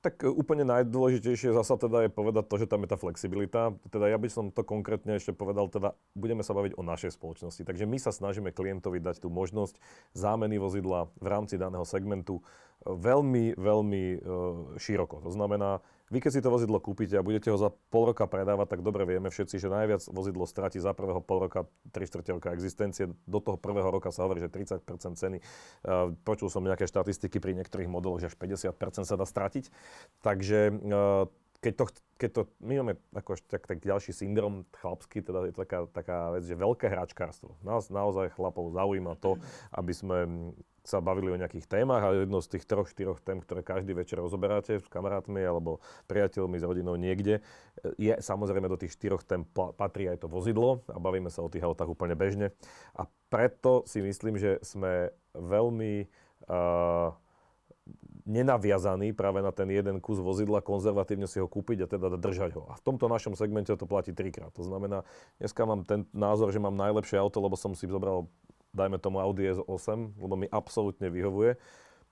Tak 0.00 0.24
e, 0.24 0.32
úplne 0.32 0.64
najdôležitejšie 0.64 1.52
zasa 1.52 1.76
teda 1.76 2.08
je 2.08 2.10
povedať 2.10 2.48
to, 2.48 2.56
že 2.56 2.66
tam 2.68 2.84
je 2.84 2.88
tá 2.88 2.96
flexibilita. 2.96 3.76
Teda 3.92 4.08
ja 4.08 4.16
by 4.16 4.28
som 4.32 4.48
to 4.48 4.64
konkrétne 4.64 5.20
ešte 5.20 5.36
povedal, 5.36 5.68
teda 5.68 5.92
budeme 6.16 6.40
sa 6.40 6.56
baviť 6.56 6.80
o 6.80 6.82
našej 6.82 7.20
spoločnosti. 7.20 7.60
Takže 7.60 7.84
my 7.84 8.00
sa 8.00 8.08
snažíme 8.08 8.56
klientovi 8.56 8.96
dať 8.96 9.20
tú 9.20 9.28
možnosť 9.28 9.76
zámeny 10.16 10.56
vozidla 10.56 11.12
v 11.20 11.26
rámci 11.28 11.60
daného 11.60 11.84
segmentu 11.84 12.40
e, 12.40 12.42
veľmi, 12.88 13.60
veľmi 13.60 14.04
e, 14.08 14.18
široko. 14.80 15.20
To 15.20 15.30
znamená, 15.30 15.84
vy 16.10 16.18
keď 16.18 16.30
si 16.34 16.40
to 16.42 16.50
vozidlo 16.50 16.82
kúpite 16.82 17.14
a 17.14 17.22
budete 17.22 17.54
ho 17.54 17.56
za 17.56 17.70
pol 17.70 18.10
roka 18.10 18.26
predávať, 18.26 18.76
tak 18.76 18.80
dobre 18.82 19.06
vieme 19.06 19.30
všetci, 19.30 19.62
že 19.62 19.70
najviac 19.70 20.02
vozidlo 20.10 20.42
stratí 20.42 20.82
za 20.82 20.90
prvého 20.90 21.22
pol 21.22 21.46
roka, 21.46 21.70
3 21.94 22.10
čtvrte 22.10 22.30
roka 22.34 22.50
existencie. 22.50 23.14
Do 23.30 23.38
toho 23.38 23.54
prvého 23.54 23.86
roka 23.86 24.10
sa 24.10 24.26
hovorí, 24.26 24.42
že 24.42 24.50
30% 24.50 24.82
ceny. 25.14 25.38
Počul 26.26 26.50
som 26.50 26.66
nejaké 26.66 26.90
štatistiky 26.90 27.38
pri 27.38 27.54
niektorých 27.62 27.86
modeloch, 27.86 28.18
že 28.18 28.34
až 28.34 28.36
50% 28.36 29.06
sa 29.06 29.14
dá 29.14 29.22
stratiť. 29.22 29.70
Takže 30.26 30.82
keď 31.60 31.72
to, 31.76 31.84
keď 32.16 32.30
to, 32.32 32.42
my 32.64 32.80
máme 32.80 32.94
ako 33.12 33.36
tak, 33.44 33.68
tak 33.68 33.84
ďalší 33.84 34.16
syndrom 34.16 34.64
chlapský, 34.80 35.20
teda 35.20 35.44
je 35.44 35.52
to 35.52 35.60
taká, 35.68 35.78
taká 35.92 36.32
vec, 36.32 36.48
že 36.48 36.56
veľké 36.56 36.88
hračkárstvo. 36.88 37.60
Nás 37.60 37.92
naozaj 37.92 38.32
chlapov 38.32 38.72
zaujíma 38.72 39.20
to, 39.20 39.36
aby 39.76 39.92
sme 39.92 40.18
sa 40.84 40.98
bavili 41.04 41.28
o 41.28 41.36
nejakých 41.36 41.68
témach 41.68 42.00
a 42.00 42.16
jedno 42.16 42.40
z 42.40 42.56
tých 42.56 42.64
troch, 42.64 42.88
štyroch 42.88 43.20
tém, 43.20 43.40
ktoré 43.40 43.60
každý 43.60 43.92
večer 43.92 44.20
rozoberáte 44.20 44.80
s 44.80 44.86
kamarátmi 44.88 45.40
alebo 45.44 45.84
priateľmi, 46.08 46.56
s 46.56 46.64
rodinou 46.64 46.96
niekde, 46.96 47.44
je 48.00 48.14
samozrejme 48.16 48.68
do 48.68 48.80
tých 48.80 48.96
štyroch 48.96 49.24
tém 49.24 49.44
patrí 49.52 50.08
aj 50.08 50.24
to 50.24 50.28
vozidlo 50.28 50.84
a 50.88 50.96
bavíme 50.96 51.28
sa 51.28 51.44
o 51.44 51.52
tých 51.52 51.64
autách 51.64 51.92
úplne 51.92 52.16
bežne. 52.16 52.52
A 52.96 53.04
preto 53.28 53.84
si 53.84 54.00
myslím, 54.00 54.40
že 54.40 54.58
sme 54.64 55.12
veľmi 55.36 56.08
uh, 56.48 57.14
nenaviazaný 58.30 59.10
práve 59.16 59.40
na 59.42 59.50
ten 59.50 59.66
jeden 59.72 59.98
kus 59.98 60.20
vozidla, 60.20 60.62
konzervatívne 60.62 61.26
si 61.26 61.42
ho 61.42 61.50
kúpiť 61.50 61.84
a 61.84 61.90
teda 61.90 62.14
držať 62.14 62.54
ho. 62.54 62.62
A 62.70 62.78
v 62.78 62.84
tomto 62.84 63.10
našom 63.10 63.34
segmente 63.34 63.72
to 63.72 63.86
platí 63.88 64.14
trikrát. 64.14 64.52
To 64.54 64.62
znamená, 64.62 65.02
dneska 65.42 65.66
mám 65.66 65.82
ten 65.82 66.06
názor, 66.14 66.54
že 66.54 66.62
mám 66.62 66.76
najlepšie 66.76 67.18
auto, 67.18 67.42
lebo 67.42 67.58
som 67.58 67.74
si 67.74 67.90
zobral 67.90 68.30
dajme 68.70 68.98
tomu 69.02 69.18
Audi 69.18 69.50
S8, 69.50 70.18
lebo 70.18 70.34
mi 70.38 70.46
absolútne 70.50 71.10
vyhovuje 71.10 71.58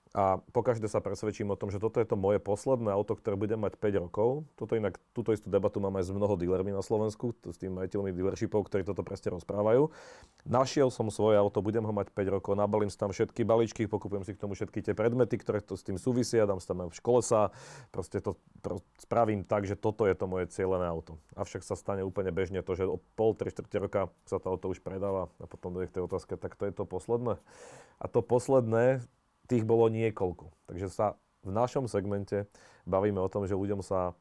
a 0.09 0.41
pokaždé 0.57 0.89
sa 0.89 1.05
presvedčím 1.05 1.53
o 1.53 1.59
tom, 1.59 1.69
že 1.69 1.77
toto 1.77 2.01
je 2.01 2.07
to 2.09 2.17
moje 2.17 2.41
posledné 2.41 2.89
auto, 2.89 3.13
ktoré 3.13 3.37
bude 3.37 3.53
mať 3.53 3.77
5 3.77 4.09
rokov. 4.09 4.49
Toto 4.57 4.73
inak, 4.73 4.97
túto 5.13 5.29
istú 5.29 5.53
debatu 5.53 5.77
mám 5.77 5.93
aj 6.01 6.09
s 6.09 6.11
mnoho 6.11 6.33
dealermi 6.33 6.73
na 6.73 6.81
Slovensku, 6.81 7.37
s 7.45 7.61
tým 7.61 7.77
majiteľmi 7.77 8.09
dealershipov, 8.09 8.65
ktorí 8.65 8.81
toto 8.81 9.05
presne 9.05 9.37
rozprávajú. 9.37 9.93
Našiel 10.49 10.89
som 10.89 11.13
svoje 11.13 11.37
auto, 11.37 11.61
budem 11.61 11.85
ho 11.85 11.93
mať 11.93 12.09
5 12.09 12.35
rokov, 12.41 12.57
nabalím 12.57 12.89
si 12.89 12.97
tam 12.97 13.13
všetky 13.13 13.45
balíčky, 13.45 13.85
pokupujem 13.85 14.25
si 14.25 14.33
k 14.33 14.41
tomu 14.41 14.57
všetky 14.57 14.81
tie 14.81 14.97
predmety, 14.97 15.37
ktoré 15.37 15.61
to 15.61 15.77
s 15.77 15.85
tým 15.85 16.01
súvisia, 16.01 16.49
dám 16.49 16.57
si 16.57 16.65
tam 16.65 16.89
v 16.89 16.97
škole 16.97 17.21
sa, 17.21 17.53
proste 17.93 18.17
to 18.17 18.33
spravím 18.97 19.45
tak, 19.45 19.69
že 19.69 19.77
toto 19.77 20.09
je 20.09 20.17
to 20.17 20.25
moje 20.25 20.49
cieľené 20.49 20.89
auto. 20.89 21.21
Avšak 21.37 21.61
sa 21.61 21.77
stane 21.77 22.01
úplne 22.01 22.33
bežne 22.33 22.65
to, 22.65 22.73
že 22.73 22.89
o 22.89 22.97
pol, 23.13 23.37
3 23.37 23.53
čtvrte 23.53 23.77
roka 23.77 24.01
sa 24.25 24.41
to 24.41 24.57
auto 24.57 24.73
už 24.73 24.81
predáva 24.81 25.29
a 25.37 25.45
potom 25.45 25.77
do 25.77 25.85
tej 25.85 26.09
otázke, 26.09 26.33
tak 26.33 26.57
to 26.57 26.65
je 26.65 26.73
to 26.73 26.89
posledné. 26.89 27.37
A 28.01 28.05
to 28.09 28.25
posledné 28.25 29.05
tých 29.49 29.65
bolo 29.65 29.89
niekoľko. 29.89 30.53
Takže 30.69 30.87
sa 30.93 31.17
v 31.41 31.51
našom 31.51 31.89
segmente 31.89 32.45
bavíme 32.85 33.17
o 33.17 33.31
tom, 33.31 33.49
že 33.49 33.57
ľuďom 33.57 33.81
sa 33.81 34.13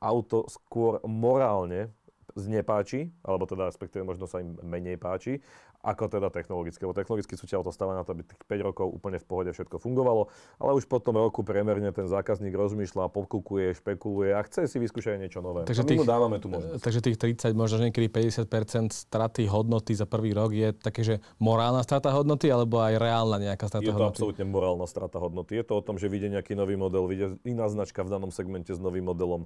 auto 0.00 0.48
skôr 0.48 1.04
morálne 1.04 1.92
znepáči, 2.34 3.12
alebo 3.22 3.44
teda 3.46 3.68
respektíve 3.68 4.02
možno 4.02 4.26
sa 4.26 4.42
im 4.42 4.56
menej 4.64 4.98
páči 4.98 5.38
ako 5.84 6.08
teda 6.08 6.32
technologicky. 6.32 6.80
Lebo 6.80 6.96
technologicky 6.96 7.36
sú 7.36 7.44
ťa 7.44 7.60
to 7.60 7.68
stále 7.68 7.92
na 7.92 8.02
to, 8.02 8.16
aby 8.16 8.24
tých 8.24 8.40
5 8.48 8.68
rokov 8.72 8.86
úplne 8.88 9.20
v 9.20 9.26
pohode 9.28 9.50
všetko 9.52 9.76
fungovalo, 9.76 10.32
ale 10.56 10.70
už 10.80 10.88
po 10.88 10.96
tom 10.96 11.20
roku 11.20 11.44
priemerne 11.44 11.92
ten 11.92 12.08
zákazník 12.08 12.56
rozmýšľa, 12.56 13.12
pokukuje, 13.12 13.76
špekuluje 13.76 14.32
a 14.32 14.40
chce 14.48 14.64
si 14.64 14.80
vyskúšať 14.80 15.20
niečo 15.20 15.44
nové. 15.44 15.68
Takže 15.68 15.82
a 15.82 15.86
my 15.86 15.90
tých, 15.92 16.00
mu 16.00 16.06
dávame 16.08 16.36
tú 16.40 16.48
možnosť. 16.48 16.80
Takže 16.80 17.00
tých 17.04 17.18
30, 17.20 17.52
možno 17.52 17.84
niekedy 17.84 18.08
50% 18.08 18.96
straty 18.96 19.44
hodnoty 19.44 19.92
za 19.92 20.08
prvý 20.08 20.32
rok 20.32 20.50
je 20.56 20.72
také, 20.72 21.04
že 21.04 21.14
morálna 21.36 21.84
strata 21.84 22.08
hodnoty, 22.16 22.48
alebo 22.48 22.80
aj 22.80 22.96
reálna 22.96 23.36
nejaká 23.36 23.68
strata 23.68 23.84
hodnoty? 23.84 24.00
Je 24.00 24.08
to 24.08 24.14
absolútne 24.16 24.44
morálna 24.48 24.86
strata 24.88 25.20
hodnoty. 25.20 25.52
Je 25.60 25.64
to 25.68 25.76
o 25.76 25.82
tom, 25.84 26.00
že 26.00 26.08
vyjde 26.08 26.40
nejaký 26.40 26.56
nový 26.56 26.80
model, 26.80 27.04
vyjde 27.04 27.36
iná 27.44 27.68
značka 27.68 28.00
v 28.00 28.08
danom 28.08 28.32
segmente 28.32 28.72
s 28.72 28.80
novým 28.80 29.04
modelom 29.04 29.44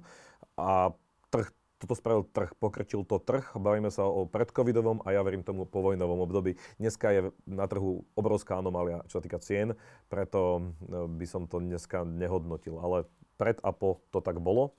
a 0.55 0.95
trh 1.29 1.51
toto 1.79 1.95
spravil 1.95 2.27
trh, 2.27 2.51
pokrčil 2.59 3.07
to 3.07 3.23
trh. 3.23 3.55
Bavíme 3.55 3.87
sa 3.87 4.03
o 4.03 4.27
predcovidovom 4.27 4.99
a 5.07 5.15
ja 5.15 5.23
verím 5.23 5.47
tomu 5.47 5.63
povojnovom 5.63 6.27
období. 6.27 6.59
Dneska 6.75 7.07
je 7.15 7.21
na 7.47 7.65
trhu 7.71 8.03
obrovská 8.19 8.59
anomália, 8.59 8.99
čo 9.07 9.17
sa 9.19 9.23
týka 9.23 9.39
cien, 9.39 9.79
preto 10.11 10.59
e, 10.59 11.07
by 11.07 11.25
som 11.25 11.47
to 11.47 11.63
dneska 11.63 12.03
nehodnotil. 12.03 12.83
Ale 12.83 13.07
pred 13.39 13.63
a 13.63 13.71
po 13.71 14.03
to 14.11 14.19
tak 14.19 14.43
bolo. 14.43 14.75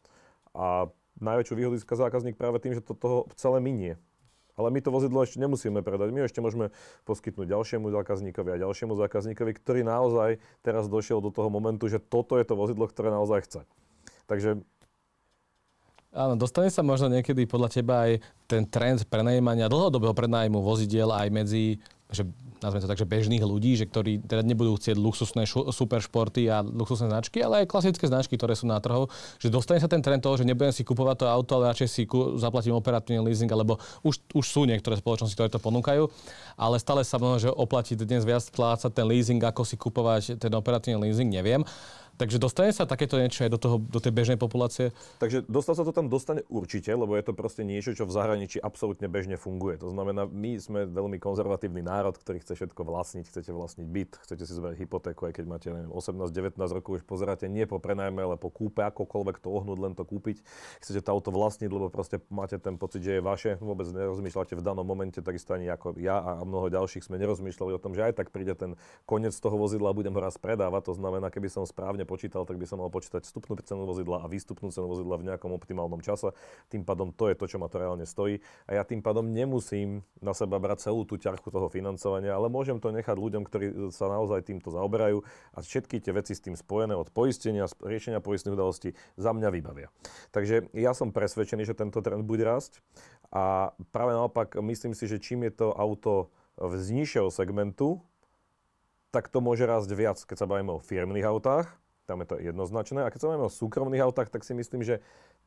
A 0.52 0.92
najväčšiu 1.24 1.56
výhodu 1.56 1.80
získa 1.80 1.96
zákazník 1.96 2.36
práve 2.36 2.60
tým, 2.60 2.76
že 2.76 2.84
to 2.84 2.92
toho 2.92 3.24
celé 3.40 3.64
minie. 3.64 3.96
Ale 4.60 4.68
my 4.68 4.84
to 4.84 4.92
vozidlo 4.92 5.24
ešte 5.24 5.40
nemusíme 5.40 5.80
predať. 5.80 6.12
My 6.12 6.28
ešte 6.28 6.44
môžeme 6.44 6.68
poskytnúť 7.08 7.48
ďalšiemu 7.48 7.88
zákazníkovi 7.96 8.52
a 8.52 8.62
ďalšiemu 8.68 8.92
zákazníkovi, 8.92 9.56
ktorý 9.56 9.80
naozaj 9.88 10.36
teraz 10.60 10.84
došiel 10.84 11.24
do 11.24 11.32
toho 11.32 11.48
momentu, 11.48 11.88
že 11.88 11.96
toto 11.96 12.36
je 12.36 12.44
to 12.44 12.60
vozidlo, 12.60 12.84
ktoré 12.84 13.08
naozaj 13.08 13.48
chce. 13.48 13.60
Takže 14.28 14.60
Áno, 16.10 16.34
dostane 16.34 16.74
sa 16.74 16.82
možno 16.82 17.06
niekedy 17.06 17.46
podľa 17.46 17.68
teba 17.70 17.94
aj 18.02 18.18
ten 18.50 18.66
trend 18.66 19.06
prenajímania 19.06 19.70
dlhodobého 19.70 20.10
prenájmu 20.10 20.58
vozidiel 20.58 21.14
aj 21.14 21.28
medzi 21.30 21.78
že 22.10 22.26
nazveme 22.60 22.84
to 22.84 22.90
tak, 22.92 23.00
že 23.00 23.08
bežných 23.08 23.44
ľudí, 23.44 23.76
že 23.76 23.88
ktorí 23.88 24.24
teda 24.24 24.44
nebudú 24.44 24.76
chcieť 24.76 24.96
luxusné 24.96 25.48
šu, 25.48 25.72
super 25.72 26.00
športy 26.04 26.46
a 26.48 26.60
luxusné 26.60 27.08
značky, 27.08 27.40
ale 27.40 27.64
aj 27.64 27.70
klasické 27.72 28.04
značky, 28.06 28.36
ktoré 28.36 28.56
sú 28.56 28.68
na 28.68 28.78
trhu, 28.78 29.08
že 29.40 29.48
dostane 29.48 29.80
sa 29.80 29.88
ten 29.88 30.04
trend 30.04 30.20
toho, 30.20 30.36
že 30.36 30.44
nebudem 30.44 30.72
si 30.72 30.84
kupovať 30.84 31.24
to 31.24 31.26
auto, 31.26 31.52
ale 31.60 31.72
radšej 31.72 31.88
si 31.88 32.02
ku, 32.04 32.36
zaplatím 32.36 32.76
operatívny 32.76 33.24
leasing, 33.24 33.50
alebo 33.50 33.80
už, 34.04 34.20
už 34.36 34.44
sú 34.44 34.68
niektoré 34.68 35.00
spoločnosti, 35.00 35.34
ktoré 35.34 35.50
to 35.50 35.60
ponúkajú, 35.60 36.06
ale 36.60 36.76
stále 36.78 37.02
sa 37.02 37.16
možno, 37.16 37.48
že 37.48 37.50
oplatí 37.50 37.96
dnes 37.96 38.28
viac 38.28 38.44
plácať 38.52 38.92
ten 38.92 39.08
leasing, 39.08 39.40
ako 39.40 39.64
si 39.64 39.80
kupovať 39.80 40.36
ten 40.36 40.52
operatívny 40.52 41.08
leasing, 41.08 41.32
neviem. 41.32 41.64
Takže 42.20 42.36
dostane 42.36 42.68
sa 42.76 42.84
takéto 42.84 43.16
niečo 43.16 43.48
aj 43.48 43.50
do, 43.56 43.56
toho, 43.56 43.76
do 43.80 43.96
tej 43.96 44.12
bežnej 44.12 44.36
populácie? 44.36 44.92
Takže 45.24 45.48
dostať 45.48 45.74
sa 45.80 45.84
to 45.88 45.96
tam 45.96 46.12
dostane 46.12 46.44
určite, 46.52 46.92
lebo 46.92 47.16
je 47.16 47.24
to 47.24 47.32
proste 47.32 47.64
niečo, 47.64 47.96
čo 47.96 48.04
v 48.04 48.12
zahraničí 48.12 48.60
absolútne 48.60 49.08
bežne 49.08 49.40
funguje. 49.40 49.80
To 49.80 49.88
znamená, 49.88 50.28
my 50.28 50.60
sme 50.60 50.84
veľmi 50.84 51.16
konzervatívny 51.16 51.80
národ, 51.80 52.12
ktorý 52.12 52.44
chce 52.44 52.49
všetko 52.54 52.82
vlastniť, 52.86 53.24
chcete 53.26 53.50
vlastniť 53.50 53.86
byt, 53.86 54.12
chcete 54.22 54.42
si 54.46 54.52
zbrať 54.54 54.74
hypotéku, 54.80 55.28
aj 55.30 55.34
keď 55.36 55.44
máte 55.46 55.68
18-19 55.70 56.58
rokov, 56.58 57.00
už 57.00 57.04
pozeráte 57.04 57.46
nie 57.50 57.66
po 57.66 57.82
prenajme, 57.82 58.20
ale 58.20 58.36
po 58.38 58.48
kúpe, 58.52 58.82
akokoľvek 58.86 59.42
to 59.42 59.48
ohnúť, 59.50 59.78
len 59.78 59.92
to 59.94 60.04
kúpiť. 60.06 60.42
Chcete 60.82 61.00
to 61.04 61.08
auto 61.10 61.30
vlastniť, 61.34 61.70
lebo 61.70 61.90
proste 61.90 62.22
máte 62.30 62.58
ten 62.58 62.76
pocit, 62.76 63.02
že 63.02 63.18
je 63.18 63.22
vaše, 63.22 63.50
vôbec 63.58 63.86
nerozmýšľate 63.90 64.54
v 64.58 64.62
danom 64.62 64.86
momente, 64.86 65.18
takisto 65.20 65.54
ani 65.54 65.70
ako 65.70 65.98
ja 65.98 66.18
a 66.18 66.42
mnoho 66.42 66.70
ďalších 66.70 67.06
sme 67.06 67.18
nerozmýšľali 67.18 67.72
o 67.76 67.80
tom, 67.82 67.92
že 67.94 68.10
aj 68.10 68.20
tak 68.20 68.34
príde 68.34 68.54
ten 68.56 68.74
koniec 69.04 69.34
toho 69.36 69.56
vozidla 69.56 69.90
a 69.90 69.96
budem 69.96 70.14
ho 70.14 70.20
raz 70.20 70.36
predávať. 70.40 70.92
To 70.92 70.94
znamená, 70.96 71.28
keby 71.28 71.48
som 71.52 71.64
správne 71.66 72.02
počítal, 72.08 72.46
tak 72.48 72.56
by 72.56 72.66
som 72.66 72.80
mal 72.80 72.88
počítať 72.88 73.22
vstupnú 73.26 73.58
cenu 73.60 73.84
vozidla 73.84 74.24
a 74.24 74.30
výstupnú 74.30 74.72
cenu 74.72 74.88
vozidla 74.88 75.20
v 75.20 75.26
nejakom 75.32 75.52
optimálnom 75.52 76.00
čase. 76.00 76.32
Tým 76.72 76.82
pádom 76.82 77.12
to 77.12 77.28
je 77.28 77.36
to, 77.36 77.44
čo 77.46 77.60
ma 77.60 77.68
to 77.68 77.78
reálne 77.78 78.04
stojí. 78.08 78.40
A 78.66 78.80
ja 78.80 78.82
tým 78.82 79.04
pádom 79.04 79.28
nemusím 79.28 80.02
na 80.18 80.32
seba 80.32 80.56
brať 80.56 80.90
celú 80.90 81.04
tú 81.04 81.20
ťarchu 81.20 81.52
toho 81.52 81.68
financovania, 81.68 82.39
ale 82.40 82.48
môžem 82.48 82.80
to 82.80 82.88
nechať 82.88 83.12
ľuďom, 83.12 83.44
ktorí 83.44 83.92
sa 83.92 84.08
naozaj 84.08 84.48
týmto 84.48 84.72
zaoberajú 84.72 85.20
a 85.52 85.58
všetky 85.60 86.00
tie 86.00 86.16
veci 86.16 86.32
s 86.32 86.40
tým 86.40 86.56
spojené 86.56 86.96
od 86.96 87.12
poistenia, 87.12 87.68
riešenia 87.84 88.24
poistných 88.24 88.56
udalostí 88.56 88.96
za 89.20 89.36
mňa 89.36 89.48
vybavia. 89.52 89.92
Takže 90.32 90.72
ja 90.72 90.96
som 90.96 91.12
presvedčený, 91.12 91.68
že 91.68 91.76
tento 91.76 92.00
trend 92.00 92.24
bude 92.24 92.42
rásť 92.42 92.80
a 93.28 93.76
práve 93.92 94.16
naopak 94.16 94.56
myslím 94.56 94.96
si, 94.96 95.04
že 95.04 95.20
čím 95.20 95.44
je 95.44 95.52
to 95.52 95.76
auto 95.76 96.32
z 96.56 96.86
nižšieho 96.96 97.28
segmentu, 97.28 98.00
tak 99.12 99.28
to 99.28 99.44
môže 99.44 99.68
rásť 99.68 99.90
viac, 99.92 100.18
keď 100.22 100.36
sa 100.40 100.48
bavíme 100.48 100.72
o 100.72 100.80
firmných 100.80 101.26
autách, 101.26 101.68
tam 102.10 102.26
je 102.26 102.26
to 102.26 102.36
jednoznačné. 102.42 103.06
A 103.06 103.10
keď 103.14 103.22
sa 103.22 103.28
bavíme 103.30 103.46
o 103.46 103.52
súkromných 103.52 104.02
autách, 104.02 104.34
tak 104.34 104.42
si 104.42 104.50
myslím, 104.50 104.82
že 104.82 104.98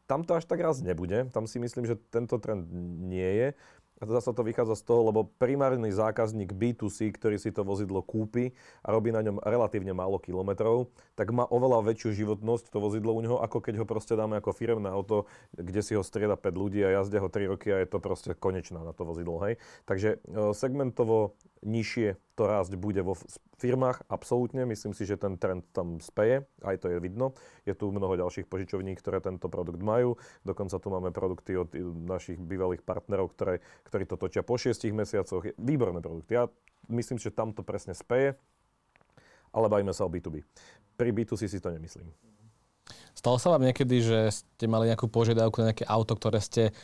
tam 0.07 0.23
to 0.23 0.35
až 0.35 0.47
tak 0.47 0.59
raz 0.59 0.79
nebude. 0.83 1.27
Tam 1.31 1.47
si 1.47 1.59
myslím, 1.59 1.87
že 1.87 1.99
tento 2.11 2.39
trend 2.39 2.67
nie 3.03 3.27
je. 3.39 3.47
A 4.01 4.09
zase 4.09 4.33
to 4.33 4.41
vychádza 4.41 4.75
z 4.79 4.83
toho, 4.89 5.13
lebo 5.13 5.29
primárny 5.37 5.93
zákazník 5.93 6.55
B2C, 6.55 7.13
ktorý 7.13 7.37
si 7.37 7.53
to 7.53 7.61
vozidlo 7.61 8.01
kúpi 8.01 8.51
a 8.81 8.91
robí 8.91 9.13
na 9.13 9.21
ňom 9.21 9.39
relatívne 9.43 9.93
málo 9.93 10.17
kilometrov, 10.17 10.89
tak 11.13 11.29
má 11.29 11.45
oveľa 11.47 11.93
väčšiu 11.93 12.25
životnosť 12.25 12.73
to 12.73 12.77
vozidlo 12.81 13.13
u 13.13 13.21
neho, 13.21 13.37
ako 13.39 13.61
keď 13.61 13.83
ho 13.83 13.85
proste 13.85 14.17
dáme 14.17 14.41
ako 14.41 14.51
firmné 14.51 14.89
auto, 14.89 15.29
kde 15.53 15.81
si 15.85 15.93
ho 15.93 16.03
strieda 16.03 16.35
5 16.35 16.51
ľudí 16.51 16.81
a 16.81 16.99
jazdia 17.01 17.21
ho 17.21 17.29
3 17.29 17.51
roky 17.53 17.69
a 17.69 17.79
je 17.79 17.87
to 17.87 18.01
proste 18.01 18.33
konečná 18.35 18.81
na 18.81 18.91
to 18.91 19.05
vozidlo. 19.05 19.39
Hej. 19.45 19.61
Takže 19.85 20.17
e, 20.19 20.51
segmentovo 20.57 21.37
nižšie 21.63 22.19
to 22.35 22.43
rásť 22.49 22.75
bude 22.75 22.99
vo 23.05 23.15
firmách, 23.63 24.03
absolútne. 24.11 24.67
Myslím 24.67 24.91
si, 24.91 25.07
že 25.07 25.15
ten 25.15 25.39
trend 25.39 25.63
tam 25.71 26.03
speje, 26.03 26.43
aj 26.67 26.83
to 26.83 26.91
je 26.91 26.99
vidno. 26.99 27.31
Je 27.63 27.71
tu 27.71 27.87
mnoho 27.87 28.19
ďalších 28.19 28.51
požičovní, 28.51 28.91
ktoré 28.99 29.23
tento 29.23 29.47
produkt 29.47 29.79
majú. 29.79 30.19
Dokonca 30.43 30.75
tu 30.75 30.87
máme 30.91 31.15
produkty 31.15 31.55
od 31.55 31.71
našich 32.03 32.35
bývalých 32.35 32.83
partnerov, 32.83 33.31
ktoré, 33.31 33.63
ktorí 33.87 34.03
to 34.03 34.19
točia 34.19 34.43
po 34.43 34.59
6 34.59 34.83
mesiacoch. 34.91 35.47
Výborné 35.55 36.03
produkty. 36.03 36.35
Ja 36.35 36.51
myslím, 36.91 37.15
že 37.15 37.31
tam 37.31 37.55
to 37.55 37.63
presne 37.63 37.95
speje, 37.95 38.35
ale 39.55 39.65
bavíme 39.71 39.95
sa 39.95 40.03
o 40.03 40.11
B2B. 40.11 40.43
Pri 40.99 41.09
B2C 41.15 41.47
si 41.47 41.63
to 41.63 41.71
nemyslím. 41.71 42.11
Stalo 43.15 43.39
sa 43.39 43.55
vám 43.55 43.63
niekedy, 43.63 44.03
že 44.03 44.19
ste 44.35 44.65
mali 44.67 44.91
nejakú 44.91 45.07
požiadavku 45.07 45.63
na 45.63 45.71
nejaké 45.71 45.87
auto, 45.87 46.17
ktoré 46.17 46.43
ste 46.43 46.75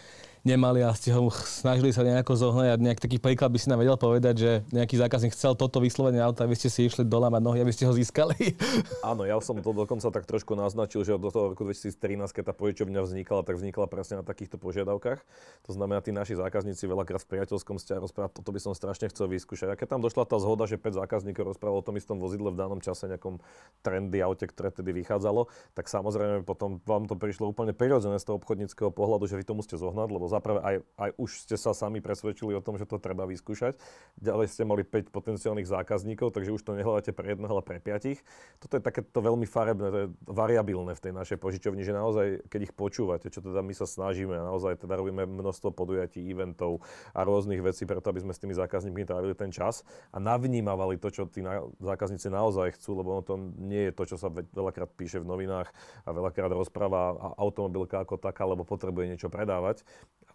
nemali 0.44 0.84
a 0.86 0.94
ste 0.96 1.12
ho 1.12 1.28
snažili 1.32 1.92
sa 1.92 2.06
nejako 2.06 2.36
zohnať. 2.36 2.80
Nejak 2.80 3.00
taký 3.04 3.18
príklad 3.20 3.52
by 3.52 3.60
si 3.60 3.68
nám 3.68 3.84
vedel 3.84 4.00
povedať, 4.00 4.36
že 4.40 4.52
nejaký 4.72 4.96
zákazník 4.96 5.36
chcel 5.36 5.54
toto 5.54 5.84
vyslovene 5.84 6.24
auto 6.24 6.44
a 6.44 6.50
vy 6.50 6.56
ste 6.56 6.72
si 6.72 6.88
išli 6.88 7.04
dolamať 7.04 7.42
nohy, 7.44 7.60
aby 7.60 7.74
ste 7.76 7.84
ho 7.86 7.94
získali. 7.94 8.56
Áno, 9.10 9.28
ja 9.28 9.36
som 9.44 9.60
to 9.60 9.76
dokonca 9.76 10.08
tak 10.08 10.24
trošku 10.24 10.56
naznačil, 10.56 11.04
že 11.04 11.16
od 11.16 11.28
toho 11.28 11.52
roku 11.52 11.68
2013, 11.68 12.32
keď 12.32 12.44
tá 12.50 12.54
požičovňa 12.56 13.02
vznikala, 13.04 13.42
tak 13.44 13.60
vznikla 13.60 13.86
presne 13.92 14.22
na 14.22 14.26
takýchto 14.26 14.56
požiadavkách. 14.56 15.20
To 15.68 15.72
znamená, 15.76 16.00
tí 16.00 16.16
naši 16.16 16.40
zákazníci 16.40 16.88
veľakrát 16.88 17.20
v 17.26 17.30
priateľskom 17.36 17.76
vzťahu 17.82 18.00
rozprávali, 18.08 18.32
toto 18.32 18.52
by 18.56 18.60
som 18.64 18.72
strašne 18.72 19.12
chcel 19.12 19.28
vyskúšať. 19.28 19.74
A 19.74 19.76
keď 19.76 19.98
tam 19.98 20.02
došla 20.06 20.24
tá 20.24 20.40
zhoda, 20.40 20.64
že 20.70 20.80
5 20.80 21.04
zákazníkov 21.04 21.58
rozprávalo 21.58 21.84
o 21.84 21.86
tom 21.86 22.00
istom 22.00 22.22
vozidle 22.22 22.54
v 22.54 22.58
danom 22.58 22.80
čase, 22.80 23.10
nejakom 23.10 23.44
trendy 23.82 24.22
aute, 24.24 24.48
ktoré 24.48 24.72
tedy 24.72 24.96
vychádzalo, 24.96 25.50
tak 25.76 25.92
samozrejme 25.92 26.46
potom 26.46 26.80
vám 26.86 27.10
to 27.10 27.18
prišlo 27.18 27.50
úplne 27.50 27.74
prirodzené 27.74 28.22
z 28.22 28.30
toho 28.30 28.38
obchodníckého 28.38 28.94
pohľadu, 28.94 29.26
že 29.26 29.36
vy 29.36 29.44
to 29.44 29.58
musíte 29.58 29.78
zohnať, 29.82 30.08
lebo 30.14 30.29
zaprvé 30.30 30.60
aj, 30.62 30.76
aj 30.96 31.10
už 31.18 31.30
ste 31.44 31.56
sa 31.58 31.74
sami 31.74 32.00
presvedčili 32.00 32.54
o 32.54 32.62
tom, 32.62 32.78
že 32.78 32.86
to 32.86 33.02
treba 33.02 33.26
vyskúšať. 33.26 33.76
Ďalej 34.22 34.48
ste 34.54 34.64
mali 34.64 34.86
5 34.86 35.10
potenciálnych 35.10 35.68
zákazníkov, 35.68 36.32
takže 36.32 36.54
už 36.54 36.62
to 36.62 36.78
nehľadáte 36.78 37.12
pre 37.12 37.34
jedného, 37.34 37.50
ale 37.50 37.66
pre 37.66 37.82
piatich. 37.82 38.22
Toto 38.62 38.78
je 38.78 38.84
takéto 38.86 39.20
veľmi 39.20 39.50
farebné, 39.50 39.88
to 39.90 40.00
je 40.06 40.08
variabilné 40.30 40.94
v 40.94 41.02
tej 41.02 41.14
našej 41.18 41.38
požičovni, 41.42 41.82
že 41.82 41.98
naozaj, 41.98 42.46
keď 42.48 42.70
ich 42.70 42.74
počúvate, 42.78 43.28
čo 43.34 43.42
teda 43.42 43.66
my 43.66 43.74
sa 43.74 43.90
snažíme, 43.90 44.38
naozaj 44.38 44.80
teda 44.86 44.96
robíme 44.96 45.26
množstvo 45.26 45.74
podujatí, 45.74 46.22
eventov 46.30 46.86
a 47.18 47.26
rôznych 47.26 47.60
vecí, 47.60 47.90
preto 47.90 48.14
aby 48.14 48.22
sme 48.22 48.34
s 48.36 48.42
tými 48.42 48.54
zákazníkmi 48.54 49.04
trávili 49.08 49.34
ten 49.34 49.50
čas 49.50 49.82
a 50.14 50.22
navnímavali 50.22 51.02
to, 51.02 51.10
čo 51.10 51.26
tí 51.26 51.42
na, 51.42 51.66
zákazníci 51.82 52.30
naozaj 52.30 52.78
chcú, 52.78 53.02
lebo 53.02 53.18
ono 53.18 53.24
to 53.26 53.36
nie 53.58 53.90
je 53.90 53.96
to, 53.96 54.04
čo 54.06 54.18
sa 54.20 54.30
veľakrát 54.30 54.92
píše 54.94 55.24
v 55.24 55.30
novinách 55.30 55.72
a 56.06 56.10
veľakrát 56.14 56.52
rozpráva 56.54 57.34
automobilka 57.40 58.04
ako 58.04 58.20
taká, 58.20 58.46
lebo 58.46 58.68
potrebuje 58.68 59.16
niečo 59.16 59.30
predávať. 59.32 59.82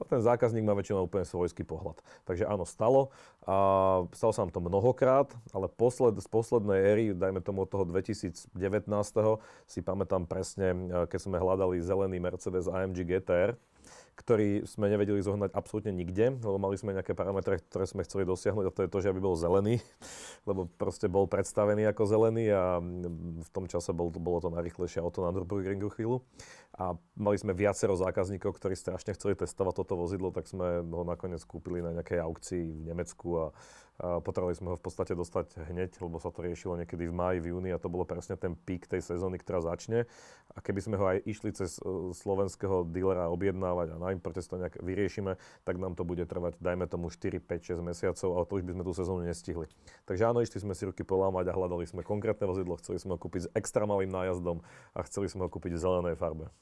Ale 0.05 0.21
ten 0.21 0.21
zákazník 0.21 0.69
má 0.69 0.77
väčšinou 0.77 1.09
úplne 1.09 1.25
svojský 1.25 1.65
pohľad. 1.65 1.97
Takže 2.29 2.45
áno, 2.45 2.69
stalo. 2.69 3.09
A 3.49 3.57
stalo 4.13 4.37
sa 4.37 4.45
nám 4.45 4.53
to 4.53 4.61
mnohokrát, 4.61 5.33
ale 5.57 5.73
posled, 5.73 6.21
z 6.21 6.29
poslednej 6.29 6.77
éry, 6.77 7.05
dajme 7.17 7.41
tomu 7.41 7.65
od 7.65 7.73
toho 7.73 7.89
2019. 7.89 8.53
si 9.65 9.81
pamätám 9.81 10.29
presne, 10.29 10.77
keď 11.09 11.21
sme 11.25 11.41
hľadali 11.41 11.81
zelený 11.81 12.21
Mercedes 12.21 12.69
AMG 12.69 13.01
GTR, 13.09 13.57
ktorý 14.15 14.63
sme 14.69 14.87
nevedeli 14.87 15.19
zohnať 15.19 15.51
absolútne 15.57 15.91
nikde, 15.91 16.39
lebo 16.39 16.57
mali 16.61 16.79
sme 16.79 16.95
nejaké 16.95 17.17
parametre, 17.19 17.59
ktoré 17.67 17.85
sme 17.89 18.07
chceli 18.07 18.23
dosiahnuť 18.23 18.65
a 18.71 18.75
to 18.75 18.81
je 18.87 18.93
to, 18.93 18.99
že 19.03 19.11
aby 19.11 19.21
bol 19.21 19.35
zelený, 19.35 19.83
lebo 20.49 20.71
proste 20.79 21.11
bol 21.11 21.27
predstavený 21.27 21.89
ako 21.91 22.03
zelený 22.07 22.53
a 22.53 22.79
v 23.41 23.49
tom 23.51 23.67
čase 23.67 23.91
bol, 23.91 24.13
bolo 24.15 24.39
to 24.39 24.55
najrychlejšie 24.55 25.03
auto 25.03 25.27
na 25.27 25.35
Nürburgringu 25.35 25.91
chvíľu. 25.91 26.23
A 26.75 26.99
mali 27.15 27.39
sme 27.39 27.55
viacero 27.55 27.95
zákazníkov, 27.95 28.59
ktorí 28.59 28.75
strašne 28.75 29.15
chceli 29.15 29.39
testovať 29.39 29.75
toto 29.79 29.95
vozidlo, 29.95 30.35
tak 30.35 30.51
sme 30.51 30.83
ho 30.83 31.03
nakoniec 31.07 31.39
kúpili 31.47 31.79
na 31.79 31.95
nejakej 31.95 32.19
aukcii 32.19 32.65
v 32.67 32.83
Nemecku 32.91 33.29
a 33.39 33.45
Potrebovali 33.95 34.59
sme 34.59 34.75
ho 34.75 34.77
v 34.77 34.83
podstate 34.83 35.15
dostať 35.15 35.71
hneď, 35.71 36.03
lebo 36.03 36.19
sa 36.19 36.35
to 36.35 36.43
riešilo 36.43 36.75
niekedy 36.75 37.07
v 37.07 37.15
máji, 37.15 37.39
v 37.39 37.55
júni 37.55 37.71
a 37.71 37.79
to 37.79 37.87
bolo 37.87 38.03
presne 38.03 38.35
ten 38.35 38.59
pík 38.59 38.91
tej 38.91 38.99
sezóny, 38.99 39.39
ktorá 39.39 39.63
začne. 39.63 40.11
A 40.51 40.59
keby 40.59 40.81
sme 40.83 40.97
ho 40.99 41.07
aj 41.15 41.23
išli 41.23 41.55
cez 41.55 41.79
e, 41.79 42.11
slovenského 42.11 42.91
dílera 42.91 43.31
objednávať 43.31 43.95
a 43.95 44.01
na 44.03 44.11
importe 44.11 44.43
to 44.43 44.59
nejak 44.59 44.83
vyriešime, 44.83 45.39
tak 45.63 45.79
nám 45.79 45.95
to 45.95 46.03
bude 46.03 46.27
trvať, 46.27 46.59
dajme 46.59 46.91
tomu 46.91 47.07
4, 47.07 47.39
5, 47.39 47.79
6 47.79 47.87
mesiacov, 47.87 48.29
ale 48.35 48.45
to 48.51 48.55
už 48.59 48.63
by 48.67 48.73
sme 48.75 48.83
tú 48.83 48.93
sezónu 48.99 49.23
nestihli. 49.23 49.71
Takže 50.11 50.27
áno, 50.27 50.43
išli 50.43 50.59
sme 50.59 50.75
si 50.75 50.91
ruky 50.91 51.07
polámať 51.07 51.55
a 51.55 51.57
hľadali 51.57 51.87
sme 51.87 52.03
konkrétne 52.03 52.51
vozidlo, 52.51 52.75
chceli 52.83 52.99
sme 52.99 53.15
ho 53.15 53.23
kúpiť 53.23 53.47
s 53.47 53.49
extra 53.55 53.87
malým 53.87 54.11
nájazdom 54.11 54.59
a 54.91 55.07
chceli 55.07 55.31
sme 55.31 55.47
ho 55.47 55.51
kúpiť 55.55 55.71
v 55.71 55.79
zelenej 55.79 56.19
farbe. 56.19 56.51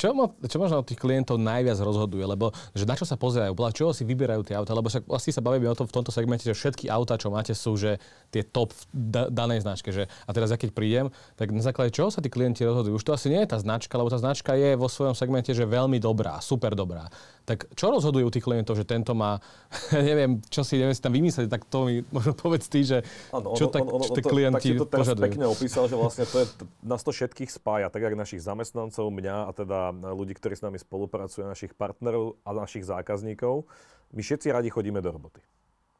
čo, 0.00 0.16
mo, 0.16 0.34
čo 0.40 0.56
možno 0.56 0.80
od 0.80 0.86
tých 0.88 0.98
klientov 0.98 1.36
najviac 1.36 1.78
rozhoduje? 1.78 2.24
Lebo 2.24 2.50
že 2.72 2.88
na 2.88 2.96
čo 2.96 3.04
sa 3.04 3.20
pozerajú? 3.20 3.52
Podľa 3.52 3.72
čoho 3.76 3.90
si 3.92 4.08
vyberajú 4.08 4.42
tie 4.48 4.56
auta? 4.56 4.72
Lebo 4.72 4.88
však 4.88 5.04
vlastne 5.04 5.32
sa 5.36 5.44
bavíme 5.44 5.68
o 5.68 5.76
tom 5.76 5.84
v 5.84 5.94
tomto 5.94 6.10
segmente, 6.10 6.48
že 6.48 6.56
všetky 6.56 6.88
auta, 6.88 7.20
čo 7.20 7.28
máte, 7.28 7.52
sú 7.52 7.76
že 7.76 8.00
tie 8.32 8.42
top 8.42 8.72
v 8.72 8.82
da, 8.92 9.22
danej 9.28 9.64
značke. 9.64 9.92
Že, 9.92 10.08
a 10.08 10.30
teraz, 10.32 10.48
ja 10.48 10.58
keď 10.58 10.70
prídem, 10.72 11.06
tak 11.36 11.52
na 11.52 11.60
základe 11.60 11.92
čoho 11.92 12.08
sa 12.08 12.24
tí 12.24 12.32
klienti 12.32 12.64
rozhodujú? 12.64 12.96
Už 12.96 13.04
to 13.04 13.12
asi 13.12 13.28
nie 13.28 13.44
je 13.44 13.48
tá 13.52 13.58
značka, 13.60 13.94
lebo 14.00 14.08
tá 14.08 14.16
značka 14.16 14.56
je 14.56 14.76
vo 14.78 14.88
svojom 14.88 15.12
segmente 15.12 15.50
že 15.52 15.64
veľmi 15.64 15.98
dobrá, 15.98 16.38
super 16.38 16.78
dobrá. 16.78 17.10
Tak 17.48 17.72
čo 17.72 17.88
rozhodujú 17.88 18.28
tých 18.28 18.44
klientov, 18.44 18.76
že 18.76 18.84
tento 18.84 19.16
má, 19.16 19.40
neviem, 19.92 20.38
čo 20.52 20.62
si, 20.62 20.76
neviem 20.78 20.94
si 20.94 21.02
tam 21.02 21.16
vymyslieť, 21.16 21.48
tak 21.48 21.64
to 21.66 21.88
mi 21.88 22.04
možno 22.12 22.32
povedz 22.36 22.68
ty, 22.70 22.84
že 22.84 23.02
ano, 23.32 23.56
čo 23.58 23.68
ono, 23.68 23.74
tak, 23.74 23.82
ono, 23.84 24.04
čo 24.04 24.12
tie 24.14 24.24
klienti 24.24 24.68
tak 24.76 24.80
to 24.80 24.86
teraz 24.86 25.06
požadujú. 25.08 25.24
pekne 25.26 25.44
opísal, 25.48 25.84
že 25.90 25.96
vlastne 25.96 26.24
to 26.28 26.36
je, 26.44 26.46
nás 26.84 27.00
to 27.02 27.10
všetkých 27.10 27.50
spája, 27.50 27.88
tak 27.90 28.04
ako 28.06 28.14
našich 28.14 28.44
zamestnancov, 28.44 28.77
mňa 28.86 29.36
a 29.48 29.50
teda 29.50 29.90
ľudí, 30.14 30.38
ktorí 30.38 30.54
s 30.54 30.62
nami 30.62 30.78
spolupracujú, 30.78 31.42
našich 31.42 31.74
partnerov 31.74 32.38
a 32.46 32.54
našich 32.54 32.86
zákazníkov. 32.86 33.66
My 34.14 34.22
všetci 34.22 34.54
radi 34.54 34.70
chodíme 34.70 35.02
do 35.02 35.10
roboty. 35.10 35.42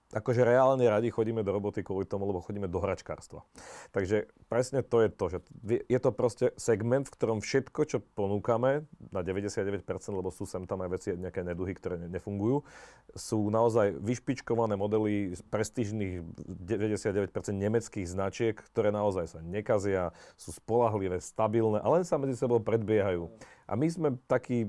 Akože 0.09 0.41
reálne 0.41 0.89
radi 0.89 1.13
chodíme 1.13 1.45
do 1.45 1.53
roboty 1.53 1.85
kvôli 1.85 2.09
tomu, 2.09 2.25
lebo 2.25 2.41
chodíme 2.41 2.65
do 2.65 2.81
hračkárstva. 2.81 3.45
Takže 3.93 4.25
presne 4.49 4.81
to 4.81 5.05
je 5.05 5.09
to, 5.13 5.25
že 5.29 5.39
je 5.85 5.99
to 6.01 6.11
proste 6.17 6.47
segment, 6.57 7.05
v 7.05 7.15
ktorom 7.15 7.39
všetko, 7.45 7.81
čo 7.85 7.99
ponúkame, 8.17 8.89
na 9.13 9.21
99%, 9.21 9.85
lebo 10.13 10.33
sú 10.33 10.49
sem 10.49 10.65
tam 10.65 10.81
aj 10.81 10.91
veci, 10.97 11.09
nejaké 11.13 11.45
neduhy, 11.45 11.77
ktoré 11.77 12.01
nefungujú, 12.09 12.65
sú 13.13 13.53
naozaj 13.53 14.01
vyšpičkované 14.01 14.81
modely 14.81 15.37
z 15.37 15.41
prestížnych 15.45 16.25
99% 16.47 17.33
nemeckých 17.53 18.09
značiek, 18.09 18.57
ktoré 18.73 18.89
naozaj 18.89 19.37
sa 19.37 19.41
nekazia, 19.45 20.17
sú 20.41 20.57
spolahlivé, 20.57 21.21
stabilné 21.21 21.85
a 21.85 21.89
len 21.93 22.09
sa 22.09 22.17
medzi 22.17 22.41
sebou 22.41 22.61
predbiehajú. 22.65 23.29
A 23.69 23.77
my 23.77 23.87
sme 23.93 24.09
takí 24.25 24.65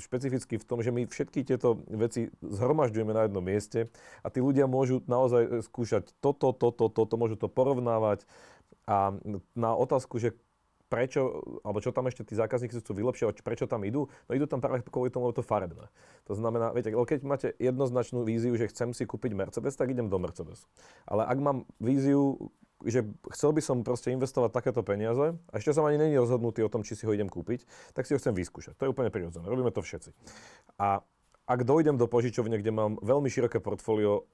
špecifickí 0.00 0.56
v 0.56 0.64
tom, 0.64 0.80
že 0.80 0.88
my 0.88 1.04
všetky 1.04 1.44
tieto 1.44 1.84
veci 1.92 2.32
zhromažďujeme 2.40 3.12
na 3.12 3.28
jednom 3.28 3.44
mieste 3.44 3.92
a 4.24 4.32
tí 4.32 4.40
ľudia 4.40 4.64
môžu 4.64 5.04
naozaj 5.04 5.68
skúšať 5.68 6.16
toto, 6.24 6.56
toto, 6.56 6.88
toto, 6.88 7.14
môžu 7.20 7.36
to 7.36 7.52
porovnávať. 7.52 8.24
A 8.88 9.12
na 9.52 9.76
otázku, 9.76 10.16
že 10.16 10.32
prečo, 10.88 11.44
alebo 11.60 11.84
čo 11.84 11.92
tam 11.92 12.08
ešte 12.08 12.24
tí 12.24 12.32
zákazníci 12.32 12.80
chcú 12.80 12.96
vylepšovať, 12.96 13.44
prečo 13.44 13.68
tam 13.68 13.84
idú? 13.84 14.08
No 14.26 14.32
idú 14.32 14.48
tam 14.48 14.64
práve 14.64 14.80
kvôli 14.88 15.12
tomu, 15.12 15.28
lebo 15.28 15.36
to 15.36 15.44
farebné. 15.44 15.92
To 16.26 16.32
znamená, 16.32 16.72
viete, 16.72 16.96
keď 16.96 17.20
máte 17.28 17.48
jednoznačnú 17.60 18.24
víziu, 18.24 18.56
že 18.56 18.72
chcem 18.72 18.96
si 18.96 19.04
kúpiť 19.04 19.36
Mercedes, 19.36 19.76
tak 19.76 19.92
idem 19.92 20.08
do 20.08 20.16
Mercedesu. 20.16 20.64
Ale 21.04 21.28
ak 21.28 21.38
mám 21.38 21.68
víziu, 21.76 22.48
že 22.86 23.02
chcel 23.34 23.50
by 23.50 23.62
som 23.64 23.82
proste 23.82 24.14
investovať 24.14 24.54
takéto 24.54 24.86
peniaze 24.86 25.34
a 25.34 25.54
ešte 25.58 25.74
som 25.74 25.82
ani 25.82 25.98
není 25.98 26.14
rozhodnutý 26.14 26.62
o 26.62 26.70
tom, 26.70 26.86
či 26.86 26.94
si 26.94 27.06
ho 27.06 27.14
idem 27.14 27.26
kúpiť, 27.26 27.66
tak 27.94 28.06
si 28.06 28.14
ho 28.14 28.20
chcem 28.22 28.34
vyskúšať. 28.34 28.78
To 28.78 28.86
je 28.86 28.92
úplne 28.94 29.10
prirodzené. 29.10 29.42
Robíme 29.50 29.74
to 29.74 29.82
všetci. 29.82 30.14
A 30.78 31.02
ak 31.48 31.60
dojdem 31.64 31.96
do 31.96 32.06
požičovne, 32.06 32.60
kde 32.60 32.70
mám 32.70 33.00
veľmi 33.00 33.26
široké 33.26 33.58
portfólio 33.58 34.28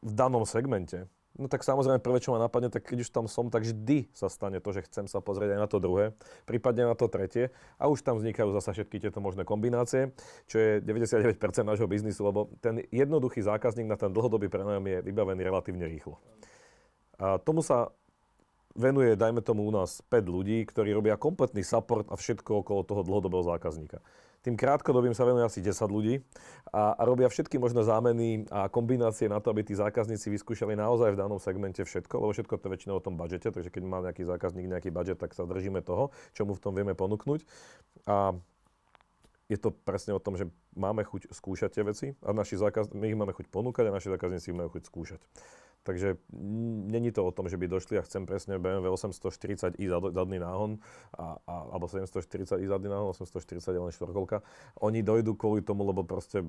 v 0.00 0.12
danom 0.14 0.46
segmente, 0.48 1.10
no 1.34 1.50
tak 1.50 1.66
samozrejme 1.66 1.98
prvé, 1.98 2.22
čo 2.22 2.30
ma 2.30 2.38
napadne, 2.38 2.70
tak 2.70 2.86
keď 2.86 3.02
už 3.02 3.10
tam 3.10 3.26
som, 3.26 3.50
tak 3.50 3.66
vždy 3.66 4.08
sa 4.14 4.30
stane 4.30 4.62
to, 4.62 4.70
že 4.70 4.86
chcem 4.86 5.10
sa 5.10 5.18
pozrieť 5.18 5.58
aj 5.58 5.60
na 5.60 5.68
to 5.68 5.82
druhé, 5.82 6.14
prípadne 6.46 6.86
na 6.86 6.94
to 6.94 7.10
tretie 7.10 7.50
a 7.76 7.90
už 7.90 8.06
tam 8.06 8.22
vznikajú 8.22 8.54
zase 8.54 8.70
všetky 8.80 9.02
tieto 9.02 9.18
možné 9.18 9.42
kombinácie, 9.42 10.14
čo 10.46 10.56
je 10.56 10.70
99% 10.86 11.34
nášho 11.66 11.90
biznisu, 11.90 12.22
lebo 12.22 12.54
ten 12.62 12.86
jednoduchý 12.94 13.42
zákazník 13.42 13.90
na 13.90 13.98
ten 13.98 14.14
dlhodobý 14.14 14.46
prenajom 14.46 14.86
je 14.86 14.98
vybavený 15.02 15.42
relatívne 15.42 15.90
rýchlo. 15.90 16.22
A 17.18 17.38
tomu 17.38 17.62
sa 17.62 17.94
venuje, 18.74 19.14
dajme 19.14 19.40
tomu 19.40 19.64
u 19.64 19.72
nás 19.72 20.02
5 20.10 20.26
ľudí, 20.26 20.66
ktorí 20.66 20.90
robia 20.90 21.14
kompletný 21.14 21.62
support 21.62 22.10
a 22.10 22.18
všetko 22.18 22.66
okolo 22.66 22.82
toho 22.82 23.02
dlhodobého 23.06 23.46
zákazníka. 23.46 24.02
Tým 24.44 24.60
krátkodobým 24.60 25.16
sa 25.16 25.24
venuje 25.24 25.40
asi 25.40 25.64
10 25.64 25.88
ľudí 25.88 26.20
a, 26.68 26.92
a 26.92 27.02
robia 27.08 27.32
všetky 27.32 27.56
možné 27.56 27.80
zámeny 27.80 28.44
a 28.52 28.68
kombinácie 28.68 29.24
na 29.24 29.40
to, 29.40 29.48
aby 29.48 29.64
tí 29.64 29.72
zákazníci 29.72 30.28
vyskúšali 30.28 30.76
naozaj 30.76 31.16
v 31.16 31.20
danom 31.24 31.40
segmente 31.40 31.80
všetko, 31.80 32.12
lebo 32.20 32.30
všetko 32.36 32.60
to 32.60 32.66
je 32.68 32.72
väčšinou 32.76 33.00
o 33.00 33.04
tom 33.04 33.16
budžete, 33.16 33.48
takže 33.48 33.72
keď 33.72 33.82
má 33.88 34.04
nejaký 34.04 34.28
zákazník 34.28 34.68
nejaký 34.68 34.92
budget, 34.92 35.16
tak 35.16 35.32
sa 35.32 35.48
držíme 35.48 35.80
toho, 35.80 36.12
čo 36.36 36.44
mu 36.44 36.52
v 36.52 36.60
tom 36.60 36.76
vieme 36.76 36.92
ponúknuť. 36.92 37.40
A 38.04 38.36
je 39.48 39.58
to 39.60 39.70
presne 39.72 40.16
o 40.16 40.20
tom, 40.22 40.40
že 40.40 40.48
máme 40.72 41.04
chuť 41.04 41.28
skúšať 41.28 41.70
tie 41.76 41.84
veci 41.84 42.06
a 42.24 42.32
naši 42.32 42.56
zákaz... 42.56 42.96
my 42.96 43.12
ich 43.12 43.18
máme 43.18 43.36
chuť 43.36 43.52
ponúkať 43.52 43.92
a 43.92 43.96
naši 43.96 44.08
zákazníci 44.08 44.50
ich 44.52 44.56
majú 44.56 44.72
chuť 44.72 44.88
skúšať. 44.88 45.20
Takže 45.84 46.16
není 46.88 47.12
to 47.12 47.20
o 47.20 47.28
tom, 47.28 47.44
že 47.44 47.60
by 47.60 47.68
došli 47.68 48.00
a 48.00 48.06
chcem 48.08 48.24
presne 48.24 48.56
BMW 48.56 48.88
840i 48.88 49.84
zadný 50.16 50.40
náhon, 50.40 50.80
a, 51.12 51.36
a, 51.44 51.54
alebo 51.76 51.84
740i 51.84 52.64
zadný 52.64 52.88
náhon, 52.88 53.12
840 53.12 53.60
je 53.60 53.80
len 53.84 53.92
štvorkolka. 53.92 54.40
Oni 54.80 55.04
dojdú 55.04 55.36
kvôli 55.36 55.60
tomu, 55.60 55.84
lebo 55.84 56.00
proste 56.00 56.40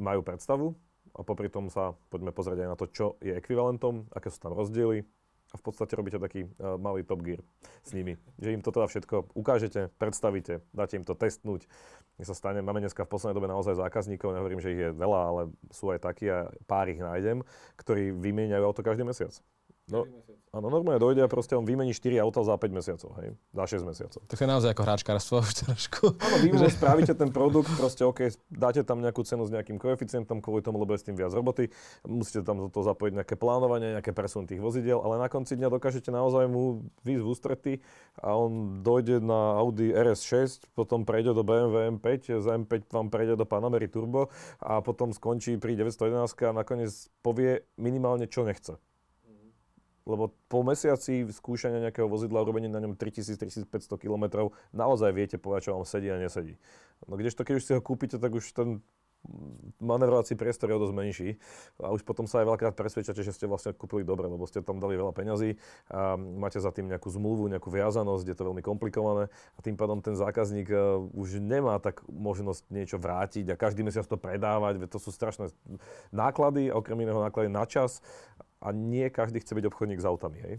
majú 0.00 0.24
predstavu 0.24 0.72
a 1.12 1.20
popri 1.20 1.52
tom 1.52 1.68
sa 1.68 1.92
poďme 2.08 2.32
pozrieť 2.32 2.64
aj 2.64 2.70
na 2.72 2.76
to, 2.80 2.86
čo 2.88 3.06
je 3.20 3.36
ekvivalentom, 3.36 4.08
aké 4.16 4.32
sú 4.32 4.40
tam 4.40 4.56
rozdiely, 4.56 5.04
a 5.54 5.56
v 5.56 5.62
podstate 5.62 5.94
robíte 5.94 6.18
taký 6.18 6.50
uh, 6.50 6.74
malý 6.74 7.06
top 7.06 7.22
gear 7.22 7.38
s 7.86 7.94
nimi. 7.94 8.18
Že 8.42 8.58
im 8.58 8.62
to 8.66 8.74
teda 8.74 8.90
všetko 8.90 9.38
ukážete, 9.38 9.94
predstavíte, 10.02 10.66
dáte 10.74 10.98
im 10.98 11.06
to 11.06 11.14
testnúť. 11.14 11.70
Mne 12.18 12.26
sa 12.26 12.34
stane, 12.34 12.58
máme 12.58 12.82
dneska 12.82 13.06
v 13.06 13.14
poslednej 13.14 13.38
dobe 13.38 13.46
naozaj 13.46 13.78
zákazníkov, 13.78 14.34
nehovorím, 14.34 14.58
že 14.58 14.74
ich 14.74 14.80
je 14.82 14.90
veľa, 14.90 15.20
ale 15.30 15.42
sú 15.70 15.94
aj 15.94 16.02
takí 16.02 16.26
a 16.26 16.50
pár 16.66 16.90
ich 16.90 16.98
nájdem, 16.98 17.46
ktorí 17.78 18.10
vymieňajú 18.10 18.62
auto 18.66 18.82
každý 18.82 19.06
mesiac. 19.06 19.34
No, 19.84 20.08
áno, 20.48 20.72
normálne 20.72 20.96
dojde 20.96 21.20
a 21.20 21.28
proste 21.28 21.52
on 21.52 21.68
vymení 21.68 21.92
4 21.92 22.16
auta 22.24 22.40
za 22.40 22.56
5 22.56 22.72
mesiacov, 22.72 23.20
hej, 23.20 23.36
za 23.52 23.64
6 23.68 23.84
mesiacov. 23.84 24.20
Tak 24.24 24.36
to 24.40 24.44
je 24.48 24.48
naozaj 24.48 24.70
ako 24.72 24.82
hráčkarstvo 24.88 25.34
už 25.44 25.52
trošku. 25.60 26.04
Áno, 26.16 26.36
vy 26.40 26.56
že... 26.56 26.72
spravíte 26.72 27.12
ten 27.12 27.28
produkt, 27.28 27.68
proste 27.76 28.00
OK, 28.00 28.32
dáte 28.48 28.80
tam 28.80 29.04
nejakú 29.04 29.20
cenu 29.28 29.44
s 29.44 29.52
nejakým 29.52 29.76
koeficientom 29.76 30.40
kvôli 30.40 30.64
tomu, 30.64 30.80
lebo 30.80 30.96
je 30.96 31.04
s 31.04 31.06
tým 31.12 31.20
viac 31.20 31.36
roboty, 31.36 31.68
musíte 32.08 32.40
tam 32.48 32.64
do 32.64 32.72
toho 32.72 32.80
zapojiť 32.88 33.12
nejaké 33.12 33.36
plánovanie, 33.36 33.92
nejaké 33.92 34.16
presun 34.16 34.48
tých 34.48 34.64
vozidiel, 34.64 35.04
ale 35.04 35.20
na 35.20 35.28
konci 35.28 35.52
dňa 35.52 35.68
dokážete 35.68 36.08
naozaj 36.08 36.48
mu 36.48 36.88
výsť 37.04 37.20
v 37.20 37.28
ústretí 37.28 37.72
a 38.24 38.32
on 38.32 38.80
dojde 38.80 39.20
na 39.20 39.60
Audi 39.60 39.92
RS6, 39.92 40.72
potom 40.72 41.04
prejde 41.04 41.36
do 41.36 41.44
BMW 41.44 41.92
M5, 42.00 42.40
z 42.40 42.46
M5 42.64 42.88
vám 42.88 43.12
prejde 43.12 43.36
do 43.36 43.44
Panamery 43.44 43.92
Turbo 43.92 44.32
a 44.64 44.80
potom 44.80 45.12
skončí 45.12 45.60
pri 45.60 45.76
911 45.76 46.24
a 46.48 46.56
nakoniec 46.56 47.12
povie 47.20 47.68
minimálne, 47.76 48.24
čo 48.24 48.48
nechce 48.48 48.80
lebo 50.04 50.36
po 50.52 50.60
mesiaci 50.60 51.24
skúšania 51.32 51.80
nejakého 51.80 52.04
vozidla, 52.04 52.44
urobenie 52.44 52.68
na 52.68 52.80
ňom 52.80 52.96
3000-3500 52.96 53.96
km, 53.96 54.52
naozaj 54.76 55.10
viete 55.16 55.36
povedať, 55.40 55.72
čo 55.72 55.80
vám 55.80 55.88
sedí 55.88 56.12
a 56.12 56.20
nesedí. 56.20 56.60
No 57.08 57.16
kdežto, 57.16 57.44
keď 57.44 57.54
už 57.56 57.64
si 57.64 57.72
ho 57.72 57.80
kúpite, 57.80 58.20
tak 58.20 58.32
už 58.36 58.52
ten 58.52 58.84
manevrovací 59.80 60.36
priestor 60.36 60.70
je 60.70 60.76
o 60.76 60.82
dosť 60.84 60.94
menší. 60.94 61.30
A 61.80 61.92
už 61.92 62.04
potom 62.04 62.28
sa 62.28 62.44
aj 62.44 62.48
veľakrát 62.52 62.74
presvedčate, 62.76 63.24
že 63.24 63.32
ste 63.32 63.48
vlastne 63.48 63.72
kúpili 63.72 64.04
dobre, 64.04 64.28
lebo 64.28 64.44
ste 64.44 64.60
tam 64.60 64.80
dali 64.80 65.00
veľa 65.00 65.16
peňazí 65.16 65.56
a 65.88 66.16
máte 66.16 66.60
za 66.60 66.68
tým 66.68 66.92
nejakú 66.92 67.08
zmluvu, 67.08 67.48
nejakú 67.48 67.72
viazanosť, 67.72 68.24
je 68.28 68.36
to 68.36 68.46
veľmi 68.46 68.60
komplikované. 68.60 69.32
A 69.56 69.58
tým 69.64 69.80
pádom 69.80 70.04
ten 70.04 70.12
zákazník 70.12 70.68
e, 70.68 70.76
už 71.16 71.40
nemá 71.40 71.80
tak 71.80 72.04
možnosť 72.08 72.68
niečo 72.68 72.96
vrátiť 73.00 73.52
a 73.52 73.60
každý 73.60 73.80
mesiac 73.80 74.04
to 74.04 74.20
predávať, 74.20 74.84
to 74.88 74.98
sú 75.00 75.08
strašné 75.08 75.48
náklady, 76.12 76.68
okrem 76.68 77.00
iného 77.00 77.20
náklady 77.20 77.48
na 77.48 77.64
čas 77.64 78.04
a 78.64 78.72
nie 78.72 79.06
každý 79.12 79.44
chce 79.44 79.52
byť 79.52 79.64
obchodník 79.68 80.00
s 80.00 80.08
autami. 80.08 80.40
Hej? 80.40 80.54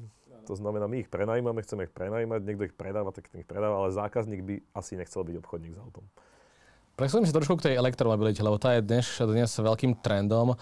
To 0.45 0.53
znamená, 0.53 0.85
my 0.85 1.01
ich 1.01 1.09
prenajímame, 1.09 1.65
chceme 1.65 1.89
ich 1.89 1.93
prenajímať, 1.93 2.45
niekto 2.45 2.69
ich 2.69 2.77
predáva, 2.77 3.09
tak 3.09 3.33
ich 3.33 3.49
predáva, 3.49 3.81
ale 3.81 3.89
zákazník 3.89 4.41
by 4.45 4.55
asi 4.77 4.93
nechcel 4.93 5.25
byť 5.25 5.35
obchodník 5.41 5.73
s 5.73 5.81
autom. 5.81 6.05
Presuniem 6.95 7.27
sa 7.27 7.35
trošku 7.35 7.59
k 7.59 7.65
tej 7.67 7.75
elektromobilite, 7.75 8.39
lebo 8.39 8.55
tá 8.55 8.71
je 8.71 8.79
dnes, 8.79 9.03
dnes 9.03 9.51
veľkým 9.51 9.99
trendom. 9.99 10.55
E, 10.55 10.57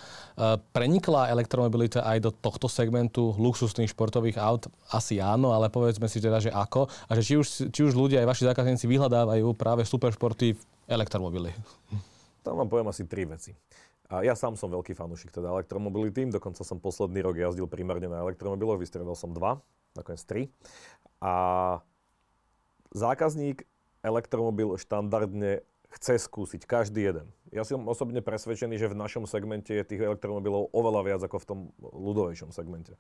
prenikla 0.74 1.30
elektromobilita 1.30 2.02
aj 2.02 2.26
do 2.26 2.32
tohto 2.34 2.66
segmentu 2.66 3.38
luxusných 3.38 3.94
športových 3.94 4.42
aut? 4.42 4.66
Asi 4.90 5.22
áno, 5.22 5.54
ale 5.54 5.70
povedzme 5.70 6.10
si 6.10 6.18
teda, 6.18 6.42
že 6.42 6.50
ako. 6.50 6.90
A 7.06 7.12
že 7.14 7.22
či 7.22 7.34
už, 7.38 7.70
či 7.70 7.82
už 7.86 7.94
ľudia 7.94 8.26
aj 8.26 8.34
vaši 8.34 8.50
zákazníci 8.50 8.90
vyhľadávajú 8.90 9.46
práve 9.54 9.86
superšporty 9.86 10.58
v 10.58 10.62
elektromobily? 10.90 11.54
Tam 12.42 12.58
vám 12.58 12.66
poviem 12.66 12.90
asi 12.90 13.06
tri 13.06 13.30
veci. 13.30 13.54
A 14.14 14.22
ja 14.22 14.38
sám 14.38 14.54
som 14.54 14.70
veľký 14.70 14.94
fanúšik 14.94 15.34
teda 15.34 15.50
elektromobility, 15.50 16.30
dokonca 16.30 16.62
som 16.62 16.78
posledný 16.78 17.26
rok 17.26 17.34
jazdil 17.34 17.66
primárne 17.66 18.06
na 18.06 18.22
elektromobiloch, 18.22 18.78
vystredal 18.78 19.18
som 19.18 19.34
dva, 19.34 19.58
nakoniec 19.98 20.22
tri. 20.22 20.54
A 21.18 21.82
zákazník 22.94 23.66
elektromobil 24.06 24.78
štandardne 24.78 25.66
chce 25.94 26.18
skúsiť 26.18 26.66
každý 26.66 27.14
jeden. 27.14 27.28
Ja 27.54 27.62
som 27.62 27.86
osobne 27.86 28.26
presvedčený, 28.26 28.82
že 28.82 28.90
v 28.90 28.98
našom 28.98 29.30
segmente 29.30 29.78
je 29.78 29.86
tých 29.86 30.02
elektromobilov 30.02 30.74
oveľa 30.74 31.02
viac 31.06 31.22
ako 31.22 31.38
v 31.38 31.48
tom 31.48 31.60
ľudovejšom 31.82 32.50
segmente 32.50 32.98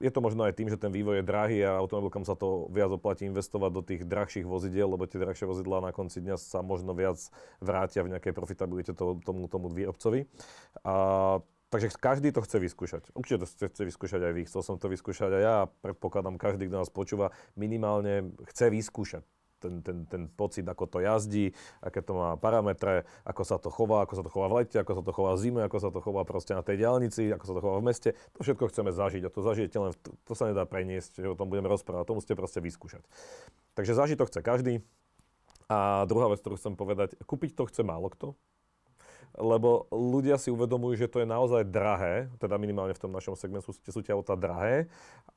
je 0.00 0.10
to 0.10 0.20
možno 0.24 0.48
aj 0.48 0.56
tým, 0.56 0.72
že 0.72 0.80
ten 0.80 0.88
vývoj 0.88 1.20
je 1.20 1.28
drahý 1.28 1.58
a 1.62 1.78
automobilkom 1.78 2.24
sa 2.24 2.34
to 2.34 2.70
viac 2.72 2.88
oplatí 2.90 3.28
investovať 3.28 3.70
do 3.70 3.82
tých 3.84 4.02
drahších 4.08 4.46
vozidiel, 4.48 4.88
lebo 4.88 5.04
tie 5.04 5.20
drahšie 5.20 5.44
vozidlá 5.44 5.84
na 5.84 5.92
konci 5.92 6.24
dňa 6.24 6.40
sa 6.40 6.64
možno 6.64 6.96
viac 6.96 7.20
vrátia 7.60 8.00
v 8.00 8.16
nejakej 8.16 8.32
profitabilite 8.32 8.92
tomu, 8.96 9.20
tomu, 9.20 9.46
tomu 9.52 9.68
výrobcovi. 9.68 10.24
A, 10.82 11.38
takže 11.68 11.92
každý 11.92 12.32
to 12.32 12.40
chce 12.40 12.56
vyskúšať. 12.56 13.02
Určite 13.12 13.44
to 13.44 13.68
chce 13.68 13.82
vyskúšať 13.84 14.20
aj 14.24 14.32
vy. 14.32 14.42
Chcel 14.48 14.62
som 14.64 14.76
to 14.80 14.88
vyskúšať 14.88 15.30
aj 15.36 15.42
ja. 15.42 15.56
Predpokladám, 15.84 16.40
každý, 16.40 16.66
kto 16.66 16.80
nás 16.80 16.90
počúva, 16.90 17.36
minimálne 17.54 18.32
chce 18.48 18.72
vyskúšať 18.72 19.24
ten, 19.60 19.84
ten, 19.84 20.08
ten 20.08 20.22
pocit, 20.32 20.64
ako 20.64 20.88
to 20.88 20.98
jazdí, 21.04 21.52
aké 21.84 22.00
to 22.00 22.16
má 22.16 22.34
parametre, 22.40 23.04
ako 23.28 23.42
sa 23.44 23.56
to 23.60 23.68
chová, 23.68 24.08
ako 24.08 24.14
sa 24.18 24.22
to 24.24 24.32
chová 24.32 24.48
v 24.48 24.54
lete, 24.64 24.76
ako 24.80 24.92
sa 24.98 25.02
to 25.04 25.12
chová 25.12 25.32
v 25.36 25.40
zime, 25.44 25.60
ako 25.60 25.76
sa 25.78 25.90
to 25.92 26.00
chová 26.00 26.22
proste 26.24 26.56
na 26.56 26.64
tej 26.64 26.80
diálnici, 26.80 27.28
ako 27.30 27.44
sa 27.44 27.54
to 27.54 27.60
chová 27.60 27.76
v 27.78 27.86
meste. 27.86 28.10
To 28.34 28.40
všetko 28.40 28.64
chceme 28.72 28.90
zažiť 28.90 29.22
a 29.22 29.30
to 29.30 29.40
zažijete 29.44 29.76
len, 29.76 29.92
to, 30.00 30.10
to 30.24 30.32
sa 30.32 30.48
nedá 30.48 30.64
preniesť, 30.64 31.20
že 31.20 31.28
o 31.28 31.36
tom 31.36 31.52
budeme 31.52 31.68
rozprávať, 31.68 32.08
to 32.08 32.16
musíte 32.16 32.34
proste 32.34 32.64
vyskúšať. 32.64 33.04
Takže 33.76 33.92
zažiť 33.92 34.16
to 34.16 34.26
chce 34.26 34.40
každý. 34.40 34.74
A 35.70 36.02
druhá 36.10 36.26
vec, 36.26 36.42
ktorú 36.42 36.58
chcem 36.58 36.74
povedať, 36.74 37.14
kúpiť 37.22 37.54
to 37.54 37.70
chce 37.70 37.86
málo 37.86 38.10
kto, 38.10 38.34
lebo 39.38 39.86
ľudia 39.94 40.40
si 40.40 40.50
uvedomujú, 40.50 41.06
že 41.06 41.10
to 41.10 41.22
je 41.22 41.28
naozaj 41.28 41.68
drahé, 41.68 42.30
teda 42.42 42.58
minimálne 42.58 42.96
v 42.96 43.02
tom 43.02 43.12
našom 43.14 43.38
segmentu 43.38 43.70
sú, 43.70 43.78
sú 43.78 44.00
tie 44.02 44.14
auta 44.14 44.34
drahé 44.34 44.90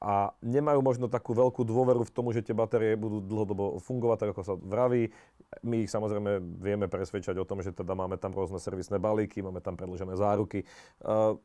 a 0.03 0.33
nemajú 0.41 0.81
možno 0.81 1.05
takú 1.07 1.31
veľkú 1.31 1.63
dôveru 1.63 2.03
v 2.03 2.11
tomu, 2.11 2.33
že 2.33 2.43
tie 2.43 2.57
batérie 2.57 2.97
budú 2.99 3.21
dlhodobo 3.23 3.79
fungovať, 3.79 4.17
tak 4.19 4.29
ako 4.33 4.41
sa 4.43 4.53
vraví. 4.57 5.13
My 5.61 5.85
ich 5.85 5.91
samozrejme 5.93 6.59
vieme 6.59 6.89
presvedčať 6.89 7.37
o 7.37 7.47
tom, 7.47 7.61
že 7.61 7.71
teda 7.71 7.93
máme 7.93 8.17
tam 8.17 8.33
rôzne 8.33 8.57
servisné 8.57 8.97
balíky, 8.97 9.45
máme 9.45 9.61
tam 9.61 9.77
predložené 9.77 10.17
záruky. 10.17 10.65
Uh, 10.99 11.37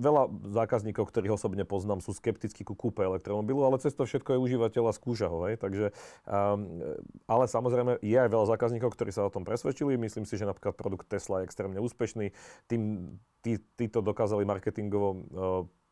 veľa 0.00 0.32
zákazníkov, 0.56 1.12
ktorých 1.12 1.36
osobne 1.36 1.68
poznám, 1.68 2.00
sú 2.00 2.16
skeptickí 2.16 2.64
ku 2.64 2.72
kúpe 2.72 3.04
elektromobilu, 3.04 3.60
ale 3.60 3.76
cez 3.76 3.92
to 3.92 4.08
všetko 4.08 4.36
je 4.36 4.42
užívateľ 4.48 4.88
a 4.88 4.96
skúša 4.96 5.28
ho. 5.28 5.44
Hej? 5.44 5.60
Takže, 5.60 5.92
um, 6.24 6.80
ale 7.28 7.44
samozrejme 7.44 8.00
je 8.00 8.16
aj 8.16 8.30
veľa 8.32 8.46
zákazníkov, 8.56 8.96
ktorí 8.96 9.12
sa 9.12 9.28
o 9.28 9.32
tom 9.32 9.44
presvedčili. 9.44 10.00
Myslím 10.00 10.24
si, 10.24 10.40
že 10.40 10.48
napríklad 10.48 10.72
produkt 10.78 11.12
Tesla 11.12 11.44
je 11.44 11.52
extrémne 11.52 11.76
úspešný. 11.80 12.30
Tým, 12.68 13.16
tí, 13.40 13.58
títo 13.74 14.04
dokázali 14.04 14.44
marketingovo 14.44 15.08
uh, 15.10 15.20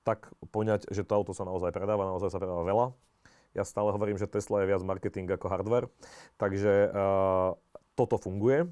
tak 0.05 0.29
poňať, 0.53 0.89
že 0.93 1.05
to 1.05 1.13
auto 1.17 1.33
sa 1.33 1.49
naozaj 1.49 1.73
predáva, 1.73 2.09
naozaj 2.09 2.33
sa 2.33 2.41
predáva 2.41 2.65
veľa. 2.65 2.87
Ja 3.57 3.65
stále 3.65 3.91
hovorím, 3.93 4.21
že 4.21 4.29
Tesla 4.29 4.63
je 4.63 4.71
viac 4.71 4.85
marketing 4.85 5.29
ako 5.33 5.49
hardware, 5.49 5.89
takže 6.37 6.93
uh, 6.93 7.57
toto 7.97 8.21
funguje. 8.21 8.69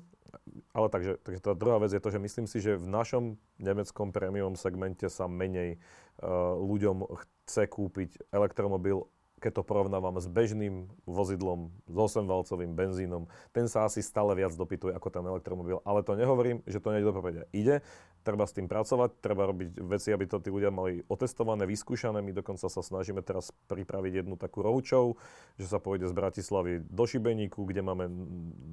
Ale 0.76 0.86
takže, 0.92 1.16
takže 1.24 1.40
tá 1.42 1.56
druhá 1.56 1.80
vec 1.80 1.96
je 1.96 1.98
to, 1.98 2.12
že 2.12 2.20
myslím 2.20 2.46
si, 2.46 2.60
že 2.60 2.76
v 2.76 2.86
našom 2.86 3.40
nemeckom 3.56 4.12
premium 4.12 4.52
segmente 4.54 5.08
sa 5.08 5.26
menej 5.26 5.80
uh, 6.20 6.54
ľuďom 6.60 7.08
chce 7.08 7.66
kúpiť 7.72 8.30
elektromobil 8.30 9.08
keď 9.36 9.60
to 9.60 9.68
porovnávam 9.68 10.16
s 10.16 10.24
bežným 10.32 10.88
vozidlom, 11.04 11.68
s 11.84 11.96
8-valcovým 11.96 12.72
benzínom, 12.72 13.28
ten 13.52 13.68
sa 13.68 13.84
asi 13.84 14.00
stále 14.00 14.32
viac 14.32 14.56
dopytuje 14.56 14.96
ako 14.96 15.08
ten 15.12 15.24
elektromobil. 15.28 15.84
Ale 15.84 16.00
to 16.00 16.16
nehovorím, 16.16 16.64
že 16.64 16.80
to 16.80 16.88
nejde 16.88 17.04
do 17.04 17.12
popredia. 17.12 17.44
Ide, 17.52 17.84
treba 18.24 18.48
s 18.48 18.56
tým 18.56 18.64
pracovať, 18.64 19.20
treba 19.20 19.46
robiť 19.46 19.76
veci, 19.84 20.10
aby 20.10 20.24
to 20.24 20.40
tí 20.40 20.48
ľudia 20.48 20.72
mali 20.72 21.04
otestované, 21.06 21.68
vyskúšané. 21.68 22.24
My 22.24 22.32
dokonca 22.32 22.66
sa 22.66 22.80
snažíme 22.80 23.20
teraz 23.20 23.52
pripraviť 23.68 24.24
jednu 24.24 24.40
takú 24.40 24.64
roadshow, 24.64 25.14
že 25.60 25.68
sa 25.68 25.78
pôjde 25.78 26.08
z 26.08 26.16
Bratislavy 26.16 26.82
do 26.88 27.04
Šibeníku, 27.04 27.68
kde 27.68 27.84
máme 27.84 28.08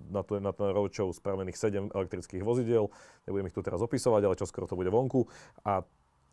na, 0.10 0.24
to, 0.24 0.40
na 0.40 0.56
ten 0.56 0.72
roadshow 0.72 1.12
spravených 1.12 1.60
7 1.60 1.92
elektrických 1.92 2.42
vozidel. 2.42 2.88
Nebudem 3.28 3.52
ich 3.52 3.56
tu 3.56 3.60
teraz 3.62 3.84
opisovať, 3.84 4.22
ale 4.26 4.40
čo 4.40 4.48
skoro 4.48 4.66
to 4.66 4.80
bude 4.80 4.90
vonku. 4.90 5.28
A 5.68 5.84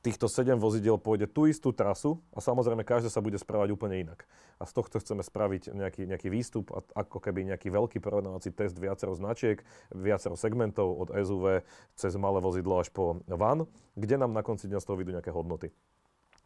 týchto 0.00 0.26
7 0.28 0.56
vozidiel 0.56 0.96
pôjde 0.96 1.28
tú 1.28 1.44
istú 1.44 1.72
trasu 1.76 2.20
a 2.32 2.40
samozrejme 2.40 2.84
každé 2.84 3.12
sa 3.12 3.20
bude 3.20 3.36
správať 3.36 3.76
úplne 3.76 4.00
inak. 4.00 4.24
A 4.60 4.64
z 4.64 4.72
tohto 4.76 5.00
chceme 5.00 5.20
spraviť 5.20 5.72
nejaký, 5.72 6.02
nejaký 6.08 6.28
výstup, 6.32 6.72
ako 6.72 7.20
keby 7.20 7.48
nejaký 7.52 7.68
veľký 7.68 8.00
porovnávací 8.00 8.52
test 8.52 8.76
viacero 8.76 9.12
značiek, 9.12 9.60
viacero 9.92 10.36
segmentov 10.36 10.96
od 10.96 11.08
SUV 11.12 11.64
cez 11.96 12.12
malé 12.16 12.40
vozidlo 12.40 12.80
až 12.80 12.88
po 12.92 13.20
van, 13.28 13.68
kde 13.96 14.16
nám 14.16 14.32
na 14.32 14.40
konci 14.40 14.68
dňa 14.68 14.80
z 14.80 14.86
toho 14.88 14.96
vidú 14.96 15.12
nejaké 15.12 15.32
hodnoty. 15.32 15.72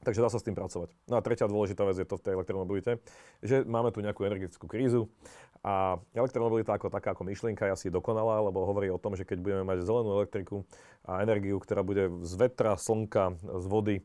Takže 0.04 0.20
dá 0.20 0.28
sa 0.28 0.36
s 0.38 0.44
tým 0.44 0.52
pracovať. 0.52 0.92
No 1.08 1.16
a 1.16 1.24
tretia 1.24 1.48
dôležitá 1.48 1.82
vec 1.88 1.96
je 1.96 2.04
to 2.04 2.20
v 2.20 2.24
tej 2.28 2.32
elektromobilite, 2.36 3.00
že 3.40 3.64
máme 3.64 3.88
tu 3.90 4.04
nejakú 4.04 4.22
energetickú 4.28 4.68
krízu 4.68 5.08
a 5.64 5.96
elektromobilita 6.12 6.76
ako 6.76 6.92
taká, 6.92 7.16
ako 7.16 7.24
myšlienka 7.24 7.64
je 7.64 7.72
asi 7.72 7.86
dokonalá, 7.88 8.44
lebo 8.44 8.68
hovorí 8.68 8.92
o 8.92 9.00
tom, 9.00 9.16
že 9.16 9.24
keď 9.24 9.40
budeme 9.40 9.64
mať 9.64 9.80
zelenú 9.80 10.20
elektriku 10.20 10.68
a 11.08 11.24
energiu, 11.24 11.56
ktorá 11.56 11.80
bude 11.80 12.12
z 12.20 12.32
vetra, 12.36 12.76
slnka, 12.76 13.40
z 13.40 13.64
vody 13.64 13.96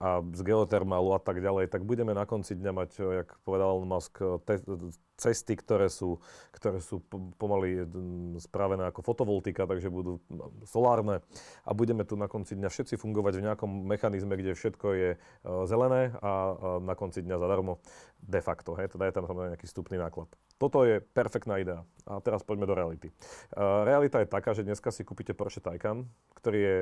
a 0.00 0.24
z 0.24 0.40
geotermálu 0.40 1.12
a 1.12 1.20
tak 1.20 1.44
ďalej, 1.44 1.68
tak 1.68 1.84
budeme 1.84 2.16
na 2.16 2.24
konci 2.24 2.56
dňa 2.56 2.72
mať, 2.72 2.90
jak 3.22 3.28
povedal 3.44 3.76
Elon 3.76 3.88
Musk, 3.92 4.16
te- 4.48 4.64
cesty, 5.22 5.54
ktoré 5.54 5.86
sú, 5.86 6.18
ktoré 6.50 6.82
sú 6.82 6.98
pomaly 7.38 7.86
spravené 8.42 8.90
ako 8.90 9.06
fotovoltika, 9.06 9.70
takže 9.70 9.86
budú 9.86 10.18
solárne 10.66 11.22
a 11.62 11.70
budeme 11.70 12.02
tu 12.02 12.18
na 12.18 12.26
konci 12.26 12.58
dňa 12.58 12.66
všetci 12.66 12.98
fungovať 12.98 13.38
v 13.38 13.44
nejakom 13.46 13.70
mechanizme, 13.86 14.34
kde 14.34 14.58
všetko 14.58 14.86
je 14.98 15.10
e, 15.14 15.18
zelené 15.70 16.10
a 16.18 16.30
na 16.82 16.98
konci 16.98 17.22
dňa 17.22 17.38
zadarmo 17.38 17.78
de 18.18 18.40
facto. 18.42 18.74
Hej, 18.74 18.94
teda 18.94 19.10
je 19.10 19.14
tam 19.14 19.30
nejaký 19.30 19.66
vstupný 19.70 19.98
náklad. 19.98 20.30
Toto 20.58 20.86
je 20.86 21.02
perfektná 21.02 21.58
idea. 21.58 21.82
A 22.06 22.22
teraz 22.22 22.46
poďme 22.46 22.70
do 22.70 22.74
reality. 22.78 23.10
Uh, 23.54 23.82
realita 23.82 24.22
je 24.22 24.30
taká, 24.30 24.54
že 24.54 24.62
dneska 24.62 24.94
si 24.94 25.02
kúpite 25.02 25.34
Porsche 25.34 25.58
Taycan, 25.58 26.06
ktorý 26.38 26.58
je 26.58 26.76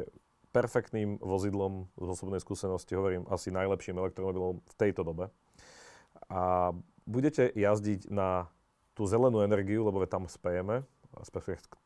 perfektným 0.50 1.22
vozidlom 1.22 1.86
z 1.94 2.06
osobnej 2.10 2.42
skúsenosti, 2.42 2.98
hovorím, 2.98 3.22
asi 3.30 3.54
najlepším 3.54 4.02
elektromobilom 4.02 4.58
v 4.60 4.74
tejto 4.74 5.06
dobe. 5.06 5.30
A 6.26 6.74
budete 7.04 7.48
jazdiť 7.52 8.10
na 8.10 8.50
tú 8.94 9.06
zelenú 9.08 9.40
energiu, 9.40 9.86
lebo 9.86 10.04
tam 10.04 10.26
spejeme, 10.28 10.84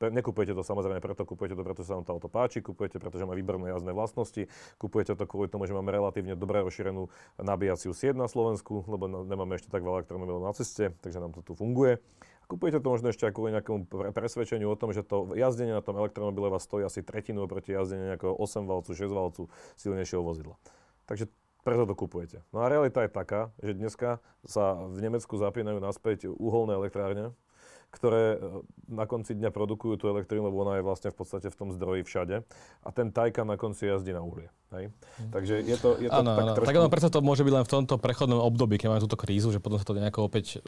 nekupujete 0.01 0.53
to 0.53 0.61
samozrejme 0.61 1.01
preto, 1.01 1.25
kupujete 1.25 1.57
to 1.57 1.65
preto, 1.65 1.81
že 1.81 1.89
sa 1.89 1.97
vám 1.97 2.05
to 2.05 2.13
auto 2.13 2.29
páči, 2.29 2.61
kupujete 2.61 3.01
preto, 3.01 3.17
že 3.17 3.25
má 3.25 3.33
výborné 3.33 3.73
jazdné 3.73 3.97
vlastnosti, 3.97 4.53
kupujete 4.77 5.17
to 5.17 5.25
kvôli 5.25 5.49
tomu, 5.49 5.65
že 5.65 5.73
máme 5.73 5.89
relatívne 5.89 6.37
dobre 6.37 6.61
rozšírenú 6.61 7.09
nabíjaciu 7.41 7.97
sieť 7.97 8.21
na 8.21 8.29
Slovensku, 8.29 8.85
lebo 8.85 9.09
nemáme 9.09 9.57
ešte 9.57 9.73
tak 9.73 9.81
veľa 9.81 10.05
elektromobilov 10.05 10.45
na 10.45 10.53
ceste, 10.53 10.93
takže 11.01 11.25
nám 11.25 11.33
to 11.33 11.41
tu 11.41 11.57
funguje. 11.57 12.05
Kupujete 12.45 12.85
to 12.85 12.89
možno 12.93 13.09
ešte 13.09 13.25
kvôli 13.33 13.57
nejakému 13.57 13.89
presvedčeniu 14.13 14.69
o 14.69 14.77
tom, 14.77 14.93
že 14.93 15.01
to 15.01 15.33
jazdenie 15.33 15.73
na 15.73 15.81
tom 15.81 15.97
elektromobile 15.97 16.53
vás 16.53 16.69
stojí 16.69 16.85
asi 16.85 17.01
tretinu 17.01 17.49
oproti 17.49 17.73
jazdeniu 17.73 18.13
nejakého 18.13 18.37
8-valcu, 18.37 18.93
6-valcu 18.93 19.43
silnejšieho 19.81 20.21
vozidla. 20.21 20.61
Takže 21.09 21.33
preto 21.65 21.89
to 21.89 21.97
kupujete. 21.97 22.45
No 22.53 22.61
a 22.61 22.69
realita 22.69 23.01
je 23.03 23.11
taká, 23.11 23.49
že 23.65 23.73
dneska 23.73 24.21
sa 24.45 24.77
v 24.77 25.01
Nemecku 25.01 25.35
zapínajú 25.41 25.81
naspäť 25.81 26.29
uholné 26.29 26.77
elektrárne, 26.77 27.33
ktoré 27.95 28.37
e, 28.37 28.39
na 28.91 29.07
konci 29.07 29.39
dňa 29.39 29.55
produkujú 29.55 29.95
tú 30.03 30.11
elektrínu, 30.11 30.51
lebo 30.51 30.67
ona 30.67 30.83
je 30.83 30.85
vlastne 30.85 31.15
v 31.15 31.17
podstate 31.23 31.49
v 31.49 31.57
tom 31.57 31.71
zdroji 31.71 32.03
všade. 32.03 32.43
A 32.83 32.89
ten 32.91 33.15
tajka 33.15 33.47
na 33.47 33.55
konci 33.55 33.87
jazdí 33.87 34.11
na 34.11 34.27
uhlie. 34.27 34.51
Hej? 34.75 34.91
Mhm. 34.91 35.31
Takže 35.31 35.55
je 35.63 35.77
to, 35.79 35.91
je 36.03 36.09
to 36.11 36.19
ano, 36.19 36.33
tak 36.35 36.43
ano. 36.43 36.55
trošku... 36.59 36.69
Tak 36.69 36.77
ono, 36.83 36.89
preto 36.91 37.09
to 37.09 37.21
môže 37.23 37.43
byť 37.47 37.53
len 37.55 37.65
v 37.65 37.71
tomto 37.71 37.95
prechodnom 38.03 38.41
období, 38.43 38.75
keď 38.77 38.87
máme 38.91 39.03
túto 39.07 39.15
krízu, 39.15 39.55
že 39.55 39.63
potom 39.63 39.79
sa 39.79 39.87
to 39.87 39.95
nejako 39.95 40.27
opäť 40.27 40.59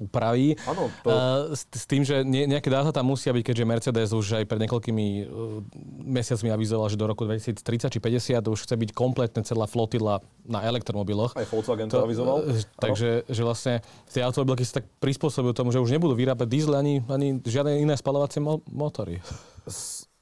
upraví. 0.00 0.56
Áno, 0.64 0.88
to... 1.04 1.08
Uh, 1.12 1.52
s, 1.52 1.68
s 1.68 1.84
tým, 1.84 2.02
že 2.02 2.24
ne, 2.24 2.48
nejaké 2.48 2.72
dáta 2.72 2.88
tam 2.88 3.12
musia 3.12 3.36
byť, 3.36 3.44
keďže 3.44 3.64
Mercedes 3.68 4.10
už 4.16 4.40
aj 4.40 4.44
pred 4.48 4.60
niekoľkými 4.64 5.06
uh, 5.20 5.60
mesiacmi 6.08 6.48
avizoval, 6.48 6.88
že 6.88 6.96
do 6.96 7.04
roku 7.04 7.28
2030 7.28 7.92
či 7.92 7.98
50 8.00 8.40
už 8.48 8.58
chce 8.64 8.74
byť 8.80 8.90
kompletne 8.96 9.44
celá 9.44 9.68
flotila 9.68 10.24
na 10.48 10.64
elektromobiloch. 10.64 11.36
Aj 11.36 11.44
Volkswagen 11.44 11.92
to, 11.92 12.00
to 12.00 12.08
avizoval. 12.08 12.40
Uh, 12.40 12.64
takže 12.80 13.28
že 13.28 13.42
vlastne 13.44 13.74
tie 14.08 14.24
automobilky 14.24 14.64
sa 14.64 14.80
tak 14.80 14.88
prispôsobujú 15.04 15.52
tomu, 15.52 15.68
že 15.68 15.84
už 15.84 15.92
nebudú 15.92 16.16
vyrábať 16.16 16.48
diesel 16.48 16.69
ani, 16.74 17.02
ani 17.08 17.38
žiadne 17.42 17.80
iné 17.80 17.94
spalovacie 17.96 18.42
mo- 18.42 18.64
motory. 18.70 19.18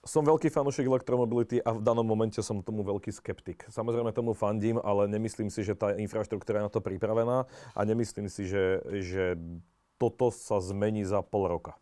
Som 0.09 0.25
veľký 0.25 0.49
fanúšik 0.49 0.89
elektromobility 0.89 1.61
a 1.61 1.77
v 1.77 1.85
danom 1.85 2.07
momente 2.07 2.41
som 2.41 2.65
tomu 2.65 2.81
veľký 2.81 3.13
skeptik. 3.13 3.69
Samozrejme 3.69 4.09
tomu 4.17 4.33
fandím, 4.33 4.81
ale 4.81 5.05
nemyslím 5.05 5.53
si, 5.53 5.61
že 5.61 5.77
tá 5.77 5.93
infraštruktúra 5.93 6.65
je 6.65 6.67
na 6.67 6.73
to 6.73 6.81
pripravená 6.81 7.45
a 7.77 7.81
nemyslím 7.85 8.33
si, 8.33 8.49
že, 8.49 8.81
že 9.05 9.37
toto 10.01 10.33
sa 10.33 10.65
zmení 10.65 11.05
za 11.05 11.21
pol 11.21 11.51
roka. 11.51 11.77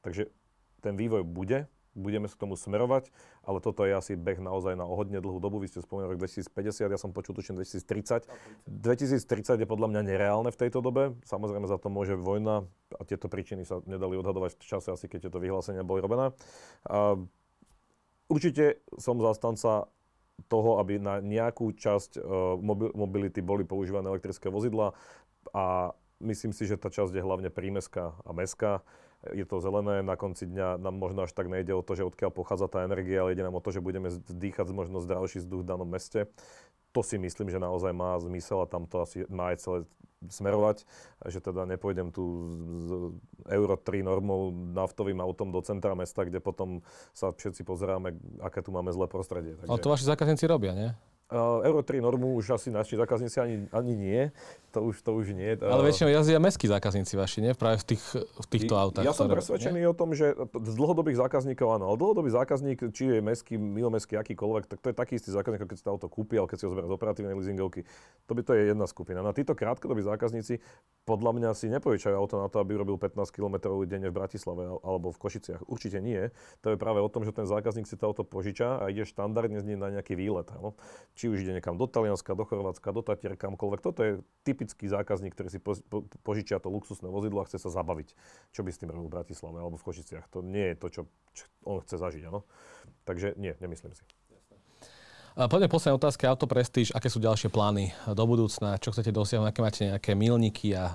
Takže 0.00 0.32
ten 0.80 0.96
vývoj 0.96 1.28
bude, 1.28 1.68
budeme 1.92 2.24
sa 2.28 2.34
k 2.36 2.42
tomu 2.48 2.56
smerovať, 2.56 3.12
ale 3.44 3.58
toto 3.60 3.84
je 3.84 3.92
asi 3.92 4.12
beh 4.16 4.40
naozaj 4.40 4.76
na 4.76 4.88
ohodne 4.88 5.20
dlhú 5.20 5.38
dobu. 5.38 5.60
Vy 5.60 5.72
ste 5.72 5.84
spomenuli 5.84 6.16
rok 6.16 6.20
2050, 6.24 6.88
ja 6.88 7.00
som 7.00 7.12
počul 7.12 7.36
tuším 7.36 7.60
2030. 7.60 8.28
2030 8.68 9.60
je 9.60 9.66
podľa 9.68 9.88
mňa 9.92 10.00
nereálne 10.08 10.50
v 10.50 10.60
tejto 10.60 10.80
dobe. 10.80 11.16
Samozrejme 11.28 11.68
za 11.68 11.76
to 11.76 11.92
môže 11.92 12.16
vojna 12.16 12.64
a 12.96 13.02
tieto 13.04 13.28
príčiny 13.28 13.68
sa 13.68 13.84
nedali 13.84 14.16
odhadovať 14.16 14.56
v 14.56 14.64
čase, 14.64 14.88
asi 14.92 15.06
keď 15.08 15.28
tieto 15.28 15.38
vyhlásenia 15.40 15.84
boli 15.84 16.00
robené. 16.00 16.32
A 16.88 17.20
určite 18.32 18.80
som 18.96 19.20
zastanca 19.20 19.92
toho, 20.48 20.80
aby 20.80 20.96
na 20.96 21.20
nejakú 21.20 21.76
časť 21.76 22.18
uh, 22.18 22.56
mobility 22.96 23.44
boli 23.44 23.62
používané 23.68 24.08
elektrické 24.08 24.48
vozidla 24.48 24.96
a 25.52 25.92
myslím 26.22 26.54
si, 26.54 26.64
že 26.64 26.80
tá 26.80 26.88
časť 26.88 27.12
je 27.12 27.22
hlavne 27.22 27.50
prímeská 27.50 28.16
a 28.22 28.30
meská 28.32 28.80
je 29.30 29.46
to 29.46 29.62
zelené, 29.62 30.02
na 30.02 30.18
konci 30.18 30.50
dňa 30.50 30.82
nám 30.82 30.98
možno 30.98 31.22
až 31.22 31.30
tak 31.30 31.46
nejde 31.46 31.70
o 31.70 31.86
to, 31.86 31.94
že 31.94 32.02
odkiaľ 32.02 32.34
pochádza 32.34 32.66
tá 32.66 32.82
energia, 32.82 33.22
ale 33.22 33.38
ide 33.38 33.46
nám 33.46 33.54
o 33.54 33.62
to, 33.62 33.70
že 33.70 33.78
budeme 33.78 34.10
dýchať 34.26 34.66
možno 34.74 34.98
zdravší 34.98 35.38
vzduch 35.46 35.62
v 35.62 35.70
danom 35.70 35.86
meste. 35.86 36.26
To 36.92 37.00
si 37.00 37.16
myslím, 37.16 37.48
že 37.48 37.62
naozaj 37.62 37.94
má 37.94 38.18
zmysel 38.20 38.66
a 38.66 38.66
tam 38.68 38.84
to 38.84 39.00
asi 39.00 39.24
má 39.30 39.54
aj 39.54 39.62
celé 39.62 39.78
smerovať, 40.28 40.86
že 41.26 41.42
teda 41.42 41.66
nepôjdem 41.66 42.14
tu 42.14 42.22
z 42.78 42.90
Euro 43.50 43.74
3 43.74 44.06
normou 44.06 44.54
naftovým 44.54 45.18
autom 45.18 45.50
do 45.50 45.58
centra 45.66 45.98
mesta, 45.98 46.22
kde 46.22 46.38
potom 46.38 46.82
sa 47.10 47.34
všetci 47.34 47.66
pozeráme, 47.66 48.14
aké 48.38 48.62
tu 48.62 48.70
máme 48.70 48.94
zlé 48.94 49.10
prostredie. 49.10 49.58
Takže... 49.58 49.70
Ale 49.70 49.82
to 49.82 49.90
vaši 49.90 50.06
zákazníci 50.06 50.44
robia, 50.46 50.74
nie? 50.74 50.90
Uh, 51.32 51.64
Euro 51.64 51.80
3 51.80 52.04
normu 52.04 52.36
už 52.36 52.60
asi 52.60 52.68
naši 52.68 53.00
zákazníci 53.00 53.40
ani, 53.40 53.56
ani 53.72 53.92
nie. 53.96 54.20
To 54.72 54.88
už, 54.88 55.00
to 55.00 55.16
už 55.16 55.32
nie. 55.36 55.56
Ale 55.60 55.84
väčšinou 55.84 56.12
jazdia 56.12 56.40
mestskí 56.40 56.64
zákazníci 56.64 57.16
vaši, 57.16 57.44
nie? 57.44 57.52
Práve 57.52 57.80
v, 57.80 57.92
tých, 57.92 58.04
v 58.20 58.46
týchto 58.48 58.76
autách. 58.76 59.04
Ja 59.04 59.12
som 59.12 59.28
presvedčený 59.28 59.84
nie? 59.84 59.88
o 59.88 59.96
tom, 59.96 60.16
že 60.16 60.32
z 60.48 60.74
dlhodobých 60.76 61.20
zákazníkov 61.20 61.76
áno, 61.76 61.92
ale 61.92 61.96
dlhodobý 62.00 62.32
zákazník, 62.32 62.92
či 62.92 63.16
je 63.16 63.18
mestský, 63.20 63.60
milomestský, 63.60 64.16
akýkoľvek, 64.16 64.72
tak 64.72 64.78
to 64.80 64.92
je 64.92 64.96
taký 64.96 65.12
istý 65.20 65.28
zákazník, 65.32 65.68
keď 65.68 65.76
si 65.76 65.84
to 65.84 65.92
auto 65.92 66.08
kúpi, 66.08 66.40
ale 66.40 66.48
keď 66.48 66.56
si 66.56 66.64
ho 66.64 66.72
zoberie 66.72 66.88
z 66.88 66.96
operatívnej 66.96 67.36
leasingovky. 67.36 67.84
To 68.28 68.32
by 68.32 68.40
to 68.44 68.52
je 68.56 68.62
jedna 68.72 68.88
skupina. 68.88 69.20
Na 69.20 69.36
títo 69.36 69.52
krátkodobí 69.52 70.00
zákazníci 70.04 70.60
podľa 71.04 71.32
mňa 71.36 71.50
si 71.52 71.68
nepožičajú 71.68 72.16
auto 72.16 72.40
na 72.40 72.48
to, 72.48 72.62
aby 72.64 72.72
robil 72.72 72.96
15 72.96 73.28
km 73.28 73.76
denne 73.84 74.08
v 74.08 74.16
Bratislave 74.16 74.80
alebo 74.80 75.12
v 75.12 75.18
Košiciach. 75.20 75.68
Určite 75.68 76.00
nie. 76.00 76.32
To 76.64 76.72
je 76.72 76.80
práve 76.80 77.02
o 77.02 77.12
tom, 77.12 77.28
že 77.28 77.36
ten 77.36 77.44
zákazník 77.44 77.84
si 77.84 78.00
to 78.00 78.08
auto 78.08 78.24
požiča 78.24 78.80
a 78.80 78.88
ide 78.88 79.04
štandardne 79.04 79.60
z 79.60 79.68
ním 79.68 79.84
na 79.84 79.92
nejaký 79.92 80.16
výlet. 80.16 80.48
No? 80.56 80.78
Či 81.22 81.30
už 81.30 81.46
ide 81.46 81.54
niekam 81.54 81.78
do 81.78 81.86
Talianska, 81.86 82.34
do 82.34 82.42
Chorvátska, 82.42 82.90
do 82.90 82.98
Tatier, 82.98 83.38
kamkoľvek. 83.38 83.78
Toto 83.78 84.02
je 84.02 84.12
typický 84.42 84.90
zákazník, 84.90 85.38
ktorý 85.38 85.54
si 85.54 85.62
po, 85.62 85.78
po, 85.86 86.02
požičia 86.26 86.58
to 86.58 86.66
luxusné 86.66 87.06
vozidlo 87.06 87.38
a 87.38 87.46
chce 87.46 87.62
sa 87.62 87.70
zabaviť. 87.70 88.10
Čo 88.50 88.66
by 88.66 88.74
s 88.74 88.82
tým 88.82 88.90
robil 88.90 89.06
v 89.06 89.14
Bratislave 89.22 89.62
alebo 89.62 89.78
v 89.78 89.86
Košiciach? 89.86 90.26
To 90.34 90.42
nie 90.42 90.74
je 90.74 90.76
to, 90.82 90.86
čo, 90.90 91.02
čo 91.30 91.46
on 91.62 91.78
chce 91.78 91.94
zažiť, 91.94 92.26
áno. 92.26 92.42
Takže 93.06 93.38
nie, 93.38 93.54
nemyslím 93.62 93.94
si. 93.94 94.02
Poďme 95.32 95.72
posledná 95.72 95.96
otázka, 95.96 96.28
Auto 96.28 96.44
Prestige. 96.44 96.92
Aké 96.92 97.08
sú 97.08 97.16
ďalšie 97.16 97.48
plány 97.48 97.96
do 98.04 98.24
budúcna? 98.28 98.76
Čo 98.76 98.92
chcete 98.92 99.16
dosiahnuť? 99.16 99.48
Aké 99.48 99.60
máte 99.64 99.82
nejaké 99.88 100.12
milníky 100.12 100.76
a, 100.76 100.92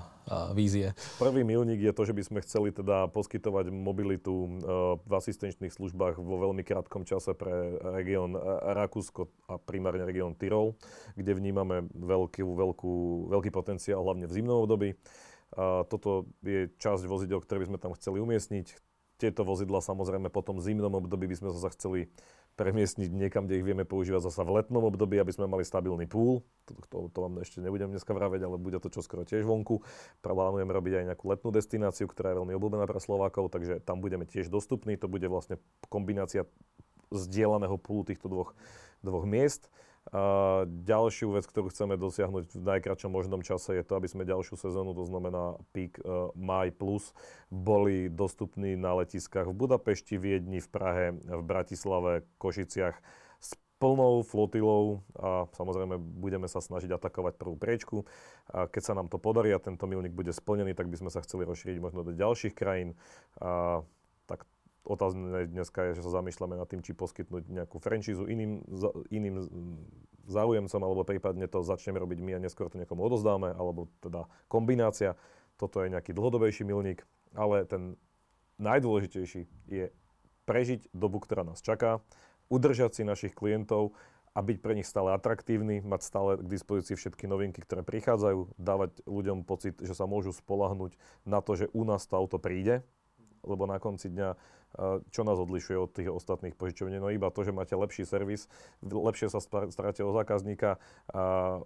vízie? 0.54 0.94
Prvý 1.18 1.42
milník 1.42 1.82
je 1.82 1.90
to, 1.90 2.06
že 2.06 2.14
by 2.14 2.22
sme 2.22 2.38
chceli 2.46 2.70
teda 2.70 3.10
poskytovať 3.10 3.74
mobilitu 3.74 4.30
e, 4.30 4.48
v 4.94 5.10
asistenčných 5.10 5.74
službách 5.74 6.22
vo 6.22 6.38
veľmi 6.38 6.62
krátkom 6.62 7.02
čase 7.02 7.34
pre 7.34 7.82
región 7.98 8.38
Rakúsko 8.62 9.26
a 9.50 9.58
primárne 9.58 10.06
región 10.06 10.38
Tyrol, 10.38 10.78
kde 11.18 11.34
vnímame 11.34 11.90
veľký, 11.90 12.46
veľkú, 12.46 12.92
veľký 13.34 13.50
potenciál 13.50 14.06
hlavne 14.06 14.30
v 14.30 14.36
zimnom 14.38 14.62
období. 14.62 14.94
Toto 15.90 16.30
je 16.46 16.70
časť 16.78 17.10
vozidel, 17.10 17.42
ktoré 17.42 17.66
by 17.66 17.74
sme 17.74 17.78
tam 17.82 17.90
chceli 17.98 18.22
umiestniť. 18.22 18.86
Tieto 19.18 19.42
vozidla 19.42 19.82
samozrejme 19.82 20.30
potom 20.30 20.62
zimnom 20.62 20.94
období 20.94 21.26
by 21.26 21.36
sme 21.42 21.50
sa 21.58 21.74
chceli 21.74 22.06
premiestniť 22.58 23.14
niekam, 23.14 23.46
kde 23.46 23.62
ich 23.62 23.66
vieme 23.66 23.86
používať 23.86 24.26
zasa 24.26 24.42
v 24.42 24.58
letnom 24.58 24.82
období, 24.82 25.14
aby 25.22 25.30
sme 25.30 25.46
mali 25.46 25.62
stabilný 25.62 26.10
púl. 26.10 26.42
To, 26.66 26.74
to, 26.90 26.96
to 27.14 27.18
vám 27.22 27.38
ešte 27.38 27.62
nebudem 27.62 27.94
dneska 27.94 28.10
vraveť, 28.10 28.42
ale 28.42 28.58
bude 28.58 28.82
to 28.82 28.90
čoskoro 28.90 29.22
tiež 29.22 29.46
vonku. 29.46 29.86
Plánujem 30.26 30.66
robiť 30.66 30.92
aj 30.98 31.04
nejakú 31.14 31.24
letnú 31.30 31.54
destináciu, 31.54 32.10
ktorá 32.10 32.34
je 32.34 32.38
veľmi 32.42 32.52
obľúbená 32.58 32.84
pre 32.90 32.98
Slovákov, 32.98 33.54
takže 33.54 33.78
tam 33.86 34.02
budeme 34.02 34.26
tiež 34.26 34.50
dostupní. 34.50 34.98
To 34.98 35.06
bude 35.06 35.24
vlastne 35.30 35.62
kombinácia 35.86 36.50
zdieľaného 37.14 37.78
púlu 37.78 38.02
týchto 38.02 38.26
dvoch, 38.26 38.58
dvoch 39.06 39.24
miest. 39.24 39.70
A 40.08 40.64
ďalšiu 40.64 41.36
vec, 41.36 41.44
ktorú 41.44 41.68
chceme 41.68 42.00
dosiahnuť 42.00 42.56
v 42.56 42.64
najkračom 42.64 43.12
možnom 43.12 43.44
čase, 43.44 43.76
je 43.76 43.84
to, 43.84 43.92
aby 44.00 44.08
sme 44.08 44.24
ďalšiu 44.24 44.56
sezónu, 44.56 44.96
to 44.96 45.04
znamená 45.04 45.60
Peak 45.76 46.00
uh, 46.00 46.32
Maj 46.32 46.72
Plus, 46.80 47.12
boli 47.52 48.08
dostupní 48.08 48.72
na 48.72 48.96
letiskách 48.96 49.52
v 49.52 49.58
Budapešti, 49.68 50.16
Viedni, 50.16 50.64
v 50.64 50.68
Prahe, 50.72 51.06
v 51.12 51.42
Bratislave, 51.44 52.24
Košiciach 52.40 52.96
s 53.36 53.52
plnou 53.78 54.26
flotilou 54.26 55.06
a 55.14 55.46
samozrejme 55.54 56.00
budeme 56.00 56.50
sa 56.50 56.58
snažiť 56.58 56.90
atakovať 56.90 57.38
prvú 57.38 57.54
priečku. 57.54 58.08
A 58.50 58.66
keď 58.66 58.82
sa 58.82 58.96
nám 58.98 59.06
to 59.06 59.22
podarí 59.22 59.54
a 59.54 59.62
tento 59.62 59.86
milník 59.86 60.16
bude 60.16 60.34
splnený, 60.34 60.74
tak 60.74 60.90
by 60.90 60.98
sme 60.98 61.10
sa 61.14 61.22
chceli 61.22 61.46
rozšíriť 61.46 61.78
možno 61.78 62.02
do 62.02 62.10
ďalších 62.10 62.56
krajín. 62.58 62.98
A 63.38 63.84
tak 64.26 64.44
otázne 64.88 65.44
dneska 65.46 65.92
je, 65.92 66.00
že 66.00 66.04
sa 66.08 66.18
zamýšľame 66.18 66.56
nad 66.56 66.64
tým, 66.64 66.80
či 66.80 66.96
poskytnúť 66.96 67.52
nejakú 67.52 67.76
franchízu 67.76 68.24
iným, 68.24 68.64
iným 69.12 69.36
záujemcom, 70.24 70.80
alebo 70.80 71.04
prípadne 71.04 71.44
to 71.46 71.60
začneme 71.60 72.00
robiť 72.00 72.18
my 72.24 72.40
a 72.40 72.42
neskôr 72.42 72.72
to 72.72 72.80
niekomu 72.80 73.04
odozdáme, 73.04 73.52
alebo 73.52 73.92
teda 74.00 74.26
kombinácia. 74.48 75.14
Toto 75.60 75.84
je 75.84 75.92
nejaký 75.92 76.16
dlhodobejší 76.16 76.64
milník, 76.64 77.04
ale 77.36 77.68
ten 77.68 78.00
najdôležitejší 78.58 79.46
je 79.68 79.92
prežiť 80.48 80.88
dobu, 80.96 81.20
ktorá 81.20 81.44
nás 81.44 81.60
čaká, 81.60 82.00
udržať 82.48 82.96
si 82.96 83.02
našich 83.04 83.36
klientov 83.36 83.92
a 84.32 84.40
byť 84.40 84.56
pre 84.62 84.72
nich 84.78 84.88
stále 84.88 85.12
atraktívny, 85.12 85.82
mať 85.82 86.00
stále 86.06 86.30
k 86.40 86.46
dispozícii 86.46 86.94
všetky 86.94 87.26
novinky, 87.26 87.60
ktoré 87.60 87.82
prichádzajú, 87.82 88.54
dávať 88.56 89.02
ľuďom 89.04 89.44
pocit, 89.44 89.76
že 89.82 89.92
sa 89.92 90.06
môžu 90.08 90.30
spolahnúť 90.32 90.94
na 91.26 91.42
to, 91.42 91.58
že 91.58 91.66
u 91.74 91.82
nás 91.82 92.06
to 92.06 92.14
auto 92.14 92.38
príde, 92.38 92.86
lebo 93.42 93.66
na 93.66 93.82
konci 93.82 94.08
dňa 94.08 94.38
čo 95.10 95.22
nás 95.24 95.38
odlišuje 95.40 95.78
od 95.80 95.90
tých 95.90 96.08
ostatných 96.12 96.54
požičovní? 96.54 97.00
No 97.00 97.08
iba 97.08 97.32
to, 97.32 97.40
že 97.42 97.56
máte 97.56 97.72
lepší 97.72 98.04
servis, 98.04 98.46
lepšie 98.84 99.32
sa 99.32 99.40
staráte 99.42 100.04
o 100.04 100.12
zákazníka, 100.12 100.76
a 101.12 101.64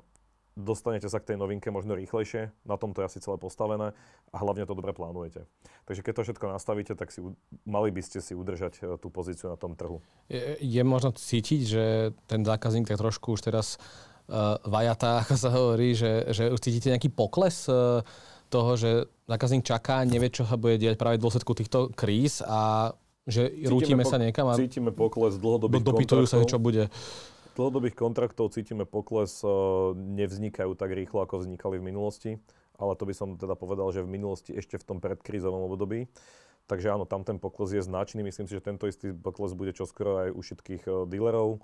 dostanete 0.57 1.09
sa 1.09 1.17
k 1.21 1.33
tej 1.33 1.37
novinke 1.41 1.73
možno 1.73 1.97
rýchlejšie, 1.97 2.53
na 2.69 2.77
tom 2.77 2.93
to 2.93 3.01
je 3.01 3.09
asi 3.09 3.19
celé 3.25 3.41
postavené 3.41 3.97
a 4.33 4.37
hlavne 4.37 4.69
to 4.69 4.77
dobre 4.77 4.93
plánujete. 4.93 5.49
Takže 5.89 6.05
keď 6.05 6.13
to 6.13 6.25
všetko 6.29 6.47
nastavíte, 6.53 6.93
tak 6.93 7.09
si, 7.09 7.25
mali 7.65 7.89
by 7.89 8.03
ste 8.05 8.21
si 8.21 8.37
udržať 8.37 8.85
e, 8.85 9.01
tú 9.01 9.09
pozíciu 9.09 9.49
na 9.49 9.57
tom 9.57 9.73
trhu. 9.73 10.05
Je, 10.29 10.61
je 10.61 10.83
možno 10.85 11.17
cítiť, 11.17 11.61
že 11.65 11.85
ten 12.29 12.45
zákazník 12.45 12.85
tak 12.85 13.01
trošku 13.01 13.35
už 13.35 13.49
teraz 13.49 13.81
uh, 14.29 14.61
vajatá, 14.69 15.25
ako 15.25 15.35
sa 15.41 15.51
hovorí, 15.53 15.97
že, 15.97 16.29
že 16.33 16.53
už 16.53 16.61
cítite 16.61 16.93
nejaký 16.93 17.09
pokles 17.09 17.65
uh, 17.73 18.05
toho, 18.53 18.77
že 18.77 18.91
zákazník 19.25 19.65
čaká, 19.65 20.05
nevie, 20.05 20.29
čo 20.29 20.45
sa 20.45 20.61
bude 20.61 20.77
diať 20.77 21.01
práve 21.01 21.17
v 21.17 21.25
dôsledku 21.25 21.57
týchto 21.57 21.89
kríz 21.97 22.45
a 22.45 22.93
že 23.25 23.49
rútime 23.65 24.05
sa 24.05 24.21
niekam 24.21 24.51
a 24.51 24.59
cítime 24.59 24.93
pokles 24.93 25.41
dlhodobých 25.41 25.81
dopytujú 25.81 26.27
sa, 26.29 26.45
čo 26.45 26.61
bude. 26.61 26.93
Dlhodobých 27.57 27.97
kontraktov 27.97 28.53
cítime 28.53 28.85
pokles, 28.89 29.41
e, 29.45 29.49
nevznikajú 29.95 30.73
tak 30.77 30.93
rýchlo, 30.93 31.25
ako 31.25 31.45
vznikali 31.45 31.79
v 31.79 31.85
minulosti, 31.85 32.31
ale 32.81 32.97
to 32.97 33.05
by 33.05 33.15
som 33.15 33.37
teda 33.37 33.55
povedal, 33.55 33.93
že 33.93 34.03
v 34.03 34.11
minulosti 34.11 34.57
ešte 34.57 34.81
v 34.81 34.85
tom 34.85 34.99
predkrízovom 34.99 35.69
období. 35.69 36.09
Takže 36.67 36.95
áno, 36.95 37.05
tam 37.05 37.27
ten 37.27 37.37
pokles 37.37 37.75
je 37.77 37.85
značný. 37.85 38.25
Myslím 38.25 38.49
si, 38.49 38.57
že 38.57 38.65
tento 38.65 38.89
istý 38.89 39.13
pokles 39.13 39.53
bude 39.53 39.77
čoskoro 39.77 40.25
aj 40.25 40.29
u 40.33 40.41
všetkých 40.41 40.83
e, 40.89 40.91
dílerov. 41.07 41.61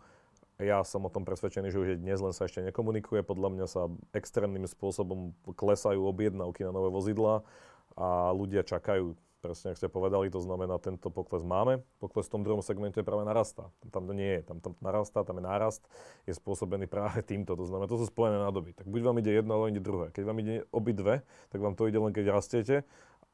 Ja 0.58 0.82
som 0.82 1.06
o 1.06 1.10
tom 1.10 1.22
presvedčený, 1.22 1.70
že 1.70 1.78
už 1.78 1.88
dnes 2.02 2.18
len 2.18 2.34
sa 2.34 2.50
ešte 2.50 2.58
nekomunikuje. 2.66 3.22
Podľa 3.22 3.48
mňa 3.54 3.66
sa 3.70 3.86
extrémnym 4.10 4.66
spôsobom 4.66 5.30
klesajú 5.54 6.02
objednávky 6.02 6.66
na 6.66 6.74
nové 6.74 6.90
vozidla 6.90 7.46
a 7.94 8.34
ľudia 8.34 8.66
čakajú. 8.66 9.14
Presne, 9.38 9.70
ak 9.70 9.78
ste 9.78 9.86
povedali, 9.86 10.26
to 10.34 10.42
znamená, 10.42 10.82
tento 10.82 11.14
pokles 11.14 11.46
máme. 11.46 11.78
Pokles 12.02 12.26
v 12.26 12.34
tom 12.34 12.42
druhom 12.42 12.58
segmente 12.58 12.98
práve 13.06 13.22
narastá. 13.22 13.70
Tam 13.94 14.02
to 14.02 14.10
nie 14.10 14.42
je. 14.42 14.50
Tam, 14.50 14.58
tam 14.58 14.74
narastá, 14.82 15.22
tam 15.22 15.38
je 15.38 15.46
nárast, 15.46 15.86
je 16.26 16.34
spôsobený 16.34 16.90
práve 16.90 17.22
týmto. 17.22 17.54
To 17.54 17.62
znamená, 17.62 17.86
to 17.86 18.02
sú 18.02 18.10
spojené 18.10 18.42
nádoby. 18.42 18.74
Tak 18.74 18.90
buď 18.90 19.00
vám 19.06 19.22
ide 19.22 19.38
jedno, 19.38 19.54
alebo 19.54 19.70
ide 19.70 19.78
druhé. 19.78 20.10
Keď 20.10 20.22
vám 20.26 20.42
ide 20.42 20.66
obidve, 20.74 21.22
tak 21.54 21.62
vám 21.62 21.78
to 21.78 21.86
ide 21.86 22.02
len 22.02 22.10
keď 22.10 22.34
rastiete, 22.34 22.82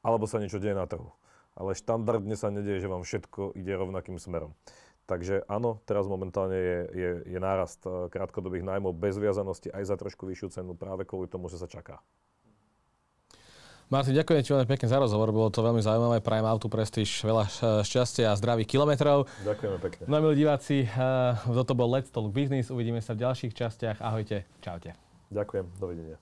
alebo 0.05 0.29
sa 0.29 0.45
niečo 0.45 0.61
deje 0.61 0.77
na 0.77 0.85
trhu. 0.85 1.09
Ale 1.57 1.72
štandardne 1.72 2.37
sa 2.37 2.53
nedieje, 2.53 2.85
že 2.85 2.93
vám 2.93 3.01
všetko 3.01 3.57
ide 3.57 3.72
rovnakým 3.72 4.20
smerom. 4.20 4.53
Takže 5.05 5.44
áno, 5.52 5.84
teraz 5.84 6.09
momentálne 6.09 6.57
je, 6.57 6.78
je, 6.96 7.11
je 7.36 7.38
nárast 7.38 7.84
eh, 7.84 8.09
krátkodobých 8.09 8.64
nájmov 8.64 8.96
bez 8.96 9.20
viazanosti 9.20 9.68
aj 9.68 9.84
za 9.92 9.96
trošku 10.00 10.24
vyššiu 10.24 10.48
cenu 10.61 10.72
práve 10.72 11.05
kvôli 11.05 11.28
tomu, 11.28 11.52
že 11.52 11.61
sa 11.61 11.68
čaká. 11.68 12.00
Martin, 13.92 14.16
ďakujem 14.16 14.40
ti 14.40 14.50
veľmi 14.57 14.64
pekne 14.64 14.88
za 14.88 14.96
rozhovor, 14.96 15.28
bolo 15.28 15.52
to 15.52 15.61
veľmi 15.61 15.84
zaujímavé. 15.84 16.24
Prajem 16.24 16.48
Auto 16.48 16.72
Prestige 16.72 17.20
veľa 17.20 17.44
šťastia 17.84 18.32
a 18.32 18.34
zdravých 18.34 18.64
kilometrov. 18.64 19.28
Ďakujeme 19.44 19.76
pekne. 19.76 20.02
No 20.09 20.24
milí 20.24 20.40
diváci, 20.40 20.88
uh, 20.88 21.36
toto 21.44 21.76
bol 21.76 21.92
Let's 21.92 22.09
Talk 22.09 22.32
Business, 22.32 22.72
uvidíme 22.72 23.05
sa 23.05 23.12
v 23.12 23.28
ďalších 23.28 23.52
častiach. 23.52 24.00
Ahojte, 24.00 24.48
čaute. 24.64 24.96
Ďakujem, 25.28 25.64
dovidenia. 25.76 26.16